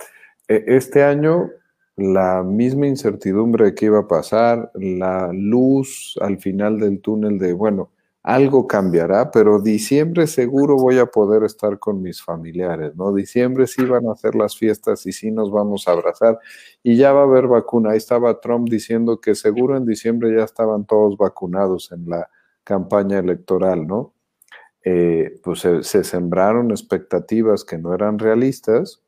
E, 0.48 0.64
este 0.68 1.04
año 1.04 1.52
la 1.96 2.44
misma 2.44 2.88
incertidumbre 2.88 3.66
de 3.66 3.76
qué 3.76 3.86
iba 3.86 4.00
a 4.00 4.08
pasar, 4.08 4.72
la 4.74 5.32
luz 5.32 6.18
al 6.22 6.40
final 6.40 6.80
del 6.80 7.00
túnel 7.02 7.38
de, 7.38 7.54
bueno, 7.54 7.92
algo 8.24 8.68
cambiará, 8.68 9.32
pero 9.32 9.60
diciembre 9.60 10.28
seguro 10.28 10.78
voy 10.78 10.98
a 10.98 11.08
poder 11.08 11.44
estar 11.44 11.78
con 11.78 12.02
mis 12.02 12.24
familiares, 12.24 12.96
¿no? 12.96 13.14
Diciembre 13.14 13.68
sí 13.68 13.84
van 13.84 14.08
a 14.08 14.14
hacer 14.14 14.34
las 14.34 14.56
fiestas 14.58 15.06
y 15.06 15.12
sí 15.12 15.30
nos 15.30 15.52
vamos 15.52 15.88
a 15.88 15.92
abrazar 15.92 16.40
y 16.82 16.96
ya 16.96 17.12
va 17.12 17.22
a 17.22 17.24
haber 17.26 17.48
vacuna. 17.48 17.92
Ahí 17.92 17.98
estaba 17.98 18.40
Trump 18.40 18.70
diciendo 18.70 19.20
que 19.20 19.36
seguro 19.36 19.76
en 19.76 19.86
diciembre 19.86 20.34
ya 20.36 20.46
estaban 20.46 20.86
todos 20.86 21.18
vacunados 21.18 21.92
en 21.92 22.10
la 22.10 22.30
campaña 22.64 23.20
electoral, 23.20 23.86
¿no? 23.86 24.14
Eh, 24.86 25.40
pues 25.44 25.60
se, 25.60 26.04
sembraron 26.04 26.72
expectativas 26.72 27.66
que 27.66 27.78
no 27.78 27.94
eran 27.94 28.20
realistas 28.20 29.02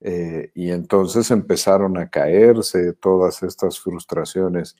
eh, 0.00 0.52
y 0.54 0.70
entonces 0.70 1.30
empezaron 1.30 1.98
a 1.98 2.08
caerse 2.08 2.94
todas 2.94 3.42
estas 3.42 3.78
frustraciones 3.80 4.76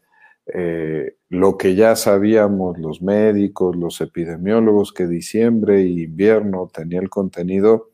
eh, 0.55 1.17
lo 1.29 1.59
que 1.59 1.75
ya 1.75 1.95
sabíamos 1.97 2.79
los 2.79 3.03
médicos, 3.03 3.77
los 3.77 4.01
epidemiólogos, 4.01 4.93
que 4.93 5.07
diciembre 5.07 5.83
e 5.83 5.89
invierno 5.89 6.71
tenía 6.73 7.01
el 7.01 7.11
contenido 7.11 7.91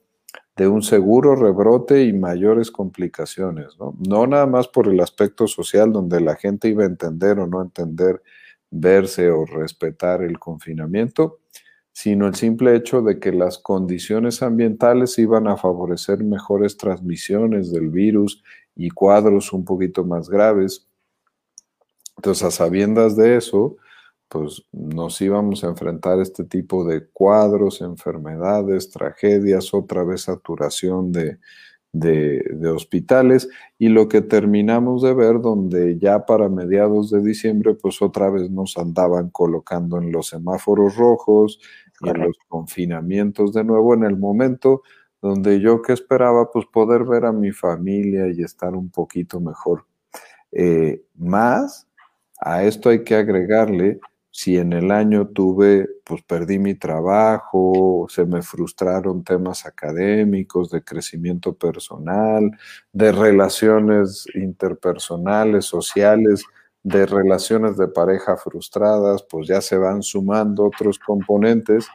de 0.57 0.69
un 0.69 0.83
seguro 0.83 1.35
rebrote 1.35 2.05
y 2.05 2.13
mayores 2.13 2.71
complicaciones, 2.71 3.77
¿no? 3.79 3.97
No 4.07 4.27
nada 4.29 4.47
más 4.47 4.69
por 4.69 4.87
el 4.87 5.01
aspecto 5.01 5.49
social 5.49 5.93
donde 5.93 6.21
la 6.21 6.37
gente 6.37 6.69
iba 6.69 6.85
a 6.85 6.87
entender 6.87 7.41
o 7.41 7.47
no 7.49 7.61
entender, 7.61 8.23
verse 8.71 9.31
o 9.31 9.45
respetar 9.45 10.23
el 10.23 10.39
confinamiento, 10.39 11.41
sino 11.93 12.27
el 12.29 12.35
simple 12.37 12.77
hecho 12.77 13.03
de 13.03 13.19
que 13.19 13.33
las 13.33 13.59
condiciones 13.59 14.43
ambientales 14.43 15.19
iban 15.19 15.49
a 15.49 15.57
favorecer 15.57 16.23
mejores 16.23 16.77
transmisiones 16.77 17.73
del 17.73 17.89
virus 17.89 18.43
y 18.77 18.91
cuadros 18.91 19.53
un 19.53 19.65
poquito 19.65 20.05
más 20.05 20.29
graves 20.29 20.89
entonces, 22.25 22.45
a 22.45 22.51
sabiendas 22.51 23.16
de 23.16 23.37
eso, 23.37 23.77
pues 24.31 24.62
nos 24.72 25.20
íbamos 25.20 25.62
a 25.62 25.68
enfrentar 25.68 26.20
este 26.20 26.43
tipo 26.45 26.87
de 26.87 27.07
cuadros, 27.07 27.83
enfermedades, 27.83 28.89
tragedias, 28.89 29.75
otra 29.75 30.05
vez 30.05 30.22
saturación 30.22 31.12
de, 31.12 31.39
de, 31.93 32.68
hospitales 32.70 33.51
y 33.79 33.91
lo 33.91 34.09
que 34.09 34.22
terminamos 34.22 35.03
de 35.03 35.12
ver 35.12 35.43
donde 35.43 35.99
ya 35.99 36.25
para 36.25 36.49
mediados 36.49 37.11
de 37.11 37.20
diciembre 37.20 37.75
pues 37.75 38.01
otra 38.01 38.31
vez 38.31 38.51
nos 38.51 38.79
andaban 38.79 39.29
colocando 39.29 39.99
en 39.99 40.11
los 40.11 40.29
semáforos 40.29 40.97
rojos 40.97 41.61
y 42.01 42.09
en 42.09 42.20
los 42.20 42.39
confinamientos 42.49 43.53
de 43.53 43.64
nuevo 43.64 43.93
en 43.93 44.05
el 44.05 44.16
momento 44.16 44.81
donde 45.20 45.61
yo 45.61 45.83
que 45.83 45.93
esperaba 45.93 46.51
pues 46.51 46.64
poder 46.72 47.05
ver 47.05 47.27
a 47.27 47.33
mi 47.33 47.53
familia 47.53 48.29
y 48.29 48.43
estar 48.43 48.75
un 48.75 48.89
poquito 48.91 49.41
mejor. 49.41 49.85
Eh, 50.53 51.05
más 51.16 51.87
a 52.45 52.62
esto 52.64 52.90
hay 52.90 53.03
que 53.05 53.16
agregarle 53.16 54.01
si 54.30 54.59
en 54.59 54.72
el 54.72 54.90
año 54.90 55.28
tuve, 55.28 55.88
pues 56.05 56.22
perdí 56.24 56.59
mi 56.59 56.74
trabajo, 56.74 58.07
se 58.11 58.26
me 58.26 58.42
frustraron 58.42 59.24
temas 59.24 59.64
académicos, 59.64 60.70
de 60.70 60.82
crecimiento 60.82 61.55
personal, 61.55 62.51
de 62.92 63.12
relaciones 63.12 64.26
interpersonales, 64.34 65.64
sociales, 65.64 66.45
de 66.82 67.07
relaciones 67.07 67.76
de 67.78 67.88
pareja 67.88 68.36
frustradas, 68.36 69.22
pues 69.22 69.47
ya 69.49 69.61
se 69.61 69.78
van 69.78 70.03
sumando 70.03 70.64
otros 70.64 70.99
componentes. 70.99 71.86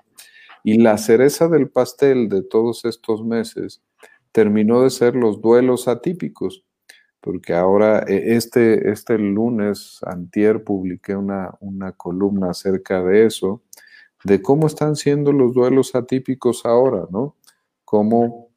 Y 0.63 0.79
la 0.79 0.97
cereza 0.97 1.47
del 1.47 1.69
pastel 1.69 2.29
de 2.29 2.41
todos 2.41 2.85
estos 2.85 3.23
meses 3.23 3.83
terminó 4.31 4.81
de 4.81 4.89
ser 4.89 5.13
los 5.13 5.41
duelos 5.41 5.87
atípicos 5.87 6.63
porque 7.21 7.53
ahora 7.53 8.03
e, 8.07 8.35
este, 8.35 8.89
este 8.91 9.17
lunes, 9.17 9.99
antier, 10.05 10.63
publiqué 10.63 11.15
una, 11.15 11.55
una 11.59 11.91
columna 11.93 12.51
acerca 12.51 13.03
de 13.03 13.25
eso, 13.25 13.61
de 14.23 14.41
cómo 14.41 14.67
están 14.67 14.95
siendo 14.95 15.31
los 15.31 15.53
duelos 15.53 15.95
atípicos 15.95 16.65
ahora, 16.65 17.07
¿no? 17.09 17.35
Cómo 17.85 18.49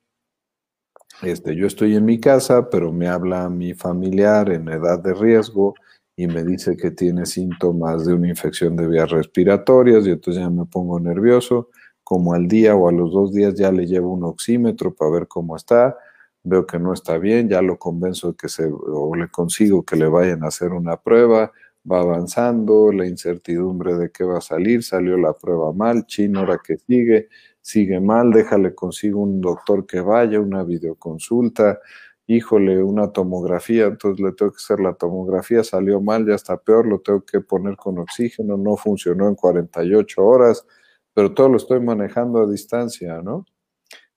este, 1.22 1.54
yo 1.54 1.66
estoy 1.66 1.94
en 1.94 2.04
mi 2.04 2.18
casa, 2.18 2.68
pero 2.68 2.92
me 2.92 3.08
habla 3.08 3.48
mi 3.48 3.74
familiar 3.74 4.50
en 4.50 4.68
edad 4.68 4.98
de 5.00 5.14
riesgo 5.14 5.74
y 6.16 6.26
me 6.26 6.42
dice 6.44 6.76
que 6.76 6.90
tiene 6.90 7.26
síntomas 7.26 8.04
de 8.04 8.14
una 8.14 8.28
infección 8.28 8.76
de 8.76 8.88
vías 8.88 9.10
respiratorias 9.10 10.06
y 10.06 10.10
entonces 10.10 10.42
ya 10.42 10.50
me 10.50 10.66
pongo 10.66 10.98
nervioso, 10.98 11.70
como 12.02 12.34
al 12.34 12.48
día 12.48 12.74
o 12.74 12.88
a 12.88 12.92
los 12.92 13.12
dos 13.12 13.32
días 13.32 13.54
ya 13.54 13.70
le 13.70 13.86
llevo 13.86 14.12
un 14.12 14.24
oxímetro 14.24 14.94
para 14.94 15.12
ver 15.12 15.28
cómo 15.28 15.56
está, 15.56 15.96
veo 16.44 16.66
que 16.66 16.78
no 16.78 16.92
está 16.92 17.18
bien, 17.18 17.48
ya 17.48 17.62
lo 17.62 17.78
convenzo 17.78 18.32
de 18.32 18.36
que 18.36 18.48
se, 18.48 18.68
o 18.70 19.14
le 19.14 19.28
consigo 19.28 19.84
que 19.84 19.96
le 19.96 20.06
vayan 20.08 20.44
a 20.44 20.48
hacer 20.48 20.72
una 20.72 20.96
prueba, 20.96 21.52
va 21.90 22.00
avanzando, 22.00 22.92
la 22.92 23.06
incertidumbre 23.06 23.94
de 23.94 24.10
qué 24.10 24.24
va 24.24 24.38
a 24.38 24.40
salir, 24.40 24.82
salió 24.82 25.16
la 25.16 25.32
prueba 25.34 25.72
mal, 25.72 26.06
chino, 26.06 26.40
ahora 26.40 26.60
que 26.64 26.78
sigue, 26.78 27.28
sigue 27.60 28.00
mal, 28.00 28.30
déjale 28.30 28.74
consigo 28.74 29.20
un 29.20 29.40
doctor 29.40 29.86
que 29.86 30.00
vaya, 30.00 30.40
una 30.40 30.64
videoconsulta, 30.64 31.80
híjole, 32.26 32.82
una 32.82 33.12
tomografía, 33.12 33.86
entonces 33.86 34.24
le 34.24 34.32
tengo 34.32 34.52
que 34.52 34.56
hacer 34.56 34.80
la 34.80 34.94
tomografía, 34.94 35.64
salió 35.64 36.00
mal, 36.00 36.26
ya 36.26 36.34
está 36.34 36.56
peor, 36.56 36.86
lo 36.86 37.00
tengo 37.00 37.24
que 37.24 37.40
poner 37.40 37.76
con 37.76 37.98
oxígeno, 37.98 38.56
no 38.56 38.76
funcionó 38.76 39.28
en 39.28 39.34
48 39.34 40.24
horas, 40.24 40.66
pero 41.14 41.34
todo 41.34 41.48
lo 41.48 41.56
estoy 41.56 41.80
manejando 41.80 42.40
a 42.40 42.50
distancia, 42.50 43.20
¿no? 43.22 43.44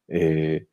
Eh, 0.08 0.68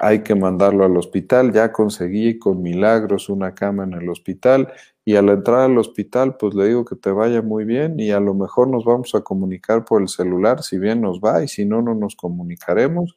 hay 0.00 0.22
que 0.22 0.34
mandarlo 0.34 0.84
al 0.84 0.96
hospital. 0.96 1.52
Ya 1.52 1.70
conseguí 1.70 2.38
con 2.38 2.62
milagros 2.62 3.28
una 3.28 3.54
cama 3.54 3.84
en 3.84 3.92
el 3.92 4.08
hospital 4.08 4.72
y 5.04 5.16
a 5.16 5.22
la 5.22 5.32
entrada 5.32 5.66
al 5.66 5.78
hospital 5.78 6.36
pues 6.38 6.54
le 6.54 6.68
digo 6.68 6.84
que 6.84 6.96
te 6.96 7.10
vaya 7.10 7.42
muy 7.42 7.64
bien 7.64 8.00
y 8.00 8.10
a 8.10 8.18
lo 8.18 8.34
mejor 8.34 8.68
nos 8.68 8.84
vamos 8.84 9.14
a 9.14 9.20
comunicar 9.20 9.84
por 9.84 10.00
el 10.00 10.08
celular 10.08 10.62
si 10.62 10.78
bien 10.78 11.02
nos 11.02 11.20
va 11.20 11.44
y 11.44 11.48
si 11.48 11.66
no, 11.66 11.82
no 11.82 11.94
nos 11.94 12.16
comunicaremos. 12.16 13.16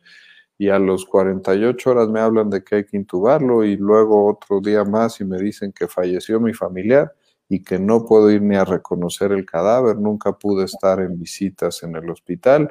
Y 0.57 0.69
a 0.69 0.77
los 0.77 1.05
48 1.05 1.89
horas 1.89 2.09
me 2.09 2.19
hablan 2.19 2.49
de 2.49 2.63
que 2.63 2.75
hay 2.75 2.83
que 2.85 2.97
intubarlo 2.97 3.63
y 3.63 3.77
luego 3.77 4.27
otro 4.27 4.59
día 4.59 4.83
más 4.83 5.21
y 5.21 5.25
me 5.25 5.37
dicen 5.37 5.71
que 5.71 5.87
falleció 5.87 6.39
mi 6.39 6.53
familiar 6.53 7.13
y 7.49 7.63
que 7.63 7.79
no 7.79 8.05
puedo 8.05 8.29
ir 8.29 8.41
ni 8.41 8.55
a 8.55 8.65
reconocer 8.65 9.31
el 9.31 9.45
cadáver, 9.45 9.97
nunca 9.97 10.33
pude 10.33 10.65
estar 10.65 10.99
en 10.99 11.19
visitas 11.19 11.83
en 11.83 11.95
el 11.95 12.09
hospital 12.09 12.69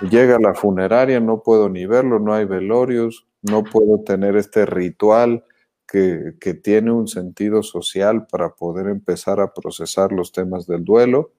llega 0.00 0.38
la 0.38 0.54
funeraria, 0.54 1.20
no 1.20 1.42
puedo 1.42 1.68
ni 1.68 1.86
verlo, 1.86 2.18
no 2.18 2.34
hay 2.34 2.44
velorios, 2.44 3.26
no 3.42 3.64
puedo 3.64 4.02
tener 4.02 4.36
este 4.36 4.66
ritual 4.66 5.44
que, 5.86 6.34
que, 6.40 6.54
tiene 6.54 6.92
un 6.92 7.08
sentido 7.08 7.62
social 7.62 8.26
para 8.26 8.54
poder 8.54 8.88
empezar 8.88 9.40
a 9.40 9.54
procesar 9.54 10.12
los 10.12 10.32
temas 10.32 10.66
del 10.66 10.84
duelo. 10.84 11.32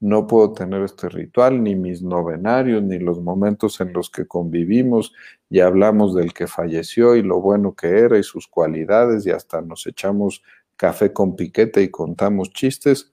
No 0.00 0.28
puedo 0.28 0.52
tener 0.52 0.82
este 0.82 1.08
ritual, 1.08 1.62
ni 1.62 1.74
mis 1.74 2.02
novenarios, 2.02 2.82
ni 2.82 3.00
los 3.00 3.20
momentos 3.20 3.80
en 3.80 3.92
los 3.92 4.10
que 4.10 4.28
convivimos 4.28 5.12
y 5.50 5.60
hablamos 5.60 6.14
del 6.14 6.32
que 6.32 6.46
falleció 6.46 7.16
y 7.16 7.22
lo 7.22 7.40
bueno 7.40 7.74
que 7.74 7.88
era 7.98 8.16
y 8.16 8.22
sus 8.22 8.46
cualidades 8.46 9.26
y 9.26 9.30
hasta 9.30 9.60
nos 9.60 9.86
echamos 9.88 10.42
café 10.76 11.12
con 11.12 11.34
piquete 11.34 11.82
y 11.82 11.90
contamos 11.90 12.50
chistes. 12.52 13.12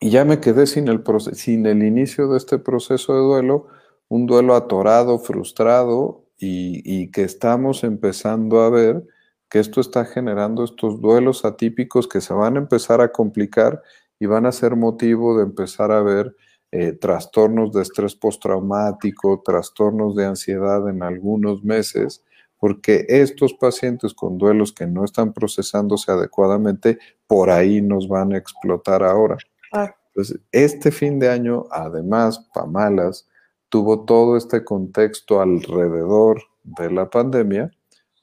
Y 0.00 0.10
ya 0.10 0.24
me 0.24 0.40
quedé 0.40 0.66
sin 0.66 0.88
el, 0.88 1.02
sin 1.32 1.66
el 1.66 1.82
inicio 1.82 2.28
de 2.28 2.36
este 2.36 2.58
proceso 2.58 3.14
de 3.14 3.20
duelo, 3.20 3.66
un 4.08 4.26
duelo 4.26 4.54
atorado, 4.54 5.18
frustrado 5.18 6.24
y, 6.38 7.10
que 7.10 7.22
estamos 7.22 7.84
empezando 7.84 8.60
a 8.60 8.70
ver 8.70 9.06
que 9.48 9.60
esto 9.60 9.80
está 9.80 10.04
generando 10.04 10.64
estos 10.64 11.00
duelos 11.00 11.44
atípicos 11.44 12.08
que 12.08 12.20
se 12.20 12.34
van 12.34 12.56
a 12.56 12.60
empezar 12.60 13.00
a 13.00 13.12
complicar 13.12 13.82
y 14.18 14.26
van 14.26 14.46
a 14.46 14.52
ser 14.52 14.76
motivo 14.76 15.36
de 15.38 15.44
empezar 15.44 15.92
a 15.92 16.02
ver 16.02 16.34
eh, 16.72 16.92
trastornos 16.92 17.72
de 17.72 17.82
estrés 17.82 18.16
postraumático, 18.16 19.42
trastornos 19.44 20.16
de 20.16 20.26
ansiedad 20.26 20.88
en 20.88 21.02
algunos 21.02 21.62
meses, 21.62 22.24
porque 22.58 23.06
estos 23.08 23.54
pacientes 23.54 24.12
con 24.12 24.38
duelos 24.38 24.72
que 24.72 24.86
no 24.86 25.04
están 25.04 25.32
procesándose 25.32 26.10
adecuadamente, 26.10 26.98
por 27.26 27.50
ahí 27.50 27.80
nos 27.80 28.08
van 28.08 28.32
a 28.32 28.38
explotar 28.38 29.04
ahora. 29.04 29.38
Entonces, 29.74 30.40
este 30.52 30.92
fin 30.92 31.18
de 31.18 31.28
año, 31.28 31.64
además, 31.70 32.48
Pamalas 32.54 33.28
tuvo 33.68 34.04
todo 34.04 34.36
este 34.36 34.64
contexto 34.64 35.40
alrededor 35.40 36.42
de 36.62 36.90
la 36.90 37.10
pandemia 37.10 37.70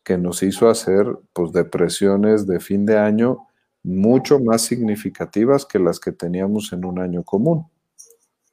que 0.04 0.18
nos 0.18 0.42
hizo 0.44 0.70
hacer 0.70 1.06
pues 1.34 1.52
depresiones 1.52 2.48
de 2.48 2.60
fin 2.60 2.86
de 2.86 2.98
año 2.98 3.48
mucho 3.84 4.40
más 4.40 4.62
significativas 4.62 5.66
que 5.66 5.80
las 5.80 6.00
que 6.00 6.12
teníamos 6.12 6.72
en 6.72 6.86
un 6.86 7.00
año 7.00 7.24
común. 7.24 7.68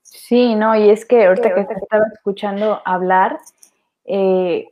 Sí, 0.03 0.55
no, 0.55 0.77
y 0.77 0.91
es 0.91 1.07
que 1.07 1.27
ahorita 1.27 1.55
que 1.55 1.61
estaba 1.61 2.05
escuchando 2.13 2.81
hablar, 2.85 3.39
eh, 4.05 4.67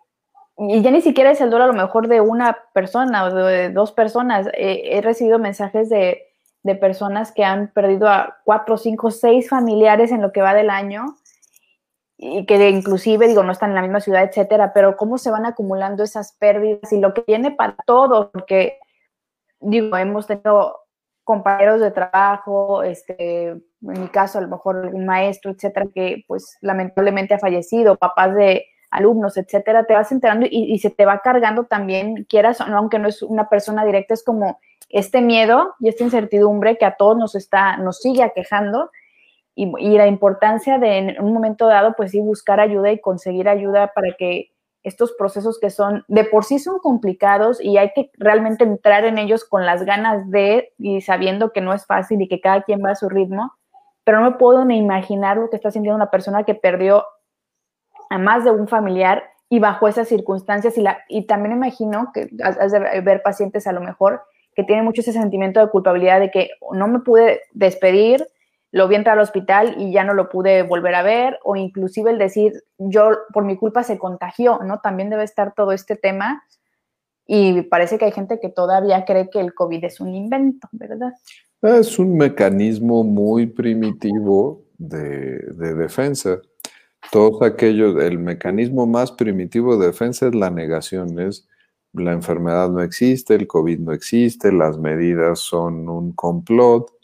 y 0.59 0.83
ya 0.83 0.91
ni 0.91 1.03
siquiera 1.03 1.31
es 1.31 1.41
el 1.41 1.51
dolor 1.51 1.71
a 1.71 1.73
lo 1.73 1.81
mejor 1.81 2.09
de 2.09 2.21
una 2.21 2.59
persona 2.73 3.25
o 3.25 3.35
de 3.35 3.71
dos 3.71 3.93
personas, 3.93 4.49
eh, 4.55 4.83
he 4.85 5.01
recibido 5.01 5.39
mensajes 5.39 5.89
de, 5.89 6.23
de, 6.67 6.75
personas 6.75 7.33
que 7.33 7.45
han 7.45 7.69
perdido 7.69 8.09
a 8.09 8.39
cuatro, 8.45 8.77
cinco, 8.77 9.11
seis 9.11 9.49
familiares 9.49 10.13
en 10.13 10.23
lo 10.23 10.33
que 10.33 10.43
va 10.43 10.55
del 10.55 10.71
año 10.71 11.17
y 12.19 12.47
que 12.47 12.71
inclusive, 12.71 13.29
digo, 13.29 13.43
no 13.43 13.53
están 13.53 13.71
en 13.71 13.77
la 13.77 13.83
misma 13.83 14.01
ciudad, 14.01 14.25
etcétera, 14.25 14.73
pero 14.73 14.97
cómo 14.97 15.19
se 15.19 15.31
van 15.31 15.47
acumulando 15.47 16.03
esas 16.03 16.33
pérdidas 16.33 16.93
y 16.93 17.01
lo 17.01 17.13
que 17.13 17.25
viene 17.27 17.51
para 17.51 17.77
todos, 17.87 18.31
porque 18.33 18.79
digo, 19.61 19.97
hemos 19.97 20.27
tenido 20.27 20.81
compañeros 21.25 21.81
de 21.81 21.91
trabajo, 21.91 22.83
este, 22.83 23.49
en 23.49 23.63
mi 23.81 24.09
caso, 24.09 24.39
a 24.39 24.43
lo 24.43 24.49
mejor 24.49 24.77
algún 24.77 25.07
maestro, 25.07 25.51
etcétera, 25.51 25.87
que 25.93 26.25
pues 26.27 26.57
lamentablemente 26.61 27.35
ha 27.35 27.39
fallecido, 27.39 27.97
papás 27.97 28.35
de 28.35 28.67
alumnos, 28.91 29.37
etcétera, 29.37 29.85
te 29.85 29.95
vas 29.95 30.11
enterando 30.13 30.47
y, 30.49 30.79
se 30.79 30.91
te 30.91 31.05
va 31.05 31.21
cargando 31.21 31.65
también, 31.65 32.25
quieras 32.25 32.61
o 32.61 32.67
no, 32.67 32.79
aunque 32.79 32.99
no 32.99 33.09
es 33.09 33.23
una 33.23 33.49
persona 33.49 33.85
directa, 33.85 34.15
es 34.15 34.25
como 34.25 34.61
este 34.89 35.21
miedo 35.21 35.75
y 35.81 35.89
esta 35.89 36.05
incertidumbre 36.05 36.79
que 36.79 36.85
a 36.85 36.97
todos 36.97 37.17
nos 37.17 37.35
está, 37.35 37.77
nos 37.77 37.99
sigue 37.99 38.23
aquejando 38.23 38.91
y, 39.55 39.73
y 39.79 39.97
la 39.97 40.07
importancia 40.07 40.79
de 40.79 40.99
en 40.99 41.21
un 41.23 41.33
momento 41.33 41.67
dado, 41.67 41.95
pues 41.97 42.13
sí, 42.13 42.21
buscar 42.21 42.61
ayuda 42.61 42.93
y 42.93 43.01
conseguir 43.01 43.49
ayuda 43.49 43.93
para 43.95 44.15
que 44.19 44.51
estos 44.87 45.13
procesos 45.15 45.59
que 45.59 45.71
son, 45.71 46.05
de 46.07 46.23
por 46.23 46.45
sí 46.45 46.61
son 46.61 46.79
complicados 46.79 47.61
y 47.61 47.77
hay 47.77 47.91
que 47.93 48.13
realmente 48.19 48.63
entrar 48.63 49.05
en 49.05 49.19
ellos 49.19 49.45
con 49.45 49.67
las 49.67 49.85
ganas 49.85 50.31
de 50.31 50.73
y 50.79 51.01
sabiendo 51.01 51.51
que 51.51 51.61
no 51.61 51.75
es 51.75 51.87
fácil 51.87 52.23
y 52.23 52.29
que 52.29 52.41
cada 52.41 52.63
quien 52.63 52.85
va 52.85 52.91
a 52.91 52.95
su 52.95 53.09
ritmo, 53.09 53.53
pero 54.05 54.21
no 54.21 54.31
me 54.31 54.37
puedo 54.37 54.65
ni 54.65 54.79
imaginar 54.79 55.39
lo 55.39 55.51
que 55.51 55.57
está 55.57 55.73
sintiendo 55.73 55.97
una 55.97 56.13
persona 56.13 56.45
que 56.45 56.55
perdió 56.55 57.05
a 58.11 58.19
más 58.19 58.45
de 58.45 58.53
un 58.53 58.69
familiar 58.69 59.25
y 59.49 59.59
bajo 59.59 59.89
esas 59.89 60.07
circunstancias 60.07 60.79
y, 60.79 60.83
la, 60.83 60.99
y 61.09 61.27
también 61.27 61.57
imagino 61.57 62.13
que 62.15 62.29
has 62.45 62.71
de 62.71 63.01
ver 63.01 63.23
pacientes 63.23 63.67
a 63.67 63.73
lo 63.73 63.81
mejor 63.81 64.23
que 64.57 64.65
tienen 64.65 64.87
mucho 64.87 65.03
ese 65.03 65.13
sentimiento 65.13 65.61
de 65.61 65.69
culpabilidad 65.69 66.19
de 66.19 66.31
que 66.31 66.49
no 66.73 66.89
me 66.89 67.01
pude 67.01 67.43
despedir, 67.53 68.27
lo 68.73 68.89
vi 68.89 68.97
entrar 68.97 69.19
al 69.19 69.23
hospital 69.23 69.75
y 69.79 69.93
ya 69.93 70.03
no 70.03 70.15
lo 70.15 70.31
pude 70.31 70.63
volver 70.63 70.95
a 70.95 71.03
ver, 71.03 71.39
o 71.45 71.57
inclusive 71.57 72.11
el 72.11 72.19
decir, 72.19 72.65
yo 72.79 73.11
por 73.35 73.45
mi 73.45 73.57
culpa 73.57 73.85
se 73.85 73.99
contagió, 73.99 74.59
¿no? 74.65 74.81
También 74.81 75.11
debe 75.11 75.25
estar 75.25 75.53
todo 75.55 75.73
este 75.73 75.95
tema 75.95 76.43
y 77.27 77.63
parece 77.63 77.99
que 77.99 78.07
hay 78.07 78.13
gente 78.13 78.41
que 78.41 78.49
todavía 78.49 79.05
cree 79.05 79.29
que 79.29 79.41
el 79.41 79.53
COVID 79.53 79.85
es 79.85 80.01
un 80.01 80.15
invento, 80.15 80.69
¿verdad? 80.73 81.13
Es 81.61 81.99
un 81.99 82.17
mecanismo 82.17 83.05
muy 83.05 83.47
primitivo 83.47 84.63
de, 84.79 85.39
de 85.39 85.75
defensa. 85.75 86.41
Todos 87.13 87.43
aquellos, 87.43 88.03
el 88.03 88.19
mecanismo 88.19 88.87
más 88.87 89.13
primitivo 89.13 89.77
de 89.77 89.89
defensa 89.89 90.29
es 90.29 90.35
la 90.35 90.51
negación, 90.51 91.21
es 91.21 91.47
la 91.97 92.13
enfermedad 92.13 92.71
no 92.71 92.83
existe, 92.83 93.35
el 93.35 93.47
COVID 93.47 93.79
no 93.81 93.93
existe, 93.93 94.53
las 94.53 94.79
medidas 94.79 95.41
son 95.41 95.89
un 95.89 96.13
complot 96.13 96.97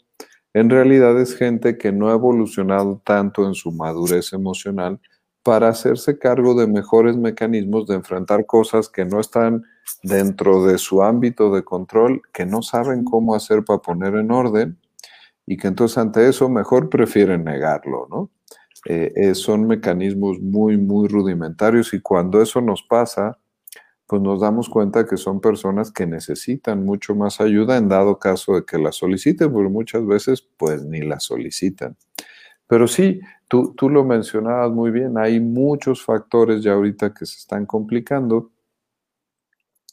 en 0.53 0.69
realidad 0.69 1.19
es 1.19 1.35
gente 1.35 1.77
que 1.77 1.91
no 1.91 2.09
ha 2.09 2.13
evolucionado 2.13 3.01
tanto 3.03 3.47
en 3.47 3.55
su 3.55 3.71
madurez 3.71 4.33
emocional 4.33 4.99
para 5.41 5.67
hacerse 5.67 6.19
cargo 6.19 6.53
de 6.53 6.67
mejores 6.67 7.17
mecanismos 7.17 7.87
de 7.87 7.95
enfrentar 7.95 8.45
cosas 8.45 8.87
que 8.87 9.03
no 9.03 9.19
están 9.19 9.63
dentro 10.03 10.63
de 10.65 10.77
su 10.77 11.01
ámbito 11.03 11.53
de 11.53 11.63
control, 11.63 12.21
que 12.31 12.45
no 12.45 12.61
saben 12.61 13.03
cómo 13.03 13.35
hacer 13.35 13.65
para 13.65 13.79
poner 13.79 14.15
en 14.15 14.31
orden 14.31 14.77
y 15.45 15.57
que 15.57 15.67
entonces 15.67 15.97
ante 15.97 16.29
eso 16.29 16.47
mejor 16.49 16.89
prefieren 16.89 17.43
negarlo, 17.43 18.07
¿no? 18.09 18.29
Eh, 18.85 19.11
eh, 19.15 19.35
son 19.35 19.65
mecanismos 19.65 20.39
muy, 20.39 20.77
muy 20.77 21.07
rudimentarios 21.07 21.93
y 21.93 21.99
cuando 21.99 22.41
eso 22.41 22.61
nos 22.61 22.83
pasa, 22.83 23.39
pues 24.13 24.21
nos 24.21 24.41
damos 24.41 24.69
cuenta 24.69 25.07
que 25.07 25.17
son 25.17 25.41
personas 25.41 25.91
que 25.91 26.05
necesitan 26.05 26.85
mucho 26.85 27.15
más 27.15 27.41
ayuda 27.41 27.77
en 27.77 27.89
dado 27.89 28.19
caso 28.19 28.53
de 28.53 28.63
que 28.63 28.77
la 28.77 28.91
soliciten, 28.91 29.51
porque 29.51 29.69
muchas 29.69 30.05
veces 30.05 30.47
pues 30.55 30.85
ni 30.85 31.01
la 31.01 31.19
solicitan. 31.19 31.97
Pero 32.67 32.87
sí, 32.87 33.21
tú, 33.47 33.73
tú 33.73 33.89
lo 33.89 34.03
mencionabas 34.03 34.69
muy 34.69 34.91
bien, 34.91 35.17
hay 35.17 35.39
muchos 35.39 36.03
factores 36.05 36.61
ya 36.61 36.73
ahorita 36.73 37.11
que 37.11 37.25
se 37.25 37.37
están 37.37 37.65
complicando 37.65 38.51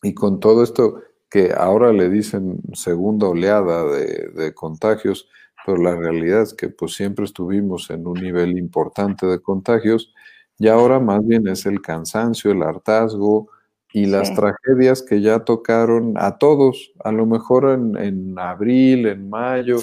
y 0.02 0.12
con 0.12 0.38
todo 0.38 0.64
esto 0.64 1.00
que 1.30 1.54
ahora 1.56 1.90
le 1.90 2.10
dicen 2.10 2.60
segunda 2.74 3.26
oleada 3.26 3.84
de, 3.86 4.28
de 4.34 4.52
contagios, 4.52 5.30
pero 5.64 5.78
la 5.78 5.96
realidad 5.96 6.42
es 6.42 6.52
que 6.52 6.68
pues 6.68 6.92
siempre 6.92 7.24
estuvimos 7.24 7.88
en 7.88 8.06
un 8.06 8.20
nivel 8.20 8.58
importante 8.58 9.24
de 9.24 9.40
contagios 9.40 10.12
y 10.58 10.68
ahora 10.68 11.00
más 11.00 11.26
bien 11.26 11.48
es 11.48 11.64
el 11.64 11.80
cansancio, 11.80 12.50
el 12.50 12.62
hartazgo, 12.62 13.48
y 13.93 14.07
las 14.07 14.32
tragedias 14.34 15.03
que 15.03 15.20
ya 15.20 15.41
tocaron 15.41 16.14
a 16.16 16.38
todos, 16.38 16.93
a 17.03 17.11
lo 17.11 17.26
mejor 17.26 17.70
en, 17.70 18.38
abril, 18.38 19.07
en 19.07 19.28
mayo, 19.28 19.78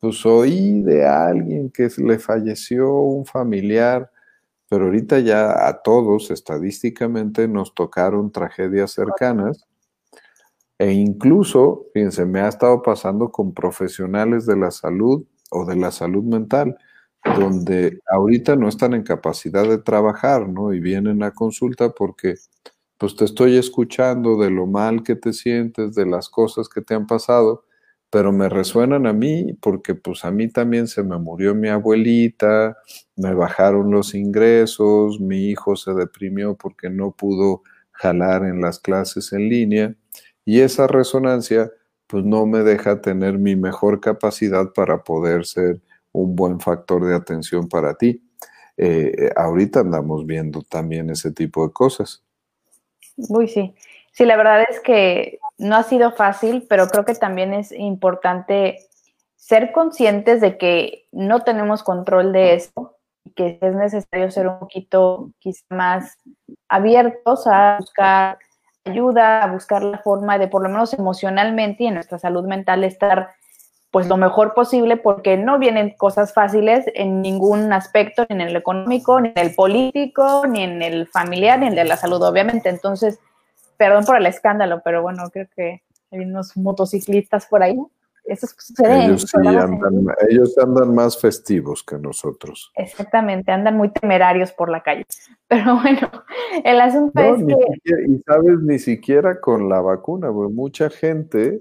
pues 0.00 0.26
oí 0.26 0.82
de 0.82 1.06
alguien 1.06 1.70
que 1.70 1.88
le 1.98 2.18
falleció 2.18 2.92
un 2.92 3.24
familiar, 3.24 4.10
pero 4.68 4.86
ahorita 4.86 5.20
ya 5.20 5.68
a 5.68 5.82
todos 5.82 6.30
estadísticamente 6.30 7.46
nos 7.46 7.74
tocaron 7.74 8.32
tragedias 8.32 8.92
cercanas 8.92 9.64
e 10.82 10.90
incluso, 10.90 11.86
fíjense, 11.94 12.26
me 12.26 12.40
ha 12.40 12.48
estado 12.48 12.82
pasando 12.82 13.30
con 13.30 13.54
profesionales 13.54 14.46
de 14.46 14.56
la 14.56 14.72
salud 14.72 15.24
o 15.52 15.64
de 15.64 15.76
la 15.76 15.92
salud 15.92 16.24
mental, 16.24 16.76
donde 17.38 18.00
ahorita 18.10 18.56
no 18.56 18.68
están 18.68 18.94
en 18.94 19.04
capacidad 19.04 19.62
de 19.62 19.78
trabajar, 19.78 20.48
¿no? 20.48 20.72
Y 20.72 20.80
vienen 20.80 21.22
a 21.22 21.30
consulta 21.30 21.90
porque 21.90 22.34
pues 23.02 23.16
te 23.16 23.24
estoy 23.24 23.56
escuchando 23.56 24.36
de 24.36 24.48
lo 24.48 24.64
mal 24.68 25.02
que 25.02 25.16
te 25.16 25.32
sientes, 25.32 25.96
de 25.96 26.06
las 26.06 26.28
cosas 26.28 26.68
que 26.68 26.82
te 26.82 26.94
han 26.94 27.08
pasado, 27.08 27.64
pero 28.10 28.30
me 28.30 28.48
resuenan 28.48 29.08
a 29.08 29.12
mí 29.12 29.54
porque 29.60 29.96
pues 29.96 30.24
a 30.24 30.30
mí 30.30 30.46
también 30.46 30.86
se 30.86 31.02
me 31.02 31.18
murió 31.18 31.52
mi 31.52 31.66
abuelita, 31.66 32.76
me 33.16 33.34
bajaron 33.34 33.90
los 33.90 34.14
ingresos, 34.14 35.18
mi 35.18 35.48
hijo 35.48 35.74
se 35.74 35.94
deprimió 35.94 36.54
porque 36.54 36.90
no 36.90 37.10
pudo 37.10 37.64
jalar 37.90 38.44
en 38.44 38.60
las 38.60 38.78
clases 38.78 39.32
en 39.32 39.48
línea 39.48 39.96
y 40.44 40.60
esa 40.60 40.86
resonancia 40.86 41.72
pues 42.06 42.24
no 42.24 42.46
me 42.46 42.60
deja 42.60 43.00
tener 43.00 43.36
mi 43.36 43.56
mejor 43.56 43.98
capacidad 43.98 44.72
para 44.72 45.02
poder 45.02 45.44
ser 45.44 45.80
un 46.12 46.36
buen 46.36 46.60
factor 46.60 47.04
de 47.04 47.16
atención 47.16 47.68
para 47.68 47.94
ti. 47.96 48.22
Eh, 48.76 49.32
ahorita 49.34 49.80
andamos 49.80 50.24
viendo 50.24 50.62
también 50.62 51.10
ese 51.10 51.32
tipo 51.32 51.66
de 51.66 51.72
cosas. 51.72 52.22
Uy, 53.16 53.48
sí. 53.48 53.74
Sí, 54.12 54.24
la 54.24 54.36
verdad 54.36 54.64
es 54.68 54.80
que 54.80 55.38
no 55.58 55.76
ha 55.76 55.82
sido 55.82 56.12
fácil, 56.12 56.66
pero 56.68 56.86
creo 56.88 57.04
que 57.04 57.14
también 57.14 57.54
es 57.54 57.72
importante 57.72 58.78
ser 59.36 59.72
conscientes 59.72 60.40
de 60.40 60.58
que 60.58 61.06
no 61.12 61.40
tenemos 61.40 61.82
control 61.82 62.32
de 62.32 62.54
esto, 62.54 62.96
que 63.34 63.58
es 63.60 63.74
necesario 63.74 64.30
ser 64.30 64.48
un 64.48 64.58
poquito 64.58 65.30
quizá 65.38 65.64
más 65.70 66.18
abiertos 66.68 67.46
a 67.46 67.78
buscar 67.80 68.38
ayuda, 68.84 69.42
a 69.42 69.52
buscar 69.52 69.82
la 69.82 69.98
forma 69.98 70.38
de 70.38 70.48
por 70.48 70.62
lo 70.62 70.68
menos 70.68 70.92
emocionalmente 70.94 71.84
y 71.84 71.86
en 71.86 71.94
nuestra 71.94 72.18
salud 72.18 72.44
mental 72.44 72.84
estar 72.84 73.30
pues 73.92 74.08
lo 74.08 74.16
mejor 74.16 74.54
posible 74.54 74.96
porque 74.96 75.36
no 75.36 75.58
vienen 75.58 75.90
cosas 75.98 76.32
fáciles 76.32 76.86
en 76.94 77.20
ningún 77.20 77.74
aspecto, 77.74 78.24
ni 78.28 78.36
en 78.36 78.40
el 78.40 78.56
económico, 78.56 79.20
ni 79.20 79.28
en 79.28 79.38
el 79.38 79.54
político, 79.54 80.46
ni 80.48 80.62
en 80.62 80.80
el 80.80 81.06
familiar, 81.06 81.60
ni 81.60 81.66
en 81.66 81.72
el 81.72 81.76
de 81.76 81.84
la 81.84 81.98
salud, 81.98 82.22
obviamente. 82.22 82.70
Entonces, 82.70 83.20
perdón 83.76 84.06
por 84.06 84.16
el 84.16 84.24
escándalo, 84.24 84.80
pero 84.82 85.02
bueno, 85.02 85.24
creo 85.30 85.46
que 85.54 85.82
hay 86.10 86.20
unos 86.20 86.56
motociclistas 86.56 87.44
por 87.44 87.62
ahí. 87.62 87.78
Eso 88.24 88.46
sucede 88.46 89.04
ellos, 89.04 89.22
sí 89.22 89.36
andan, 89.46 90.06
ellos 90.30 90.56
andan 90.56 90.94
más 90.94 91.20
festivos 91.20 91.82
que 91.82 91.98
nosotros. 91.98 92.72
Exactamente, 92.76 93.52
andan 93.52 93.76
muy 93.76 93.90
temerarios 93.90 94.52
por 94.52 94.70
la 94.70 94.82
calle. 94.82 95.04
Pero 95.48 95.76
bueno, 95.82 96.08
el 96.64 96.80
asunto 96.80 97.20
es 97.20 97.44
que... 97.44 97.92
y 98.08 98.22
sabes, 98.22 98.58
ni 98.62 98.78
siquiera 98.78 99.38
con 99.38 99.68
la 99.68 99.82
vacuna, 99.82 100.32
porque 100.32 100.54
mucha 100.54 100.88
gente, 100.88 101.60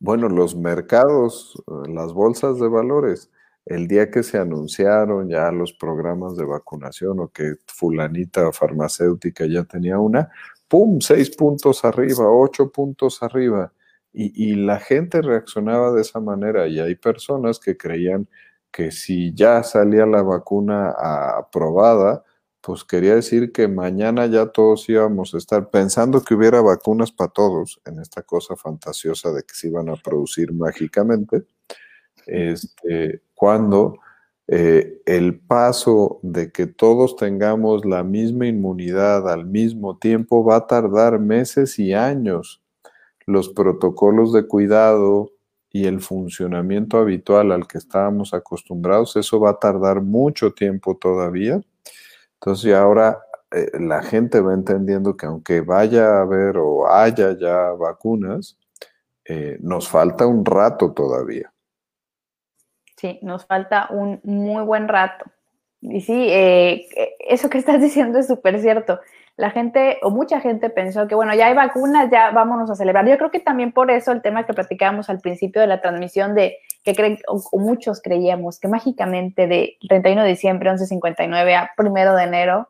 bueno, 0.00 0.28
los 0.28 0.56
mercados, 0.56 1.62
las 1.86 2.12
bolsas 2.14 2.58
de 2.58 2.68
valores, 2.68 3.30
el 3.66 3.86
día 3.86 4.10
que 4.10 4.22
se 4.22 4.38
anunciaron 4.38 5.28
ya 5.28 5.52
los 5.52 5.74
programas 5.74 6.36
de 6.36 6.44
vacunación 6.44 7.20
o 7.20 7.28
que 7.28 7.56
fulanita 7.66 8.50
farmacéutica 8.52 9.46
ya 9.46 9.64
tenía 9.64 9.98
una, 9.98 10.30
¡pum! 10.68 11.00
Seis 11.00 11.36
puntos 11.36 11.84
arriba, 11.84 12.24
ocho 12.30 12.70
puntos 12.72 13.22
arriba. 13.22 13.72
Y, 14.12 14.54
la 14.56 14.80
gente 14.80 15.22
reaccionaba 15.22 15.92
de 15.92 16.00
esa 16.02 16.18
manera 16.18 16.66
y 16.66 16.80
hay 16.80 16.96
personas 16.96 17.60
que 17.60 17.76
creían 17.76 18.28
que 18.72 18.90
si 18.90 19.32
ya 19.34 19.62
salía 19.62 20.04
la 20.06 20.22
vacuna 20.22 20.90
aprobada, 21.38 22.24
pues 22.60 22.84
quería 22.84 23.14
decir 23.14 23.52
que 23.52 23.68
mañana 23.68 24.26
ya 24.26 24.46
todos 24.46 24.88
íbamos 24.88 25.34
a 25.34 25.38
estar 25.38 25.70
pensando 25.70 26.22
que 26.22 26.34
hubiera 26.34 26.60
vacunas 26.60 27.10
para 27.12 27.30
todos 27.30 27.80
en 27.86 28.00
esta 28.00 28.22
cosa 28.22 28.56
fantasiosa 28.56 29.32
de 29.32 29.42
que 29.42 29.54
se 29.54 29.68
iban 29.68 29.88
a 29.88 29.96
producir 29.96 30.52
mágicamente, 30.52 31.44
este, 32.26 33.22
cuando 33.34 33.98
eh, 34.52 35.00
el 35.06 35.38
paso 35.38 36.18
de 36.22 36.50
que 36.50 36.66
todos 36.66 37.14
tengamos 37.14 37.84
la 37.84 38.02
misma 38.02 38.48
inmunidad 38.48 39.30
al 39.30 39.46
mismo 39.46 39.96
tiempo 39.96 40.44
va 40.44 40.56
a 40.56 40.66
tardar 40.66 41.20
meses 41.20 41.78
y 41.78 41.92
años. 41.92 42.60
Los 43.26 43.48
protocolos 43.48 44.32
de 44.32 44.48
cuidado 44.48 45.30
y 45.70 45.86
el 45.86 46.00
funcionamiento 46.00 46.98
habitual 46.98 47.52
al 47.52 47.68
que 47.68 47.78
estábamos 47.78 48.34
acostumbrados, 48.34 49.14
eso 49.14 49.38
va 49.38 49.50
a 49.50 49.58
tardar 49.60 50.02
mucho 50.02 50.52
tiempo 50.52 50.96
todavía. 50.96 51.60
Entonces 52.40 52.74
ahora 52.74 53.18
eh, 53.50 53.70
la 53.78 54.02
gente 54.02 54.40
va 54.40 54.54
entendiendo 54.54 55.14
que 55.16 55.26
aunque 55.26 55.60
vaya 55.60 56.06
a 56.06 56.22
haber 56.22 56.56
o 56.56 56.90
haya 56.90 57.36
ya 57.38 57.72
vacunas, 57.72 58.58
eh, 59.26 59.58
nos 59.60 59.88
falta 59.88 60.26
un 60.26 60.44
rato 60.44 60.92
todavía. 60.92 61.52
Sí, 62.96 63.18
nos 63.22 63.44
falta 63.44 63.88
un 63.90 64.20
muy 64.24 64.64
buen 64.64 64.88
rato. 64.88 65.26
Y 65.82 66.00
sí, 66.00 66.28
eh, 66.30 66.86
eso 67.18 67.50
que 67.50 67.58
estás 67.58 67.80
diciendo 67.82 68.18
es 68.18 68.26
súper 68.26 68.60
cierto. 68.60 69.00
La 69.40 69.50
gente 69.50 69.98
o 70.02 70.10
mucha 70.10 70.38
gente 70.38 70.68
pensó 70.68 71.08
que, 71.08 71.14
bueno, 71.14 71.34
ya 71.34 71.46
hay 71.46 71.54
vacunas, 71.54 72.10
ya 72.10 72.30
vámonos 72.30 72.70
a 72.70 72.74
celebrar. 72.74 73.08
Yo 73.08 73.16
creo 73.16 73.30
que 73.30 73.40
también 73.40 73.72
por 73.72 73.90
eso 73.90 74.12
el 74.12 74.20
tema 74.20 74.44
que 74.44 74.52
platicábamos 74.52 75.08
al 75.08 75.20
principio 75.20 75.62
de 75.62 75.66
la 75.66 75.80
transmisión 75.80 76.34
de 76.34 76.58
que 76.84 76.94
creen, 76.94 77.18
o, 77.26 77.40
muchos 77.58 78.02
creíamos 78.02 78.60
que 78.60 78.68
mágicamente 78.68 79.46
de 79.46 79.78
31 79.88 80.24
de 80.24 80.28
diciembre, 80.28 80.70
11.59 80.70 81.56
a 81.56 81.70
1 81.78 82.16
de 82.16 82.22
enero, 82.22 82.68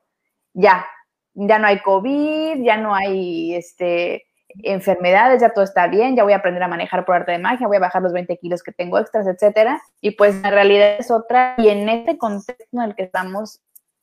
ya, 0.54 0.86
ya 1.34 1.58
no 1.58 1.66
hay 1.66 1.80
COVID, 1.80 2.62
ya 2.62 2.76
no 2.76 2.94
hay 2.94 3.56
este, 3.56 4.28
enfermedades, 4.62 5.40
ya 5.40 5.50
todo 5.50 5.64
está 5.64 5.88
bien, 5.88 6.14
ya 6.14 6.22
voy 6.22 6.34
a 6.34 6.36
aprender 6.36 6.62
a 6.62 6.68
manejar 6.68 7.04
por 7.04 7.16
arte 7.16 7.32
de 7.32 7.38
magia, 7.38 7.66
voy 7.66 7.78
a 7.78 7.80
bajar 7.80 8.00
los 8.00 8.12
20 8.12 8.36
kilos 8.38 8.62
que 8.62 8.70
tengo 8.70 8.96
extras, 8.96 9.26
etcétera. 9.26 9.82
Y 10.00 10.12
pues 10.12 10.40
la 10.40 10.52
realidad 10.52 10.96
es 11.00 11.10
otra. 11.10 11.54
Y 11.58 11.68
en 11.68 11.88
este 11.88 12.16
contexto 12.16 12.64
en 12.72 12.82
el 12.82 12.94
que 12.94 13.02
estamos, 13.02 13.60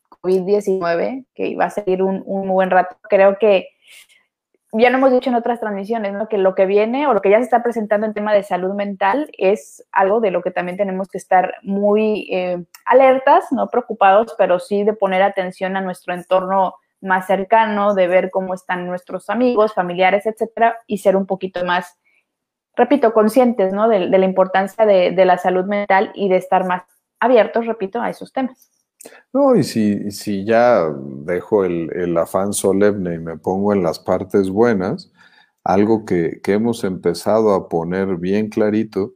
COVID-19, 0.09 1.25
que 1.33 1.55
va 1.55 1.65
a 1.65 1.69
seguir 1.69 2.01
un, 2.03 2.23
un, 2.25 2.47
buen 2.47 2.69
rato, 2.69 2.97
creo 3.09 3.37
que 3.37 3.69
ya 4.73 4.89
lo 4.89 4.97
hemos 4.97 5.11
dicho 5.11 5.29
en 5.29 5.35
otras 5.35 5.59
transmisiones, 5.59 6.13
¿no? 6.13 6.27
que 6.27 6.37
lo 6.37 6.53
que 6.53 6.65
viene 6.65 7.07
o 7.07 7.13
lo 7.13 7.21
que 7.21 7.29
ya 7.29 7.37
se 7.37 7.43
está 7.43 7.63
presentando 7.63 8.05
en 8.05 8.13
tema 8.13 8.33
de 8.33 8.43
salud 8.43 8.73
mental 8.73 9.29
es 9.37 9.85
algo 9.91 10.19
de 10.19 10.31
lo 10.31 10.41
que 10.41 10.51
también 10.51 10.77
tenemos 10.77 11.07
que 11.07 11.17
estar 11.17 11.55
muy 11.63 12.27
eh, 12.31 12.63
alertas, 12.85 13.45
no 13.51 13.69
preocupados, 13.69 14.35
pero 14.37 14.59
sí 14.59 14.83
de 14.83 14.93
poner 14.93 15.21
atención 15.21 15.77
a 15.77 15.81
nuestro 15.81 16.13
entorno 16.13 16.75
más 17.01 17.27
cercano, 17.27 17.93
de 17.93 18.07
ver 18.07 18.31
cómo 18.31 18.53
están 18.53 18.87
nuestros 18.87 19.29
amigos, 19.29 19.73
familiares, 19.73 20.25
etcétera, 20.25 20.77
y 20.87 20.97
ser 20.97 21.15
un 21.15 21.25
poquito 21.25 21.63
más, 21.63 21.99
repito, 22.75 23.13
conscientes, 23.13 23.71
¿no? 23.71 23.87
De, 23.87 24.07
la 24.07 24.25
importancia 24.25 24.85
de, 24.85 25.25
la 25.25 25.37
salud 25.37 25.65
mental 25.65 26.11
y 26.15 26.29
de 26.29 26.37
estar 26.37 26.65
más 26.65 26.83
abiertos, 27.19 27.65
repito, 27.65 28.01
a 28.01 28.09
esos 28.09 28.33
temas. 28.33 28.71
No, 29.33 29.55
y 29.55 29.63
si, 29.63 30.11
si 30.11 30.45
ya 30.45 30.87
dejo 31.25 31.65
el, 31.65 32.17
afán 32.17 32.53
solemne 32.53 33.15
y 33.15 33.19
me 33.19 33.37
pongo 33.37 33.73
en 33.73 33.83
las 33.83 33.99
partes 33.99 34.49
buenas, 34.49 35.11
algo 35.63 36.05
que, 36.05 36.39
que 36.43 36.53
hemos 36.53 36.83
empezado 36.83 37.53
a 37.53 37.69
poner 37.69 38.17
bien 38.17 38.49
clarito 38.49 39.13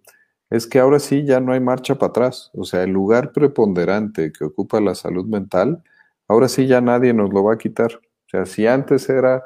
es 0.50 0.68
que 0.68 0.80
ahora 0.80 1.00
sí 1.00 1.24
ya 1.26 1.40
no 1.40 1.54
hay 1.54 1.62
marcha 1.62 1.96
para 1.96 2.10
atrás. 2.10 2.52
O 2.54 2.66
sea, 2.66 2.84
el 2.84 2.92
lugar 2.92 3.32
preponderante 3.32 4.32
que 4.34 4.44
ocupa 4.46 4.82
la 4.82 4.96
salud 4.96 5.26
mental 5.26 5.84
Ahora 6.32 6.48
sí 6.48 6.66
ya 6.66 6.80
nadie 6.80 7.14
nos 7.14 7.34
lo 7.34 7.44
va 7.44 7.56
a 7.56 7.58
quitar. 7.58 7.94
O 7.94 8.30
sea, 8.30 8.46
si 8.46 8.66
antes 8.66 9.10
era 9.10 9.44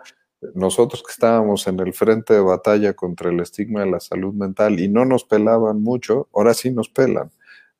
nosotros 0.54 1.02
que 1.02 1.12
estábamos 1.12 1.66
en 1.66 1.80
el 1.80 1.94
frente 1.96 2.36
de 2.36 2.42
batalla 2.42 2.94
contra 2.94 3.32
el 3.32 3.40
estigma 3.40 3.80
de 3.80 3.90
la 3.90 4.00
salud 4.00 4.36
mental 4.36 4.80
y 4.80 4.88
no 4.88 5.04
nos 5.04 5.24
pelaban 5.24 5.82
mucho, 5.82 6.30
ahora 6.32 6.54
sí 6.54 6.70
nos 6.70 6.90
pelan. 6.90 7.32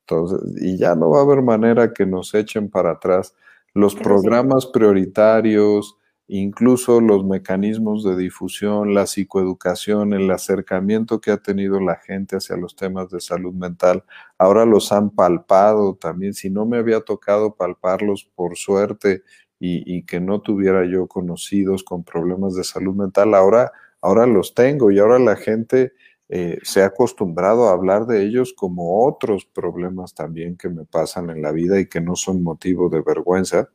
Entonces, 0.08 0.62
y 0.62 0.78
ya 0.78 0.96
no 0.96 1.10
va 1.10 1.20
a 1.20 1.24
haber 1.24 1.42
manera 1.42 1.94
que 1.94 2.06
nos 2.06 2.34
echen 2.36 2.70
para 2.70 2.92
atrás. 2.92 3.34
Los 3.74 3.96
programas 3.96 4.68
prioritarios, 4.68 5.98
incluso 6.28 7.02
los 7.02 7.26
mecanismos 7.26 8.04
de 8.04 8.16
difusión, 8.16 8.94
la 8.94 9.08
psicoeducación, 9.08 10.14
el 10.14 10.30
acercamiento 10.32 11.20
que 11.22 11.32
ha 11.32 11.38
tenido 11.38 11.80
la 11.80 11.96
gente 11.96 12.38
hacia 12.38 12.56
los 12.56 12.76
temas 12.76 13.10
de 13.10 13.20
salud 13.20 13.54
mental, 13.54 14.04
ahora 14.38 14.66
los 14.66 14.92
han 14.92 15.10
palpado 15.10 15.96
también. 15.96 16.34
Si 16.34 16.50
no 16.50 16.66
me 16.66 16.78
había 16.78 17.02
tocado 17.02 17.56
palparlos 17.56 18.30
por 18.36 18.58
suerte 18.58 19.24
y, 19.60 20.04
que 20.04 20.20
no 20.20 20.42
tuviera 20.42 20.86
yo 20.86 21.08
conocidos 21.08 21.84
con 21.84 22.04
problemas 22.04 22.56
de 22.56 22.64
salud 22.64 22.94
mental, 22.96 23.34
ahora, 23.34 23.72
ahora 24.02 24.28
los 24.28 24.54
tengo 24.54 24.92
y 24.92 25.00
ahora 25.00 25.18
la 25.18 25.36
gente 25.36 25.94
eh, 26.28 26.60
se 26.64 26.82
ha 26.82 26.88
acostumbrado 26.88 27.70
a 27.70 27.74
hablar 27.74 28.08
de 28.08 28.24
ellos 28.24 28.54
como 28.54 29.06
otros 29.06 29.46
problemas 29.46 30.16
también 30.16 30.58
que 30.58 30.70
me 30.70 30.86
pasan 30.86 31.30
en 31.30 31.42
la 31.42 31.52
vida 31.52 31.80
y 31.80 31.88
que 31.88 32.02
no 32.02 32.16
son 32.16 32.42
motivo 32.42 32.90
de 32.90 33.02
vergüenza. 33.02 33.70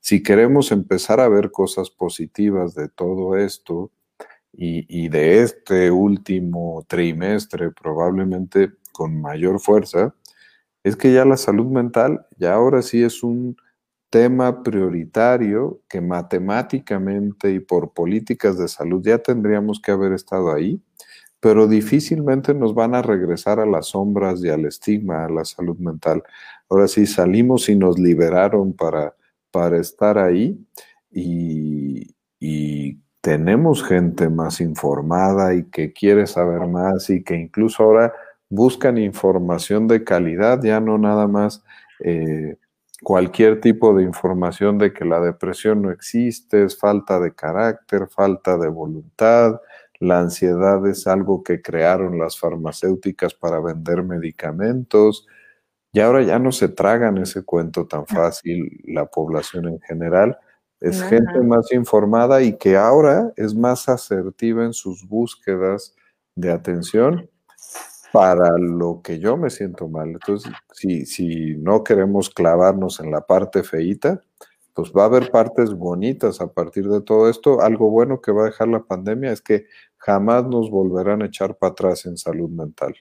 Si 0.00 0.22
queremos 0.22 0.70
empezar 0.70 1.20
a 1.20 1.28
ver 1.28 1.50
cosas 1.50 1.88
positivas 1.90 2.74
de 2.74 2.88
todo 2.88 3.38
esto 3.38 3.90
y, 4.52 5.08
de 5.08 5.42
este 5.42 5.90
último 5.90 6.84
trimestre 6.86 7.70
probablemente 7.70 8.72
con 8.92 9.20
mayor 9.20 9.60
fuerza, 9.60 10.14
es 10.84 10.96
que 10.96 11.12
ya 11.12 11.24
la 11.24 11.38
salud 11.38 11.66
mental 11.66 12.26
ya 12.38 12.54
ahora 12.54 12.82
sí 12.82 13.02
es 13.02 13.22
un 13.22 13.56
tema 14.10 14.62
prioritario 14.62 15.80
que 15.88 16.00
matemáticamente 16.00 17.50
y 17.52 17.60
por 17.60 17.92
políticas 17.94 18.58
de 18.58 18.68
salud 18.68 19.02
ya 19.04 19.18
tendríamos 19.18 19.80
que 19.80 19.90
haber 19.90 20.12
estado 20.12 20.52
ahí, 20.52 20.80
pero 21.44 21.68
difícilmente 21.68 22.54
nos 22.54 22.74
van 22.74 22.94
a 22.94 23.02
regresar 23.02 23.60
a 23.60 23.66
las 23.66 23.88
sombras 23.88 24.42
y 24.42 24.48
al 24.48 24.64
estigma, 24.64 25.26
a 25.26 25.28
la 25.28 25.44
salud 25.44 25.76
mental. 25.76 26.22
Ahora 26.70 26.88
sí 26.88 27.04
salimos 27.06 27.68
y 27.68 27.76
nos 27.76 27.98
liberaron 27.98 28.72
para 28.72 29.14
para 29.54 29.78
estar 29.78 30.18
ahí 30.18 30.58
y, 31.12 32.12
tenemos 33.20 33.82
gente 33.82 34.28
más 34.28 34.60
informada 34.60 35.54
y 35.54 35.64
que 35.70 35.94
quiere 35.94 36.26
saber 36.26 36.66
más 36.66 37.08
y 37.08 37.24
que 37.24 37.34
incluso 37.34 37.82
ahora 37.82 38.12
buscan 38.50 38.98
información 38.98 39.88
de 39.88 40.04
calidad, 40.04 40.62
ya 40.62 40.78
no 40.78 40.98
nada 40.98 41.26
más 41.26 41.64
eh, 42.00 42.58
cualquier 43.02 43.62
tipo 43.62 43.94
de 43.94 44.02
información 44.02 44.76
de 44.76 44.92
que 44.92 45.06
la 45.06 45.20
depresión 45.20 45.80
no 45.80 45.90
existe, 45.90 46.64
es 46.64 46.78
falta 46.78 47.18
de 47.18 47.34
carácter, 47.34 48.08
falta 48.08 48.58
de 48.58 48.68
voluntad, 48.68 49.58
la 50.04 50.20
ansiedad 50.20 50.86
es 50.86 51.06
algo 51.06 51.42
que 51.42 51.62
crearon 51.62 52.18
las 52.18 52.38
farmacéuticas 52.38 53.34
para 53.34 53.60
vender 53.60 54.02
medicamentos, 54.02 55.26
y 55.92 56.00
ahora 56.00 56.22
ya 56.22 56.38
no 56.38 56.50
se 56.50 56.68
tragan 56.68 57.18
ese 57.18 57.44
cuento 57.44 57.86
tan 57.86 58.04
fácil 58.06 58.80
la 58.84 59.06
población 59.06 59.68
en 59.68 59.80
general. 59.80 60.36
Es 60.80 61.00
gente 61.04 61.40
más 61.40 61.72
informada 61.72 62.42
y 62.42 62.58
que 62.58 62.76
ahora 62.76 63.32
es 63.36 63.54
más 63.54 63.88
asertiva 63.88 64.64
en 64.64 64.72
sus 64.72 65.06
búsquedas 65.08 65.94
de 66.34 66.50
atención 66.50 67.30
para 68.12 68.58
lo 68.58 69.02
que 69.02 69.20
yo 69.20 69.36
me 69.36 69.50
siento 69.50 69.88
mal. 69.88 70.08
Entonces, 70.08 70.52
si, 70.72 71.06
si 71.06 71.56
no 71.56 71.84
queremos 71.84 72.28
clavarnos 72.28 72.98
en 72.98 73.12
la 73.12 73.20
parte 73.20 73.62
feíta, 73.62 74.20
pues 74.74 74.92
va 74.92 75.02
a 75.02 75.06
haber 75.06 75.30
partes 75.30 75.72
bonitas 75.72 76.40
a 76.40 76.52
partir 76.52 76.88
de 76.88 77.00
todo 77.00 77.30
esto. 77.30 77.60
Algo 77.60 77.90
bueno 77.90 78.20
que 78.20 78.32
va 78.32 78.42
a 78.42 78.46
dejar 78.46 78.68
la 78.68 78.82
pandemia 78.82 79.32
es 79.32 79.40
que 79.40 79.66
jamás 79.98 80.44
nos 80.44 80.70
volverán 80.70 81.22
a 81.22 81.26
echar 81.26 81.56
para 81.56 81.72
atrás 81.72 82.06
en 82.06 82.16
salud 82.16 82.50
mental. 82.50 82.94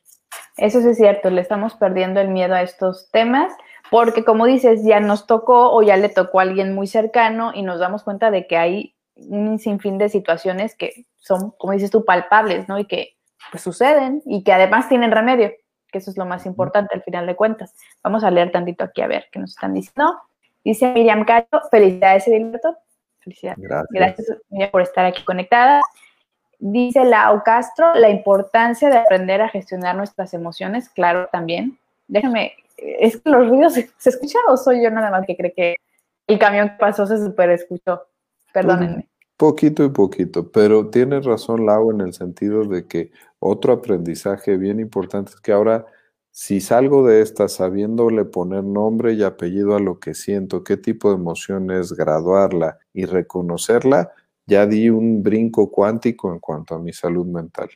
Eso 0.58 0.82
sí 0.82 0.90
es 0.90 0.98
cierto, 0.98 1.30
le 1.30 1.42
estamos 1.42 1.74
perdiendo 1.74 2.20
el 2.20 2.30
miedo 2.30 2.54
a 2.54 2.62
estos 2.62 3.10
temas 3.12 3.52
porque 3.94 4.24
como 4.24 4.46
dices, 4.46 4.84
ya 4.84 5.00
nos 5.00 5.28
tocó 5.28 5.72
o 5.72 5.84
ya 5.84 5.98
le 5.98 6.10
tocó 6.10 6.40
a 6.40 6.44
alguien 6.44 6.74
muy 6.74 6.88
cercano 6.88 7.52
y 7.54 7.62
nos 7.62 7.80
damos 7.80 8.04
cuenta 8.04 8.32
de 8.32 8.48
que 8.48 8.58
hay 8.58 8.96
un 9.16 9.60
sinfín 9.60 9.98
de 9.98 10.10
situaciones 10.10 10.76
que 10.76 11.06
son, 11.18 11.52
como 11.58 11.74
dices 11.74 11.92
tú, 11.92 12.04
palpables, 12.04 12.68
¿no? 12.68 12.80
Y 12.80 12.86
que 12.86 13.18
pues 13.52 13.62
suceden 13.62 14.24
y 14.26 14.44
que 14.44 14.54
además 14.54 14.90
tienen 14.90 15.12
remedio, 15.12 15.52
que 15.92 16.00
eso 16.00 16.10
es 16.10 16.18
lo 16.18 16.26
más 16.26 16.46
importante 16.46 16.96
al 16.96 17.04
final 17.04 17.28
de 17.28 17.36
cuentas. 17.36 17.76
Vamos 18.04 18.24
a 18.24 18.32
leer 18.32 18.52
tantito 18.52 18.84
aquí 18.84 19.02
a 19.02 19.08
ver 19.08 19.26
qué 19.32 19.40
nos 19.40 19.52
están 19.52 19.74
diciendo. 19.74 20.20
Dice 20.64 20.92
Miriam 20.94 21.26
Cayo, 21.26 21.48
felicidades 21.70 22.28
Edilberto. 22.28 22.78
Felicidades. 23.20 23.60
Gracias. 23.62 23.90
Gracias 23.92 24.38
Miriam 24.50 24.72
por 24.72 24.82
estar 24.82 25.06
aquí 25.06 25.24
conectada. 25.24 25.82
Dice 26.60 27.04
Lau 27.04 27.44
Castro, 27.44 27.94
la 27.96 28.10
importancia 28.10 28.90
de 28.90 28.98
aprender 28.98 29.42
a 29.42 29.50
gestionar 29.50 29.98
nuestras 29.98 30.34
emociones, 30.34 30.90
claro, 30.90 31.28
también. 31.30 31.78
Déjame, 32.08 32.54
es 32.78 33.18
que 33.18 33.30
los 33.30 33.50
ruidos 33.50 33.74
se, 33.74 33.90
escuchan 34.06 34.42
o 34.48 34.56
soy 34.56 34.82
yo 34.82 34.90
nada 34.90 35.12
más 35.12 35.26
que 35.26 35.36
cree 35.36 35.54
que 35.54 35.76
el 36.26 36.40
camión 36.40 36.70
que 36.70 36.76
pasó 36.76 37.06
se 37.06 37.18
super 37.18 37.50
escuchó. 37.50 38.04
Perdónenme. 38.54 39.10
Poquito 39.36 39.84
y 39.84 39.90
poquito, 39.90 40.52
pero 40.52 40.90
tiene 40.90 41.20
razón 41.20 41.66
Lau 41.66 41.92
en 41.92 42.00
el 42.00 42.14
sentido 42.14 42.64
de 42.64 42.88
que 42.88 43.12
otro 43.40 43.74
aprendizaje 43.74 44.56
bien 44.56 44.80
importante 44.80 45.32
es 45.32 45.42
que 45.42 45.52
ahora 45.52 45.86
si 46.36 46.62
salgo 46.62 47.06
de 47.06 47.22
esta 47.22 47.48
sabiéndole 47.48 48.26
poner 48.26 48.64
nombre 48.64 49.14
y 49.14 49.22
apellido 49.22 49.76
a 49.76 49.80
lo 49.80 50.00
que 50.00 50.16
siento, 50.16 50.64
qué 50.64 50.78
tipo 50.78 51.10
de 51.10 51.16
emoción 51.16 51.70
es, 51.70 51.94
graduarla 51.94 52.80
y 52.92 53.06
reconocerla, 53.06 54.12
ya 54.48 54.66
di 54.66 54.90
un 54.90 55.22
brinco 55.22 55.70
cuántico 55.70 56.34
en 56.34 56.40
cuanto 56.40 56.74
a 56.74 56.80
mi 56.80 56.92
salud 56.92 57.28
mental. 57.28 57.70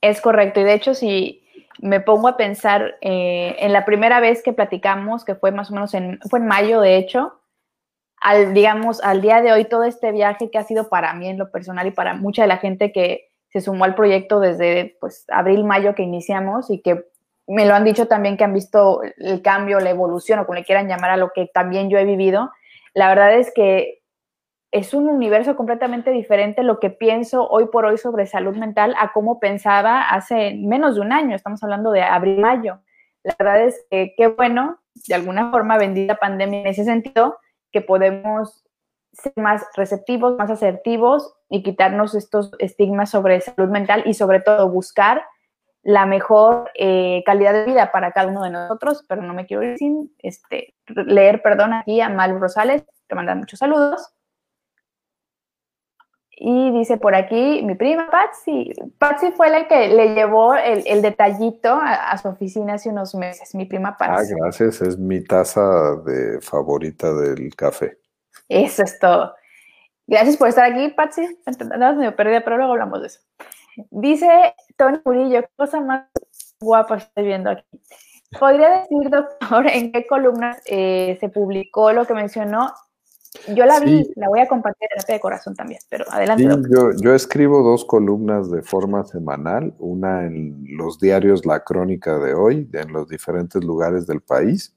Es 0.00 0.20
correcto, 0.20 0.60
y 0.60 0.62
de 0.62 0.74
hecho 0.74 0.94
si 0.94 1.42
me 1.80 1.98
pongo 1.98 2.28
a 2.28 2.36
pensar 2.36 2.94
eh, 3.00 3.56
en 3.58 3.72
la 3.72 3.84
primera 3.84 4.20
vez 4.20 4.40
que 4.40 4.52
platicamos, 4.52 5.24
que 5.24 5.34
fue 5.34 5.50
más 5.50 5.72
o 5.72 5.74
menos 5.74 5.94
en, 5.94 6.20
fue 6.30 6.38
en 6.38 6.46
mayo 6.46 6.80
de 6.80 6.98
hecho, 6.98 7.40
al, 8.20 8.54
digamos, 8.54 9.02
al 9.02 9.22
día 9.22 9.42
de 9.42 9.50
hoy, 9.50 9.64
todo 9.64 9.82
este 9.82 10.12
viaje 10.12 10.52
que 10.52 10.58
ha 10.58 10.62
sido 10.62 10.88
para 10.88 11.14
mí 11.14 11.26
en 11.26 11.38
lo 11.38 11.50
personal 11.50 11.88
y 11.88 11.90
para 11.90 12.14
mucha 12.14 12.42
de 12.42 12.48
la 12.48 12.58
gente 12.58 12.92
que 12.92 13.31
se 13.52 13.60
sumó 13.60 13.84
al 13.84 13.94
proyecto 13.94 14.40
desde 14.40 14.96
pues, 15.00 15.24
abril, 15.28 15.64
mayo 15.64 15.94
que 15.94 16.02
iniciamos 16.02 16.70
y 16.70 16.80
que 16.80 17.04
me 17.46 17.66
lo 17.66 17.74
han 17.74 17.84
dicho 17.84 18.06
también 18.06 18.36
que 18.36 18.44
han 18.44 18.54
visto 18.54 19.02
el 19.18 19.42
cambio, 19.42 19.80
la 19.80 19.90
evolución 19.90 20.38
o 20.38 20.46
como 20.46 20.56
le 20.56 20.64
quieran 20.64 20.88
llamar 20.88 21.10
a 21.10 21.16
lo 21.16 21.32
que 21.34 21.46
también 21.52 21.90
yo 21.90 21.98
he 21.98 22.04
vivido. 22.04 22.50
La 22.94 23.08
verdad 23.08 23.34
es 23.34 23.52
que 23.54 24.02
es 24.70 24.94
un 24.94 25.06
universo 25.06 25.54
completamente 25.54 26.10
diferente 26.12 26.62
lo 26.62 26.80
que 26.80 26.88
pienso 26.88 27.46
hoy 27.46 27.66
por 27.66 27.84
hoy 27.84 27.98
sobre 27.98 28.26
salud 28.26 28.56
mental 28.56 28.94
a 28.98 29.12
cómo 29.12 29.38
pensaba 29.38 30.08
hace 30.08 30.54
menos 30.54 30.94
de 30.94 31.02
un 31.02 31.12
año. 31.12 31.36
Estamos 31.36 31.62
hablando 31.62 31.90
de 31.90 32.02
abril, 32.02 32.40
mayo. 32.40 32.78
La 33.22 33.34
verdad 33.38 33.64
es 33.64 33.84
que 33.90 34.14
qué 34.16 34.28
bueno, 34.28 34.78
de 35.06 35.14
alguna 35.14 35.50
forma 35.50 35.76
bendita 35.76 36.14
pandemia 36.14 36.60
en 36.60 36.66
ese 36.68 36.84
sentido, 36.84 37.38
que 37.70 37.82
podemos 37.82 38.61
ser 39.12 39.32
más 39.36 39.64
receptivos, 39.76 40.36
más 40.36 40.50
asertivos 40.50 41.34
y 41.48 41.62
quitarnos 41.62 42.14
estos 42.14 42.52
estigmas 42.58 43.10
sobre 43.10 43.40
salud 43.40 43.70
mental 43.70 44.02
y 44.06 44.14
sobre 44.14 44.40
todo 44.40 44.68
buscar 44.70 45.22
la 45.82 46.06
mejor 46.06 46.70
eh, 46.74 47.22
calidad 47.26 47.52
de 47.52 47.64
vida 47.64 47.90
para 47.90 48.12
cada 48.12 48.28
uno 48.28 48.44
de 48.44 48.50
nosotros, 48.50 49.04
pero 49.08 49.22
no 49.22 49.34
me 49.34 49.46
quiero 49.46 49.64
ir 49.64 49.76
sin 49.78 50.14
este, 50.18 50.74
leer, 50.86 51.42
perdón, 51.42 51.74
aquí 51.74 52.00
a 52.00 52.08
Malu 52.08 52.38
Rosales, 52.38 52.84
te 53.08 53.14
mandan 53.14 53.38
muchos 53.38 53.58
saludos. 53.58 54.14
Y 56.44 56.72
dice 56.72 56.96
por 56.96 57.14
aquí 57.14 57.62
mi 57.62 57.76
prima 57.76 58.08
Patsy. 58.10 58.72
Patsy 58.98 59.30
fue 59.32 59.50
la 59.50 59.68
que 59.68 59.88
le 59.88 60.14
llevó 60.14 60.54
el, 60.54 61.02
detallito 61.02 61.78
a, 61.80 62.16
su 62.18 62.28
oficina 62.28 62.74
hace 62.74 62.88
unos 62.88 63.14
meses, 63.14 63.54
mi 63.54 63.64
prima 63.64 63.96
Patsy. 63.96 64.32
Ah, 64.32 64.36
gracias, 64.40 64.82
es 64.82 64.98
mi 64.98 65.22
taza 65.22 65.96
de 66.04 66.40
favorita 66.40 67.12
del 67.12 67.54
café. 67.54 68.01
Eso 68.52 68.82
es 68.82 68.98
todo. 68.98 69.34
Gracias 70.06 70.36
por 70.36 70.48
estar 70.48 70.70
aquí, 70.70 70.88
Patsy. 70.88 71.22
Nada 71.76 71.92
me 71.92 72.12
perdida, 72.12 72.42
pero 72.42 72.56
luego 72.56 72.72
hablamos 72.72 73.00
de 73.00 73.06
eso. 73.06 73.20
Dice 73.90 74.54
Tony 74.76 74.98
Murillo, 75.04 75.42
qué 75.42 75.48
cosa 75.56 75.80
más 75.80 76.06
guapa 76.60 76.96
estoy 76.96 77.24
viendo 77.24 77.50
aquí. 77.50 77.64
¿Podría 78.38 78.80
decir, 78.80 79.10
doctor, 79.10 79.66
en 79.66 79.92
qué 79.92 80.06
columna 80.06 80.56
eh, 80.66 81.16
se 81.20 81.28
publicó 81.28 81.92
lo 81.92 82.06
que 82.06 82.14
mencionó 82.14 82.72
yo 83.48 83.64
la 83.64 83.80
vi, 83.80 84.08
la 84.16 84.28
voy 84.28 84.40
a 84.40 84.46
compartir 84.46 84.88
en 84.94 85.02
la 85.06 85.14
de 85.14 85.20
corazón 85.20 85.54
también, 85.54 85.80
pero 85.88 86.04
adelante. 86.10 86.44
yo, 87.02 87.14
escribo 87.14 87.62
dos 87.62 87.84
columnas 87.84 88.50
de 88.50 88.62
forma 88.62 89.04
semanal, 89.04 89.74
una 89.78 90.26
en 90.26 90.64
los 90.76 91.00
diarios 91.00 91.46
La 91.46 91.64
Crónica 91.64 92.18
de 92.18 92.34
hoy, 92.34 92.68
en 92.72 92.92
los 92.92 93.08
diferentes 93.08 93.64
lugares 93.64 94.06
del 94.06 94.20
país, 94.20 94.74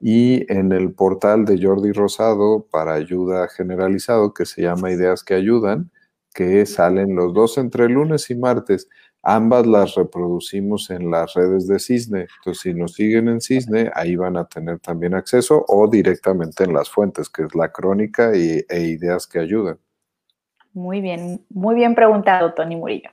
y 0.00 0.50
en 0.52 0.72
el 0.72 0.92
portal 0.92 1.44
de 1.44 1.60
Jordi 1.60 1.92
Rosado 1.92 2.66
para 2.70 2.94
ayuda 2.94 3.48
generalizado 3.48 4.32
que 4.32 4.46
se 4.46 4.62
llama 4.62 4.92
Ideas 4.92 5.24
que 5.24 5.34
Ayudan, 5.34 5.90
que 6.34 6.64
salen 6.66 7.16
los 7.16 7.34
dos 7.34 7.58
entre 7.58 7.88
lunes 7.88 8.30
y 8.30 8.36
martes. 8.36 8.88
Ambas 9.22 9.66
las 9.66 9.96
reproducimos 9.96 10.90
en 10.90 11.10
las 11.10 11.34
redes 11.34 11.66
de 11.66 11.80
Cisne. 11.80 12.28
Entonces, 12.38 12.62
si 12.62 12.74
nos 12.74 12.94
siguen 12.94 13.28
en 13.28 13.40
Cisne, 13.40 13.90
ahí 13.94 14.14
van 14.14 14.36
a 14.36 14.44
tener 14.44 14.78
también 14.78 15.14
acceso 15.14 15.64
o 15.66 15.88
directamente 15.88 16.64
en 16.64 16.72
las 16.72 16.88
fuentes, 16.88 17.28
que 17.28 17.42
es 17.42 17.54
la 17.54 17.72
crónica 17.72 18.36
y, 18.36 18.64
e 18.68 18.80
ideas 18.82 19.26
que 19.26 19.40
ayudan. 19.40 19.78
Muy 20.72 21.00
bien, 21.00 21.44
muy 21.50 21.74
bien 21.74 21.96
preguntado, 21.96 22.54
Tony 22.54 22.76
Murillo. 22.76 23.10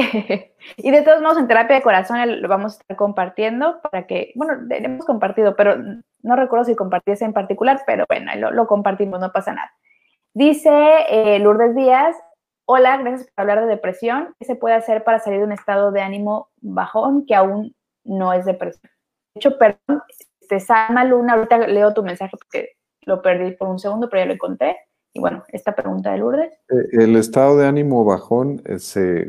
y 0.76 0.90
de 0.90 1.02
todos 1.02 1.22
modos, 1.22 1.38
en 1.38 1.48
terapia 1.48 1.76
de 1.76 1.82
corazón 1.82 2.40
lo 2.40 2.48
vamos 2.48 2.72
a 2.72 2.80
estar 2.80 2.96
compartiendo 2.96 3.80
para 3.80 4.06
que, 4.06 4.32
bueno, 4.34 4.54
hemos 4.70 5.04
compartido, 5.04 5.56
pero 5.56 5.76
no 6.22 6.36
recuerdo 6.36 6.64
si 6.64 6.74
compartí 6.74 7.12
ese 7.12 7.24
en 7.24 7.32
particular, 7.32 7.80
pero 7.86 8.04
bueno, 8.08 8.32
lo, 8.50 8.66
compartimos, 8.66 9.20
no 9.20 9.32
pasa 9.32 9.52
nada. 9.52 9.72
Dice 10.34 10.70
eh, 11.08 11.38
Lourdes 11.38 11.74
Díaz, 11.74 12.16
Hola, 12.72 12.98
gracias 12.98 13.28
por 13.34 13.42
hablar 13.42 13.62
de 13.62 13.66
depresión. 13.66 14.36
¿Qué 14.38 14.44
se 14.44 14.54
puede 14.54 14.76
hacer 14.76 15.02
para 15.02 15.18
salir 15.18 15.40
de 15.40 15.44
un 15.44 15.50
estado 15.50 15.90
de 15.90 16.02
ánimo 16.02 16.50
bajón 16.60 17.26
que 17.26 17.34
aún 17.34 17.74
no 18.04 18.32
es 18.32 18.44
depresión? 18.44 18.92
De 19.34 19.40
hecho, 19.40 19.58
perdón, 19.58 20.04
este, 20.40 20.60
Salma 20.60 21.02
Luna, 21.02 21.32
ahorita 21.32 21.58
leo 21.66 21.92
tu 21.92 22.04
mensaje 22.04 22.36
porque 22.36 22.76
lo 23.02 23.22
perdí 23.22 23.56
por 23.56 23.66
un 23.66 23.80
segundo, 23.80 24.08
pero 24.08 24.22
ya 24.22 24.26
lo 24.26 24.34
encontré. 24.34 24.76
Y 25.12 25.20
bueno, 25.20 25.42
esta 25.48 25.74
pregunta 25.74 26.12
de 26.12 26.18
Lourdes. 26.18 26.52
Eh, 26.68 27.02
el 27.02 27.16
estado 27.16 27.56
de 27.56 27.66
ánimo 27.66 28.04
bajón 28.04 28.62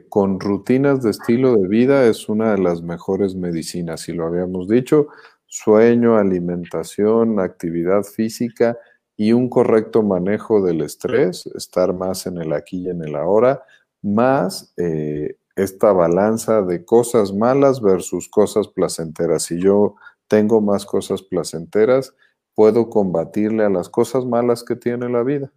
con 0.09 0.39
rutinas 0.39 1.01
de 1.01 1.09
estilo 1.09 1.55
de 1.55 1.67
vida 1.67 2.05
es 2.05 2.29
una 2.29 2.51
de 2.51 2.59
las 2.61 2.83
mejores 2.83 3.35
medicinas, 3.35 4.01
si 4.01 4.13
lo 4.13 4.27
habíamos 4.27 4.67
dicho. 4.67 5.07
Sueño, 5.47 6.17
alimentación, 6.17 7.39
actividad 7.39 8.03
física 8.03 8.77
y 9.17 9.33
un 9.33 9.49
correcto 9.49 10.03
manejo 10.03 10.61
del 10.61 10.81
estrés, 10.81 11.47
estar 11.47 11.93
más 11.93 12.25
en 12.25 12.37
el 12.37 12.53
aquí 12.53 12.83
y 12.83 12.89
en 12.89 13.03
el 13.03 13.15
ahora, 13.15 13.63
más 14.01 14.73
eh, 14.77 15.37
esta 15.55 15.91
balanza 15.91 16.61
de 16.61 16.85
cosas 16.85 17.33
malas 17.33 17.81
versus 17.81 18.29
cosas 18.29 18.67
placenteras. 18.67 19.43
Si 19.43 19.59
yo 19.59 19.95
tengo 20.27 20.61
más 20.61 20.85
cosas 20.85 21.21
placenteras, 21.23 22.15
puedo 22.55 22.89
combatirle 22.89 23.65
a 23.65 23.69
las 23.69 23.89
cosas 23.89 24.25
malas 24.25 24.63
que 24.63 24.75
tiene 24.75 25.09
la 25.09 25.23
vida. 25.23 25.51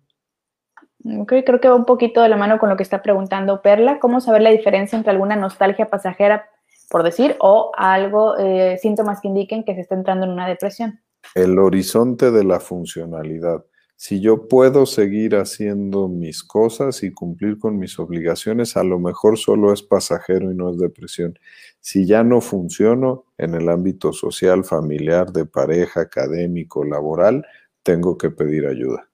Creo 1.26 1.60
que 1.60 1.68
va 1.68 1.74
un 1.74 1.84
poquito 1.84 2.22
de 2.22 2.28
la 2.28 2.36
mano 2.36 2.58
con 2.58 2.68
lo 2.68 2.76
que 2.76 2.82
está 2.82 3.02
preguntando 3.02 3.62
Perla. 3.62 3.98
¿Cómo 4.00 4.20
saber 4.20 4.42
la 4.42 4.50
diferencia 4.50 4.96
entre 4.96 5.12
alguna 5.12 5.36
nostalgia 5.36 5.86
pasajera, 5.86 6.46
por 6.90 7.02
decir, 7.02 7.36
o 7.40 7.72
algo, 7.76 8.36
eh, 8.38 8.78
síntomas 8.80 9.20
que 9.20 9.28
indiquen 9.28 9.64
que 9.64 9.74
se 9.74 9.82
está 9.82 9.94
entrando 9.94 10.26
en 10.26 10.32
una 10.32 10.48
depresión? 10.48 11.00
el 11.34 11.58
horizonte 11.58 12.30
de 12.30 12.44
la 12.44 12.60
funcionalidad. 12.60 13.64
Si 13.96 14.20
yo 14.20 14.48
puedo 14.48 14.86
seguir 14.86 15.36
haciendo 15.36 16.08
mis 16.08 16.42
cosas 16.42 17.02
y 17.02 17.12
cumplir 17.12 17.58
con 17.58 17.78
mis 17.78 17.98
obligaciones, 17.98 18.76
a 18.76 18.84
lo 18.84 18.98
mejor 18.98 19.38
solo 19.38 19.72
es 19.72 19.82
pasajero 19.82 20.50
y 20.50 20.54
no 20.54 20.70
es 20.70 20.78
depresión. 20.78 21.38
Si 21.80 22.06
ya 22.06 22.24
no 22.24 22.40
funciono 22.40 23.24
en 23.38 23.54
el 23.54 23.68
ámbito 23.68 24.12
social, 24.12 24.64
familiar, 24.64 25.32
de 25.32 25.46
pareja, 25.46 26.02
académico, 26.02 26.84
laboral, 26.84 27.46
tengo 27.82 28.18
que 28.18 28.30
pedir 28.30 28.66
ayuda. 28.66 29.08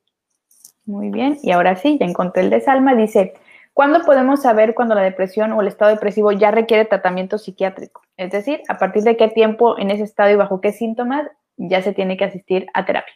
Muy 0.86 1.10
bien, 1.10 1.38
y 1.42 1.50
ahora 1.52 1.76
sí, 1.76 1.98
ya 1.98 2.06
encontré 2.06 2.42
el 2.42 2.50
de 2.50 2.60
Salma. 2.60 2.94
Dice, 2.94 3.34
¿cuándo 3.74 4.00
podemos 4.00 4.42
saber 4.42 4.74
cuando 4.74 4.94
la 4.94 5.02
depresión 5.02 5.52
o 5.52 5.60
el 5.60 5.68
estado 5.68 5.90
depresivo 5.90 6.32
ya 6.32 6.50
requiere 6.50 6.84
tratamiento 6.84 7.38
psiquiátrico? 7.38 8.02
Es 8.16 8.30
decir, 8.30 8.62
¿a 8.68 8.78
partir 8.78 9.02
de 9.02 9.16
qué 9.16 9.28
tiempo 9.28 9.78
en 9.78 9.90
ese 9.90 10.04
estado 10.04 10.30
y 10.30 10.36
bajo 10.36 10.60
qué 10.60 10.72
síntomas 10.72 11.28
ya 11.68 11.82
se 11.82 11.92
tiene 11.92 12.16
que 12.16 12.24
asistir 12.24 12.66
a 12.74 12.84
terapia. 12.84 13.14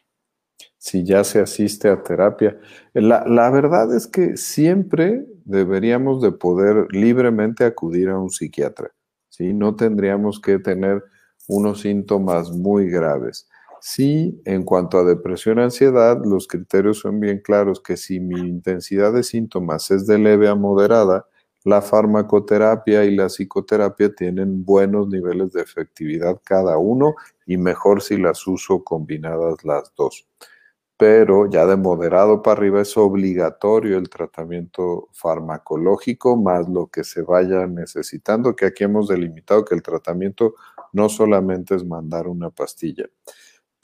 si 0.79 1.03
ya 1.03 1.25
se 1.25 1.41
asiste 1.41 1.89
a 1.89 2.03
terapia. 2.03 2.59
La, 2.93 3.25
la, 3.27 3.51
verdad 3.51 3.95
es 3.97 4.07
que 4.07 4.37
siempre 4.37 5.25
deberíamos 5.45 6.21
de 6.21 6.33
poder 6.33 6.87
libremente 6.91 7.65
acudir 7.65 8.11
a 8.11 8.19
un 8.19 8.31
psiquiatra, 8.31 8.91
¿sí? 9.31 9.55
No 9.55 9.77
tendríamos 9.77 10.41
que 10.41 10.59
tener 10.59 11.03
unos 11.49 11.81
síntomas 11.81 12.51
muy 12.51 12.91
graves. 12.91 13.49
Sí, 13.87 14.41
en 14.47 14.63
cuanto 14.63 14.97
a 14.97 15.05
depresión 15.05 15.59
y 15.59 15.63
ansiedad, 15.63 16.19
los 16.25 16.49
criterios 16.49 17.01
son 17.01 17.21
bien 17.21 17.41
claros 17.41 17.83
que 17.83 17.99
si 17.99 18.19
mi 18.19 18.41
intensidad 18.41 19.13
de 19.13 19.23
síntomas 19.23 19.91
es 19.91 20.07
de 20.07 20.17
leve 20.19 20.49
a 20.49 20.55
moderada, 20.55 21.27
la 21.65 21.83
farmacoterapia 21.83 23.05
y 23.05 23.15
la 23.15 23.27
psicoterapia 23.29 24.15
tienen 24.15 24.65
buenos 24.65 25.09
niveles 25.09 25.53
de 25.53 25.61
efectividad 25.61 26.41
cada 26.45 26.79
uno 26.79 27.15
y 27.47 27.59
mejor 27.59 28.01
si 28.01 28.17
las 28.17 28.47
uso 28.47 28.83
combinadas 28.83 29.63
las 29.65 29.93
dos. 29.95 30.27
Pero 30.97 31.51
ya 31.51 31.67
de 31.67 31.77
moderado 31.77 32.41
para 32.43 32.59
arriba 32.59 32.81
es 32.83 32.97
obligatorio 32.97 33.99
el 33.99 34.09
tratamiento 34.09 35.09
farmacológico 35.13 36.37
más 36.37 36.69
lo 36.71 36.87
que 36.87 37.05
se 37.05 37.23
vaya 37.23 37.67
necesitando, 37.67 38.57
que 38.57 38.67
aquí 38.67 38.85
hemos 38.85 39.09
delimitado 39.09 39.65
que 39.65 39.75
el 39.75 39.83
tratamiento 39.83 40.55
no 40.93 41.09
solamente 41.11 41.75
es 41.75 41.85
mandar 41.85 42.29
una 42.29 42.51
pastilla. 42.51 43.07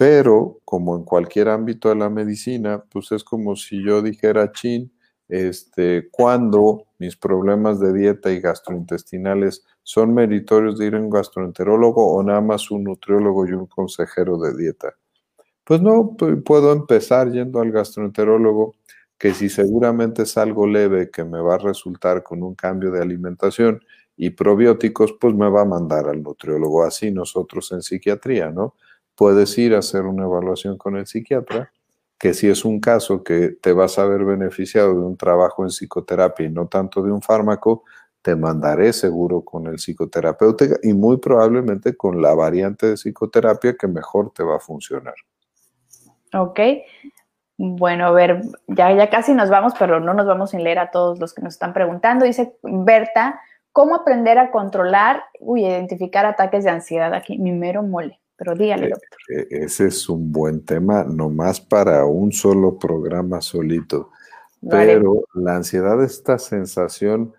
Pero 0.01 0.63
como 0.65 0.97
en 0.97 1.05
cualquier 1.05 1.51
ámbito 1.51 1.91
de 1.91 1.95
la 1.95 2.09
medicina, 2.09 2.83
pues 2.91 3.13
es 3.13 3.23
como 3.23 3.55
si 3.55 3.85
yo 3.85 4.01
dijera, 4.01 4.51
chin, 4.51 4.91
este, 5.29 6.09
cuando 6.11 6.87
mis 6.99 7.17
problemas 7.17 7.81
de 7.81 7.93
dieta 7.93 8.33
y 8.33 8.41
gastrointestinales 8.41 9.63
son 9.83 10.15
meritorios 10.15 10.79
de 10.79 10.87
ir 10.87 10.95
a 10.95 11.01
un 11.01 11.11
gastroenterólogo 11.11 12.15
o 12.15 12.23
nada 12.23 12.41
más 12.41 12.71
un 12.71 12.85
nutriólogo 12.85 13.47
y 13.47 13.53
un 13.53 13.67
consejero 13.67 14.39
de 14.39 14.57
dieta. 14.57 14.95
Pues 15.65 15.83
no, 15.83 16.17
puedo 16.47 16.73
empezar 16.73 17.31
yendo 17.31 17.61
al 17.61 17.71
gastroenterólogo, 17.71 18.77
que 19.19 19.35
si 19.35 19.51
seguramente 19.51 20.23
es 20.23 20.39
algo 20.39 20.67
leve 20.67 21.11
que 21.11 21.25
me 21.25 21.43
va 21.43 21.57
a 21.57 21.59
resultar 21.59 22.23
con 22.23 22.43
un 22.43 22.55
cambio 22.55 22.91
de 22.91 23.03
alimentación 23.03 23.83
y 24.17 24.31
probióticos, 24.31 25.13
pues 25.21 25.35
me 25.35 25.51
va 25.51 25.61
a 25.61 25.67
mandar 25.67 26.09
al 26.09 26.23
nutriólogo. 26.23 26.85
Así 26.85 27.11
nosotros 27.11 27.71
en 27.73 27.83
psiquiatría, 27.83 28.51
¿no? 28.51 28.77
Puedes 29.21 29.59
ir 29.59 29.75
a 29.75 29.81
hacer 29.81 30.07
una 30.07 30.25
evaluación 30.25 30.79
con 30.79 30.97
el 30.97 31.07
psiquiatra 31.07 31.71
que 32.19 32.33
si 32.33 32.49
es 32.49 32.65
un 32.65 32.81
caso 32.81 33.23
que 33.23 33.51
te 33.51 33.75
vas 33.75 33.99
a 33.99 34.07
ver 34.07 34.25
beneficiado 34.25 34.95
de 34.95 35.01
un 35.01 35.19
trabajo 35.19 35.63
en 35.63 35.69
psicoterapia 35.69 36.47
y 36.47 36.51
no 36.51 36.69
tanto 36.69 37.03
de 37.03 37.13
un 37.13 37.21
fármaco, 37.21 37.85
te 38.23 38.35
mandaré 38.35 38.95
seguro 38.95 39.43
con 39.43 39.67
el 39.67 39.79
psicoterapeuta 39.79 40.65
y 40.83 40.95
muy 40.95 41.19
probablemente 41.19 41.99
con 41.99 42.23
la 42.23 42.35
variante 42.35 42.87
de 42.87 42.95
psicoterapia 42.95 43.77
que 43.77 43.89
mejor 43.89 44.33
te 44.33 44.43
va 44.43 44.57
a 44.57 44.59
funcionar. 44.59 45.13
Ok. 46.33 46.59
Bueno, 47.59 48.07
a 48.07 48.13
ver, 48.13 48.41
ya, 48.69 48.91
ya 48.95 49.11
casi 49.11 49.35
nos 49.35 49.51
vamos, 49.51 49.75
pero 49.79 50.01
no 50.01 50.15
nos 50.15 50.27
vamos 50.27 50.53
sin 50.53 50.65
leer 50.65 50.79
a 50.79 50.91
todos 50.91 51.21
los 51.21 51.35
que 51.35 51.43
nos 51.43 51.53
están 51.53 51.75
preguntando. 51.75 52.25
Dice 52.25 52.57
Berta, 52.63 53.39
¿cómo 53.71 53.97
aprender 53.97 54.39
a 54.39 54.51
controlar, 54.51 55.25
uy, 55.41 55.67
identificar 55.67 56.25
ataques 56.25 56.65
de 56.65 56.71
ansiedad? 56.71 57.13
Aquí, 57.13 57.37
mi 57.37 57.53
mero 57.53 57.83
mole. 57.83 58.20
Pero 58.41 58.55
dígale, 58.55 58.87
eh, 58.87 58.91
doctor. 58.91 59.19
Eh, 59.37 59.47
ese 59.51 59.89
es 59.89 60.09
un 60.09 60.33
buen 60.33 60.65
tema, 60.65 61.05
nomás 61.05 61.61
para 61.61 62.07
un 62.07 62.33
solo 62.33 62.79
programa 62.79 63.43
solito. 63.43 64.11
Pero 64.67 65.25
la 65.35 65.57
ansiedad 65.57 66.03
es 66.03 66.13
esta 66.13 66.39
sensación 66.39 67.35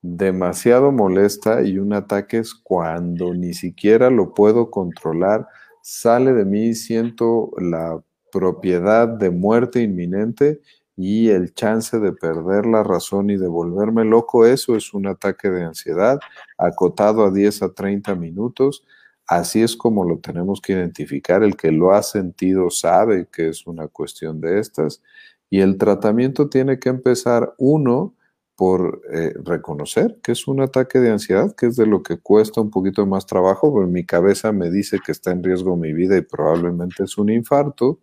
demasiado 0.00 0.92
molesta 0.92 1.62
y 1.62 1.78
un 1.78 1.92
ataque 1.92 2.38
es 2.38 2.54
cuando 2.54 3.34
ni 3.34 3.52
siquiera 3.52 4.08
lo 4.08 4.32
puedo 4.32 4.70
controlar, 4.70 5.46
sale 5.82 6.32
de 6.32 6.46
mí, 6.46 6.74
siento 6.74 7.50
la 7.58 8.00
propiedad 8.32 9.08
de 9.08 9.30
muerte 9.30 9.82
inminente 9.82 10.60
y 10.96 11.28
el 11.28 11.52
chance 11.52 11.98
de 11.98 12.12
perder 12.12 12.64
la 12.64 12.82
razón 12.82 13.28
y 13.28 13.36
de 13.36 13.48
volverme 13.48 14.04
loco, 14.04 14.46
eso 14.46 14.74
es 14.74 14.94
un 14.94 15.06
ataque 15.06 15.50
de 15.50 15.64
ansiedad 15.64 16.18
acotado 16.56 17.24
a 17.24 17.30
10 17.30 17.62
a 17.62 17.74
30 17.74 18.14
minutos 18.14 18.84
Así 19.28 19.62
es 19.62 19.76
como 19.76 20.04
lo 20.04 20.18
tenemos 20.18 20.60
que 20.60 20.72
identificar. 20.72 21.42
El 21.42 21.56
que 21.56 21.72
lo 21.72 21.92
ha 21.92 22.02
sentido 22.02 22.70
sabe 22.70 23.28
que 23.30 23.48
es 23.48 23.66
una 23.66 23.88
cuestión 23.88 24.40
de 24.40 24.60
estas. 24.60 25.02
Y 25.50 25.60
el 25.60 25.78
tratamiento 25.78 26.48
tiene 26.48 26.78
que 26.78 26.88
empezar, 26.88 27.54
uno, 27.58 28.14
por 28.56 29.02
eh, 29.12 29.34
reconocer 29.44 30.18
que 30.22 30.32
es 30.32 30.48
un 30.48 30.62
ataque 30.62 30.98
de 30.98 31.10
ansiedad, 31.10 31.54
que 31.54 31.66
es 31.66 31.76
de 31.76 31.86
lo 31.86 32.02
que 32.02 32.16
cuesta 32.16 32.62
un 32.62 32.70
poquito 32.70 33.06
más 33.06 33.26
trabajo, 33.26 33.72
pero 33.72 33.86
mi 33.86 34.04
cabeza 34.04 34.50
me 34.50 34.70
dice 34.70 34.98
que 35.04 35.12
está 35.12 35.30
en 35.30 35.44
riesgo 35.44 35.76
mi 35.76 35.92
vida 35.92 36.16
y 36.16 36.22
probablemente 36.22 37.04
es 37.04 37.18
un 37.18 37.28
infarto. 37.28 38.00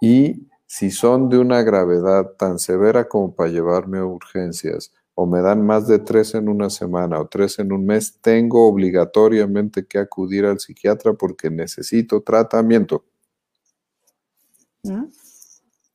Y 0.00 0.48
si 0.66 0.90
son 0.90 1.30
de 1.30 1.38
una 1.38 1.62
gravedad 1.62 2.32
tan 2.38 2.58
severa 2.58 3.08
como 3.08 3.34
para 3.34 3.50
llevarme 3.50 3.98
a 3.98 4.04
urgencias, 4.04 4.92
o 5.14 5.26
me 5.26 5.40
dan 5.42 5.64
más 5.64 5.86
de 5.86 5.98
tres 5.98 6.34
en 6.34 6.48
una 6.48 6.70
semana 6.70 7.20
o 7.20 7.26
tres 7.26 7.58
en 7.58 7.72
un 7.72 7.84
mes, 7.84 8.20
tengo 8.20 8.66
obligatoriamente 8.66 9.86
que 9.86 9.98
acudir 9.98 10.46
al 10.46 10.60
psiquiatra 10.60 11.12
porque 11.12 11.50
necesito 11.50 12.22
tratamiento. 12.22 13.04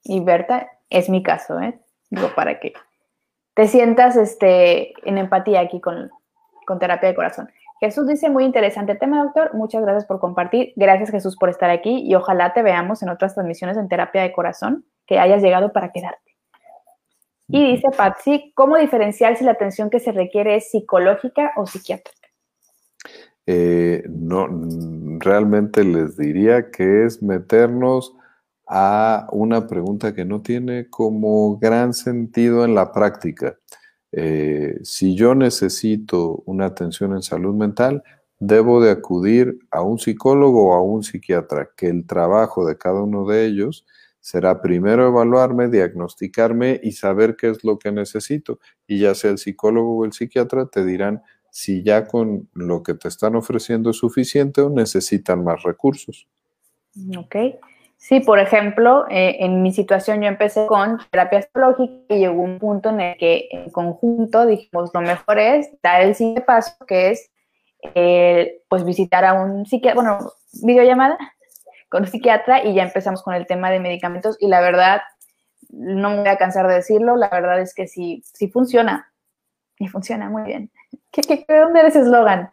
Y 0.03 0.19
Berta, 0.19 0.69
es 0.89 1.09
mi 1.09 1.23
caso, 1.23 1.59
¿eh? 1.59 1.79
Digo, 2.11 2.29
para 2.35 2.59
que 2.59 2.73
te 3.55 3.67
sientas 3.67 4.15
este, 4.15 4.93
en 5.09 5.17
empatía 5.17 5.61
aquí 5.61 5.81
con, 5.81 6.09
con 6.67 6.77
terapia 6.77 7.09
de 7.09 7.15
corazón. 7.15 7.49
Jesús 7.79 8.07
dice, 8.07 8.29
muy 8.29 8.45
interesante 8.45 8.95
tema, 8.95 9.23
doctor. 9.23 9.53
Muchas 9.53 9.81
gracias 9.81 10.05
por 10.05 10.19
compartir. 10.19 10.73
Gracias, 10.75 11.09
Jesús, 11.09 11.35
por 11.37 11.49
estar 11.49 11.69
aquí 11.69 12.03
y 12.05 12.15
ojalá 12.15 12.53
te 12.53 12.61
veamos 12.61 13.01
en 13.03 13.09
otras 13.09 13.33
transmisiones 13.33 13.77
en 13.77 13.89
terapia 13.89 14.21
de 14.21 14.31
corazón, 14.31 14.85
que 15.05 15.19
hayas 15.19 15.41
llegado 15.41 15.73
para 15.73 15.91
quedarte. 15.91 16.34
Y 17.47 17.73
dice 17.73 17.89
Patsy, 17.95 18.51
¿cómo 18.55 18.77
diferenciar 18.77 19.37
si 19.37 19.43
la 19.43 19.51
atención 19.51 19.89
que 19.89 19.99
se 19.99 20.11
requiere 20.11 20.55
es 20.55 20.71
psicológica 20.71 21.51
o 21.55 21.67
psiquiátrica? 21.67 22.27
Eh, 23.45 24.03
no, 24.09 24.47
realmente 25.19 25.83
les 25.83 26.17
diría 26.17 26.71
que 26.71 27.05
es 27.05 27.21
meternos 27.21 28.15
a 28.67 29.27
una 29.31 29.67
pregunta 29.67 30.15
que 30.15 30.25
no 30.25 30.41
tiene 30.41 30.89
como 30.89 31.57
gran 31.57 31.93
sentido 31.93 32.65
en 32.65 32.73
la 32.73 32.91
práctica. 32.91 33.57
Eh, 34.11 34.79
si 34.83 35.15
yo 35.15 35.35
necesito 35.35 36.41
una 36.45 36.65
atención 36.65 37.13
en 37.13 37.21
salud 37.21 37.53
mental, 37.53 38.01
debo 38.39 38.81
de 38.81 38.91
acudir 38.91 39.59
a 39.69 39.81
un 39.81 39.99
psicólogo 39.99 40.69
o 40.69 40.73
a 40.73 40.81
un 40.81 41.03
psiquiatra, 41.03 41.69
que 41.77 41.87
el 41.87 42.07
trabajo 42.07 42.65
de 42.65 42.77
cada 42.77 43.03
uno 43.03 43.27
de 43.27 43.45
ellos 43.45 43.85
será 44.25 44.59
primero 44.59 45.07
evaluarme, 45.07 45.67
diagnosticarme 45.67 46.79
y 46.81 46.93
saber 46.93 47.35
qué 47.35 47.51
es 47.51 47.63
lo 47.63 47.77
que 47.77 47.91
necesito. 47.91 48.59
Y 48.87 49.01
ya 49.01 49.13
sea 49.13 49.29
el 49.29 49.37
psicólogo 49.37 49.99
o 49.99 50.03
el 50.03 50.13
psiquiatra 50.13 50.65
te 50.65 50.83
dirán 50.83 51.21
si 51.51 51.83
ya 51.83 52.07
con 52.07 52.49
lo 52.53 52.81
que 52.81 52.95
te 52.95 53.07
están 53.07 53.35
ofreciendo 53.35 53.91
es 53.91 53.97
suficiente 53.97 54.61
o 54.61 54.71
necesitan 54.71 55.43
más 55.43 55.61
recursos. 55.61 56.27
Ok. 57.15 57.35
Sí, 57.97 58.19
por 58.21 58.39
ejemplo, 58.39 59.05
eh, 59.11 59.37
en 59.41 59.61
mi 59.61 59.71
situación 59.71 60.23
yo 60.23 60.27
empecé 60.27 60.65
con 60.65 60.97
terapia 61.11 61.43
psicológica 61.43 61.93
y 62.09 62.17
llegó 62.17 62.41
un 62.41 62.57
punto 62.57 62.89
en 62.89 63.01
el 63.01 63.17
que 63.17 63.47
en 63.51 63.69
conjunto 63.69 64.47
dijimos 64.47 64.89
lo 64.91 65.01
mejor 65.01 65.37
es 65.37 65.69
dar 65.83 66.01
el 66.01 66.15
siguiente 66.15 66.41
paso, 66.41 66.73
que 66.87 67.11
es 67.11 67.29
eh, 67.93 68.63
pues 68.69 68.83
visitar 68.83 69.23
a 69.23 69.33
un 69.33 69.67
psiquiatra, 69.67 70.01
bueno, 70.01 70.31
videollamada, 70.63 71.15
con 71.89 72.03
un 72.03 72.07
psiquiatra 72.07 72.63
y 72.63 72.73
ya 72.73 72.83
empezamos 72.83 73.23
con 73.23 73.33
el 73.33 73.45
tema 73.45 73.71
de 73.71 73.79
medicamentos 73.79 74.37
y 74.39 74.47
la 74.47 74.61
verdad, 74.61 75.01
no 75.69 76.09
me 76.09 76.19
voy 76.19 76.27
a 76.27 76.37
cansar 76.37 76.67
de 76.67 76.75
decirlo, 76.75 77.15
la 77.15 77.29
verdad 77.29 77.59
es 77.59 77.73
que 77.73 77.87
sí, 77.87 78.23
sí 78.33 78.49
funciona. 78.49 79.11
Y 79.77 79.87
funciona 79.87 80.29
muy 80.29 80.43
bien. 80.43 80.71
¿Qué, 81.11 81.21
qué, 81.21 81.45
dónde 81.47 81.79
era 81.79 81.89
ese 81.89 81.99
eslogan? 81.99 82.49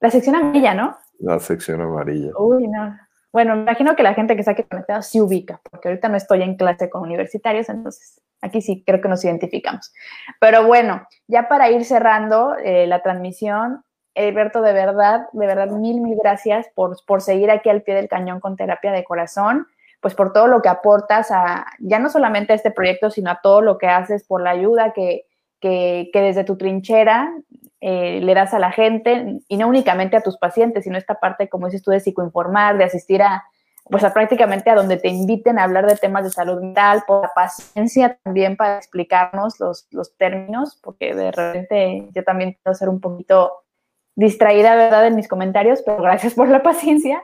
La 0.00 0.10
sección 0.10 0.34
amarilla, 0.34 0.74
¿no? 0.74 0.96
La 1.20 1.38
sección 1.38 1.80
amarilla. 1.80 2.32
Uy, 2.38 2.66
no. 2.66 2.98
Bueno, 3.32 3.54
me 3.54 3.62
imagino 3.62 3.94
que 3.94 4.02
la 4.02 4.14
gente 4.14 4.34
que 4.34 4.40
está 4.40 4.52
aquí 4.52 4.64
conectada 4.64 5.02
sí 5.02 5.20
ubica, 5.20 5.60
porque 5.70 5.88
ahorita 5.88 6.08
no 6.08 6.16
estoy 6.16 6.42
en 6.42 6.56
clase 6.56 6.88
con 6.88 7.02
universitarios, 7.02 7.68
entonces 7.68 8.20
aquí 8.40 8.62
sí 8.62 8.82
creo 8.86 9.00
que 9.00 9.08
nos 9.08 9.24
identificamos. 9.24 9.92
Pero 10.40 10.66
bueno, 10.66 11.06
ya 11.28 11.48
para 11.48 11.70
ir 11.70 11.84
cerrando 11.84 12.56
eh, 12.56 12.86
la 12.86 13.02
transmisión, 13.02 13.84
Alberto, 14.16 14.62
de 14.62 14.72
verdad, 14.72 15.28
de 15.32 15.46
verdad, 15.46 15.68
mil, 15.68 16.00
mil 16.00 16.16
gracias 16.16 16.66
por, 16.74 16.96
por 17.04 17.20
seguir 17.20 17.50
aquí 17.50 17.68
al 17.68 17.82
pie 17.82 17.94
del 17.94 18.08
cañón 18.08 18.40
con 18.40 18.56
terapia 18.56 18.92
de 18.92 19.04
corazón, 19.04 19.66
pues 20.00 20.14
por 20.14 20.32
todo 20.32 20.46
lo 20.46 20.62
que 20.62 20.68
aportas 20.68 21.30
a, 21.30 21.66
ya 21.78 21.98
no 21.98 22.08
solamente 22.08 22.52
a 22.52 22.56
este 22.56 22.70
proyecto, 22.70 23.10
sino 23.10 23.30
a 23.30 23.40
todo 23.42 23.60
lo 23.60 23.78
que 23.78 23.88
haces, 23.88 24.24
por 24.24 24.40
la 24.40 24.50
ayuda 24.50 24.92
que, 24.92 25.26
que, 25.60 26.10
desde 26.12 26.44
tu 26.44 26.56
trinchera 26.56 27.32
eh, 27.80 28.20
le 28.22 28.34
das 28.34 28.54
a 28.54 28.58
la 28.58 28.72
gente, 28.72 29.40
y 29.48 29.56
no 29.56 29.68
únicamente 29.68 30.16
a 30.16 30.22
tus 30.22 30.38
pacientes, 30.38 30.84
sino 30.84 30.96
esta 30.96 31.20
parte, 31.20 31.48
como 31.48 31.66
dices 31.66 31.82
tú, 31.82 31.90
de 31.90 32.00
psicoinformar, 32.00 32.78
de 32.78 32.84
asistir 32.84 33.22
a, 33.22 33.44
pues 33.90 34.02
a 34.02 34.12
prácticamente 34.12 34.70
a 34.70 34.74
donde 34.74 34.96
te 34.96 35.08
inviten 35.08 35.58
a 35.58 35.64
hablar 35.64 35.86
de 35.86 35.96
temas 35.96 36.24
de 36.24 36.30
salud 36.30 36.60
mental, 36.60 37.04
por 37.06 37.22
la 37.22 37.32
paciencia 37.34 38.18
también 38.22 38.56
para 38.56 38.78
explicarnos 38.78 39.60
los, 39.60 39.86
los 39.90 40.16
términos, 40.16 40.80
porque 40.82 41.14
de 41.14 41.32
repente 41.32 42.08
yo 42.14 42.24
también 42.24 42.56
quiero 42.62 42.74
ser 42.74 42.88
un 42.88 43.00
poquito 43.00 43.65
distraída, 44.16 44.74
¿verdad?, 44.74 45.06
en 45.06 45.14
mis 45.14 45.28
comentarios, 45.28 45.82
pero 45.86 46.02
gracias 46.02 46.34
por 46.34 46.48
la 46.48 46.62
paciencia. 46.62 47.22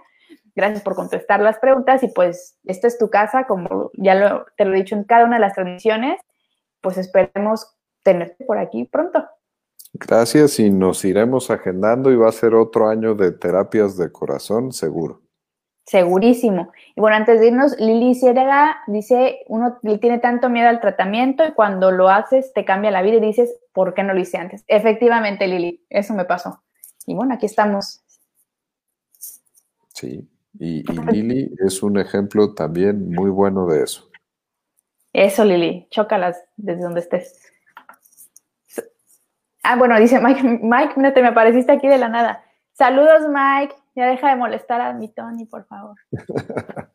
Gracias 0.55 0.83
por 0.83 0.95
contestar 0.95 1.41
las 1.41 1.59
preguntas 1.59 2.03
y 2.03 2.09
pues 2.09 2.59
esta 2.65 2.87
es 2.87 2.99
tu 2.99 3.09
casa, 3.09 3.47
como 3.47 3.91
ya 3.95 4.15
lo, 4.15 4.45
te 4.57 4.67
lo 4.67 4.75
he 4.75 4.79
dicho 4.79 4.95
en 4.95 5.05
cada 5.05 5.25
una 5.25 5.37
de 5.37 5.41
las 5.41 5.55
transmisiones, 5.55 6.21
pues 6.83 6.99
esperemos 6.99 7.75
tenerte 8.03 8.45
por 8.45 8.59
aquí 8.59 8.85
pronto. 8.85 9.25
Gracias 9.95 10.59
y 10.59 10.71
nos 10.71 11.05
iremos 11.05 11.51
agendando 11.51 12.11
y 12.11 12.17
va 12.17 12.29
a 12.29 12.33
ser 12.33 12.55
otro 12.55 12.89
año 12.89 13.15
de 13.15 13.33
terapias 13.33 13.97
de 13.97 14.13
corazón, 14.13 14.73
seguro. 14.73 15.23
Segurísimo. 15.87 16.71
Y 16.95 17.01
bueno, 17.01 17.17
antes 17.17 17.41
de 17.41 17.49
irnos, 17.49 17.79
Lili 17.79 18.15
Ciérega 18.15 18.79
dice, 18.87 19.41
uno 19.49 19.79
le 19.83 19.99
tiene 19.99 20.19
tanto 20.19 20.49
miedo 20.49 20.69
al 20.69 20.81
tratamiento 20.81 21.45
y 21.45 21.53
cuando 21.53 21.91
lo 21.91 22.09
haces 22.09 22.53
te 22.53 22.65
cambia 22.65 22.91
la 22.91 23.03
vida 23.03 23.17
y 23.17 23.21
dices, 23.21 23.55
¿por 23.73 23.93
qué 23.93 24.03
no 24.03 24.15
lo 24.15 24.21
hice 24.21 24.39
antes? 24.39 24.65
Efectivamente, 24.69 25.47
Lili, 25.47 25.85
eso 25.91 26.15
me 26.15 26.25
pasó. 26.25 26.63
Y 27.07 27.15
bueno, 27.15 27.35
aquí 27.35 27.47
estamos. 27.47 28.03
Sí, 29.95 30.29
y, 30.59 30.81
y 30.81 30.83
Lili 31.13 31.55
es 31.65 31.83
un 31.83 31.99
ejemplo 31.99 32.55
también 32.55 33.11
muy 33.11 33.31
bueno 33.31 33.67
de 33.67 33.83
eso. 33.85 34.11
Eso, 35.13 35.45
Lili, 35.45 35.89
chócalas 35.91 36.43
desde 36.57 36.83
donde 36.83 37.01
estés. 37.01 37.39
Ah, 39.63 39.77
bueno, 39.77 39.99
dice 40.01 40.21
Mike, 40.21 40.43
Mike, 40.63 40.95
mira, 40.97 41.15
te 41.15 41.23
me 41.23 41.29
apareciste 41.29 41.71
aquí 41.71 41.87
de 41.87 41.99
la 41.99 42.09
nada. 42.09 42.45
Saludos, 42.73 43.29
Mike. 43.29 43.75
Ya 43.95 44.07
deja 44.07 44.31
de 44.31 44.37
molestar 44.37 44.81
a 44.81 44.93
mi 44.95 45.09
Tony, 45.09 45.45
por 45.45 45.67
favor. 45.67 45.97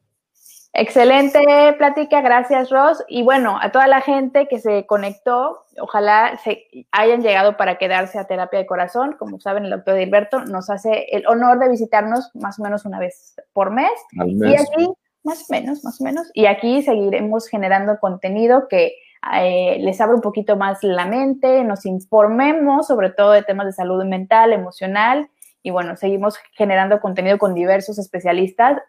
Excelente 0.73 1.73
plática, 1.77 2.21
gracias 2.21 2.69
Ross. 2.69 3.03
Y 3.07 3.23
bueno, 3.23 3.57
a 3.59 3.71
toda 3.71 3.87
la 3.87 4.01
gente 4.01 4.47
que 4.47 4.59
se 4.59 4.85
conectó, 4.85 5.63
ojalá 5.79 6.37
se 6.43 6.65
hayan 6.91 7.21
llegado 7.21 7.57
para 7.57 7.77
quedarse 7.77 8.19
a 8.19 8.25
terapia 8.25 8.59
de 8.59 8.67
corazón. 8.67 9.15
Como 9.17 9.39
saben, 9.39 9.65
el 9.65 9.71
doctor 9.71 9.95
Dilberto 9.95 10.45
nos 10.45 10.69
hace 10.69 11.07
el 11.11 11.25
honor 11.27 11.59
de 11.59 11.69
visitarnos 11.69 12.29
más 12.35 12.59
o 12.59 12.63
menos 12.63 12.85
una 12.85 12.99
vez 12.99 13.35
por 13.53 13.71
mes. 13.71 13.91
Y 14.11 14.55
aquí, 14.55 14.87
más 15.23 15.49
o 15.49 15.53
menos, 15.53 15.83
más 15.83 15.99
o 15.99 16.03
menos. 16.03 16.29
Y 16.33 16.45
aquí 16.45 16.83
seguiremos 16.83 17.47
generando 17.47 17.97
contenido 17.99 18.67
que 18.67 18.93
eh, 19.33 19.77
les 19.79 19.99
abra 19.99 20.15
un 20.15 20.21
poquito 20.21 20.57
más 20.57 20.83
la 20.83 21.05
mente, 21.05 21.63
nos 21.63 21.85
informemos 21.85 22.87
sobre 22.87 23.09
todo 23.09 23.31
de 23.31 23.41
temas 23.41 23.65
de 23.65 23.73
salud 23.73 24.03
mental, 24.05 24.53
emocional 24.53 25.29
y 25.63 25.69
bueno, 25.69 25.97
seguimos 25.97 26.37
generando 26.53 27.01
contenido 27.01 27.37
con 27.37 27.53
diversos 27.53 27.99
especialistas, 27.99 28.81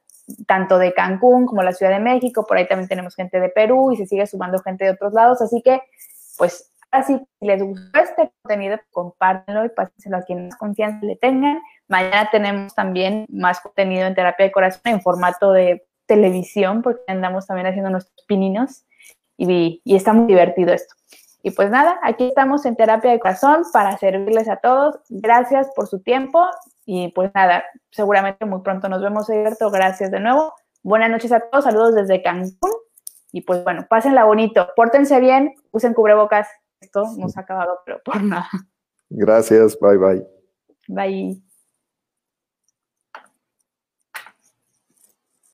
tanto 0.46 0.78
de 0.78 0.94
Cancún 0.94 1.46
como 1.46 1.62
la 1.62 1.72
Ciudad 1.72 1.92
de 1.92 2.00
México, 2.00 2.44
por 2.46 2.56
ahí 2.56 2.66
también 2.66 2.88
tenemos 2.88 3.14
gente 3.14 3.40
de 3.40 3.48
Perú 3.48 3.92
y 3.92 3.96
se 3.96 4.06
sigue 4.06 4.26
sumando 4.26 4.58
gente 4.60 4.84
de 4.84 4.90
otros 4.90 5.12
lados, 5.12 5.40
así 5.40 5.62
que 5.62 5.80
pues 6.36 6.72
así 6.90 7.18
si 7.40 7.46
les 7.46 7.62
gustó 7.62 8.00
este 8.00 8.30
contenido, 8.42 8.78
compártenlo 8.90 9.64
y 9.64 9.68
pásenselo 9.70 10.18
a 10.18 10.22
quien 10.22 10.46
más 10.46 10.56
confianza 10.56 11.04
le 11.04 11.16
tengan. 11.16 11.60
Mañana 11.88 12.28
tenemos 12.30 12.74
también 12.74 13.26
más 13.28 13.60
contenido 13.60 14.06
en 14.06 14.14
terapia 14.14 14.46
de 14.46 14.52
corazón 14.52 14.82
en 14.84 15.00
formato 15.00 15.52
de 15.52 15.86
televisión, 16.06 16.82
porque 16.82 17.02
andamos 17.08 17.46
también 17.46 17.66
haciendo 17.66 17.90
nuestros 17.90 18.24
pininos 18.26 18.84
y, 19.36 19.82
y 19.84 19.96
está 19.96 20.12
muy 20.12 20.26
divertido 20.26 20.72
esto. 20.72 20.94
Y 21.42 21.52
pues 21.52 21.70
nada, 21.70 21.98
aquí 22.02 22.28
estamos 22.28 22.66
en 22.66 22.76
Terapia 22.76 23.12
de 23.12 23.20
Corazón 23.20 23.62
para 23.72 23.96
servirles 23.96 24.48
a 24.48 24.56
todos. 24.56 24.96
Gracias 25.08 25.68
por 25.74 25.86
su 25.86 26.00
tiempo 26.00 26.44
y 26.90 27.08
pues 27.08 27.30
nada, 27.34 27.64
seguramente 27.90 28.46
muy 28.46 28.62
pronto 28.62 28.88
nos 28.88 29.02
vemos, 29.02 29.28
Alberto. 29.28 29.70
Gracias 29.70 30.10
de 30.10 30.20
nuevo. 30.20 30.54
Buenas 30.82 31.10
noches 31.10 31.30
a 31.32 31.40
todos, 31.40 31.64
saludos 31.64 31.94
desde 31.94 32.22
Cancún. 32.22 32.70
Y 33.30 33.42
pues 33.42 33.62
bueno, 33.62 33.86
pásenla 33.90 34.24
bonito, 34.24 34.70
pórtense 34.74 35.20
bien, 35.20 35.54
usen 35.70 35.92
cubrebocas. 35.92 36.48
Esto 36.80 37.04
no 37.18 37.28
se 37.28 37.38
ha 37.38 37.42
acabado, 37.42 37.80
pero 37.84 38.00
por 38.02 38.22
nada. 38.22 38.48
Gracias, 39.10 39.78
bye 39.78 39.98
bye. 39.98 40.26
Bye. 40.88 41.47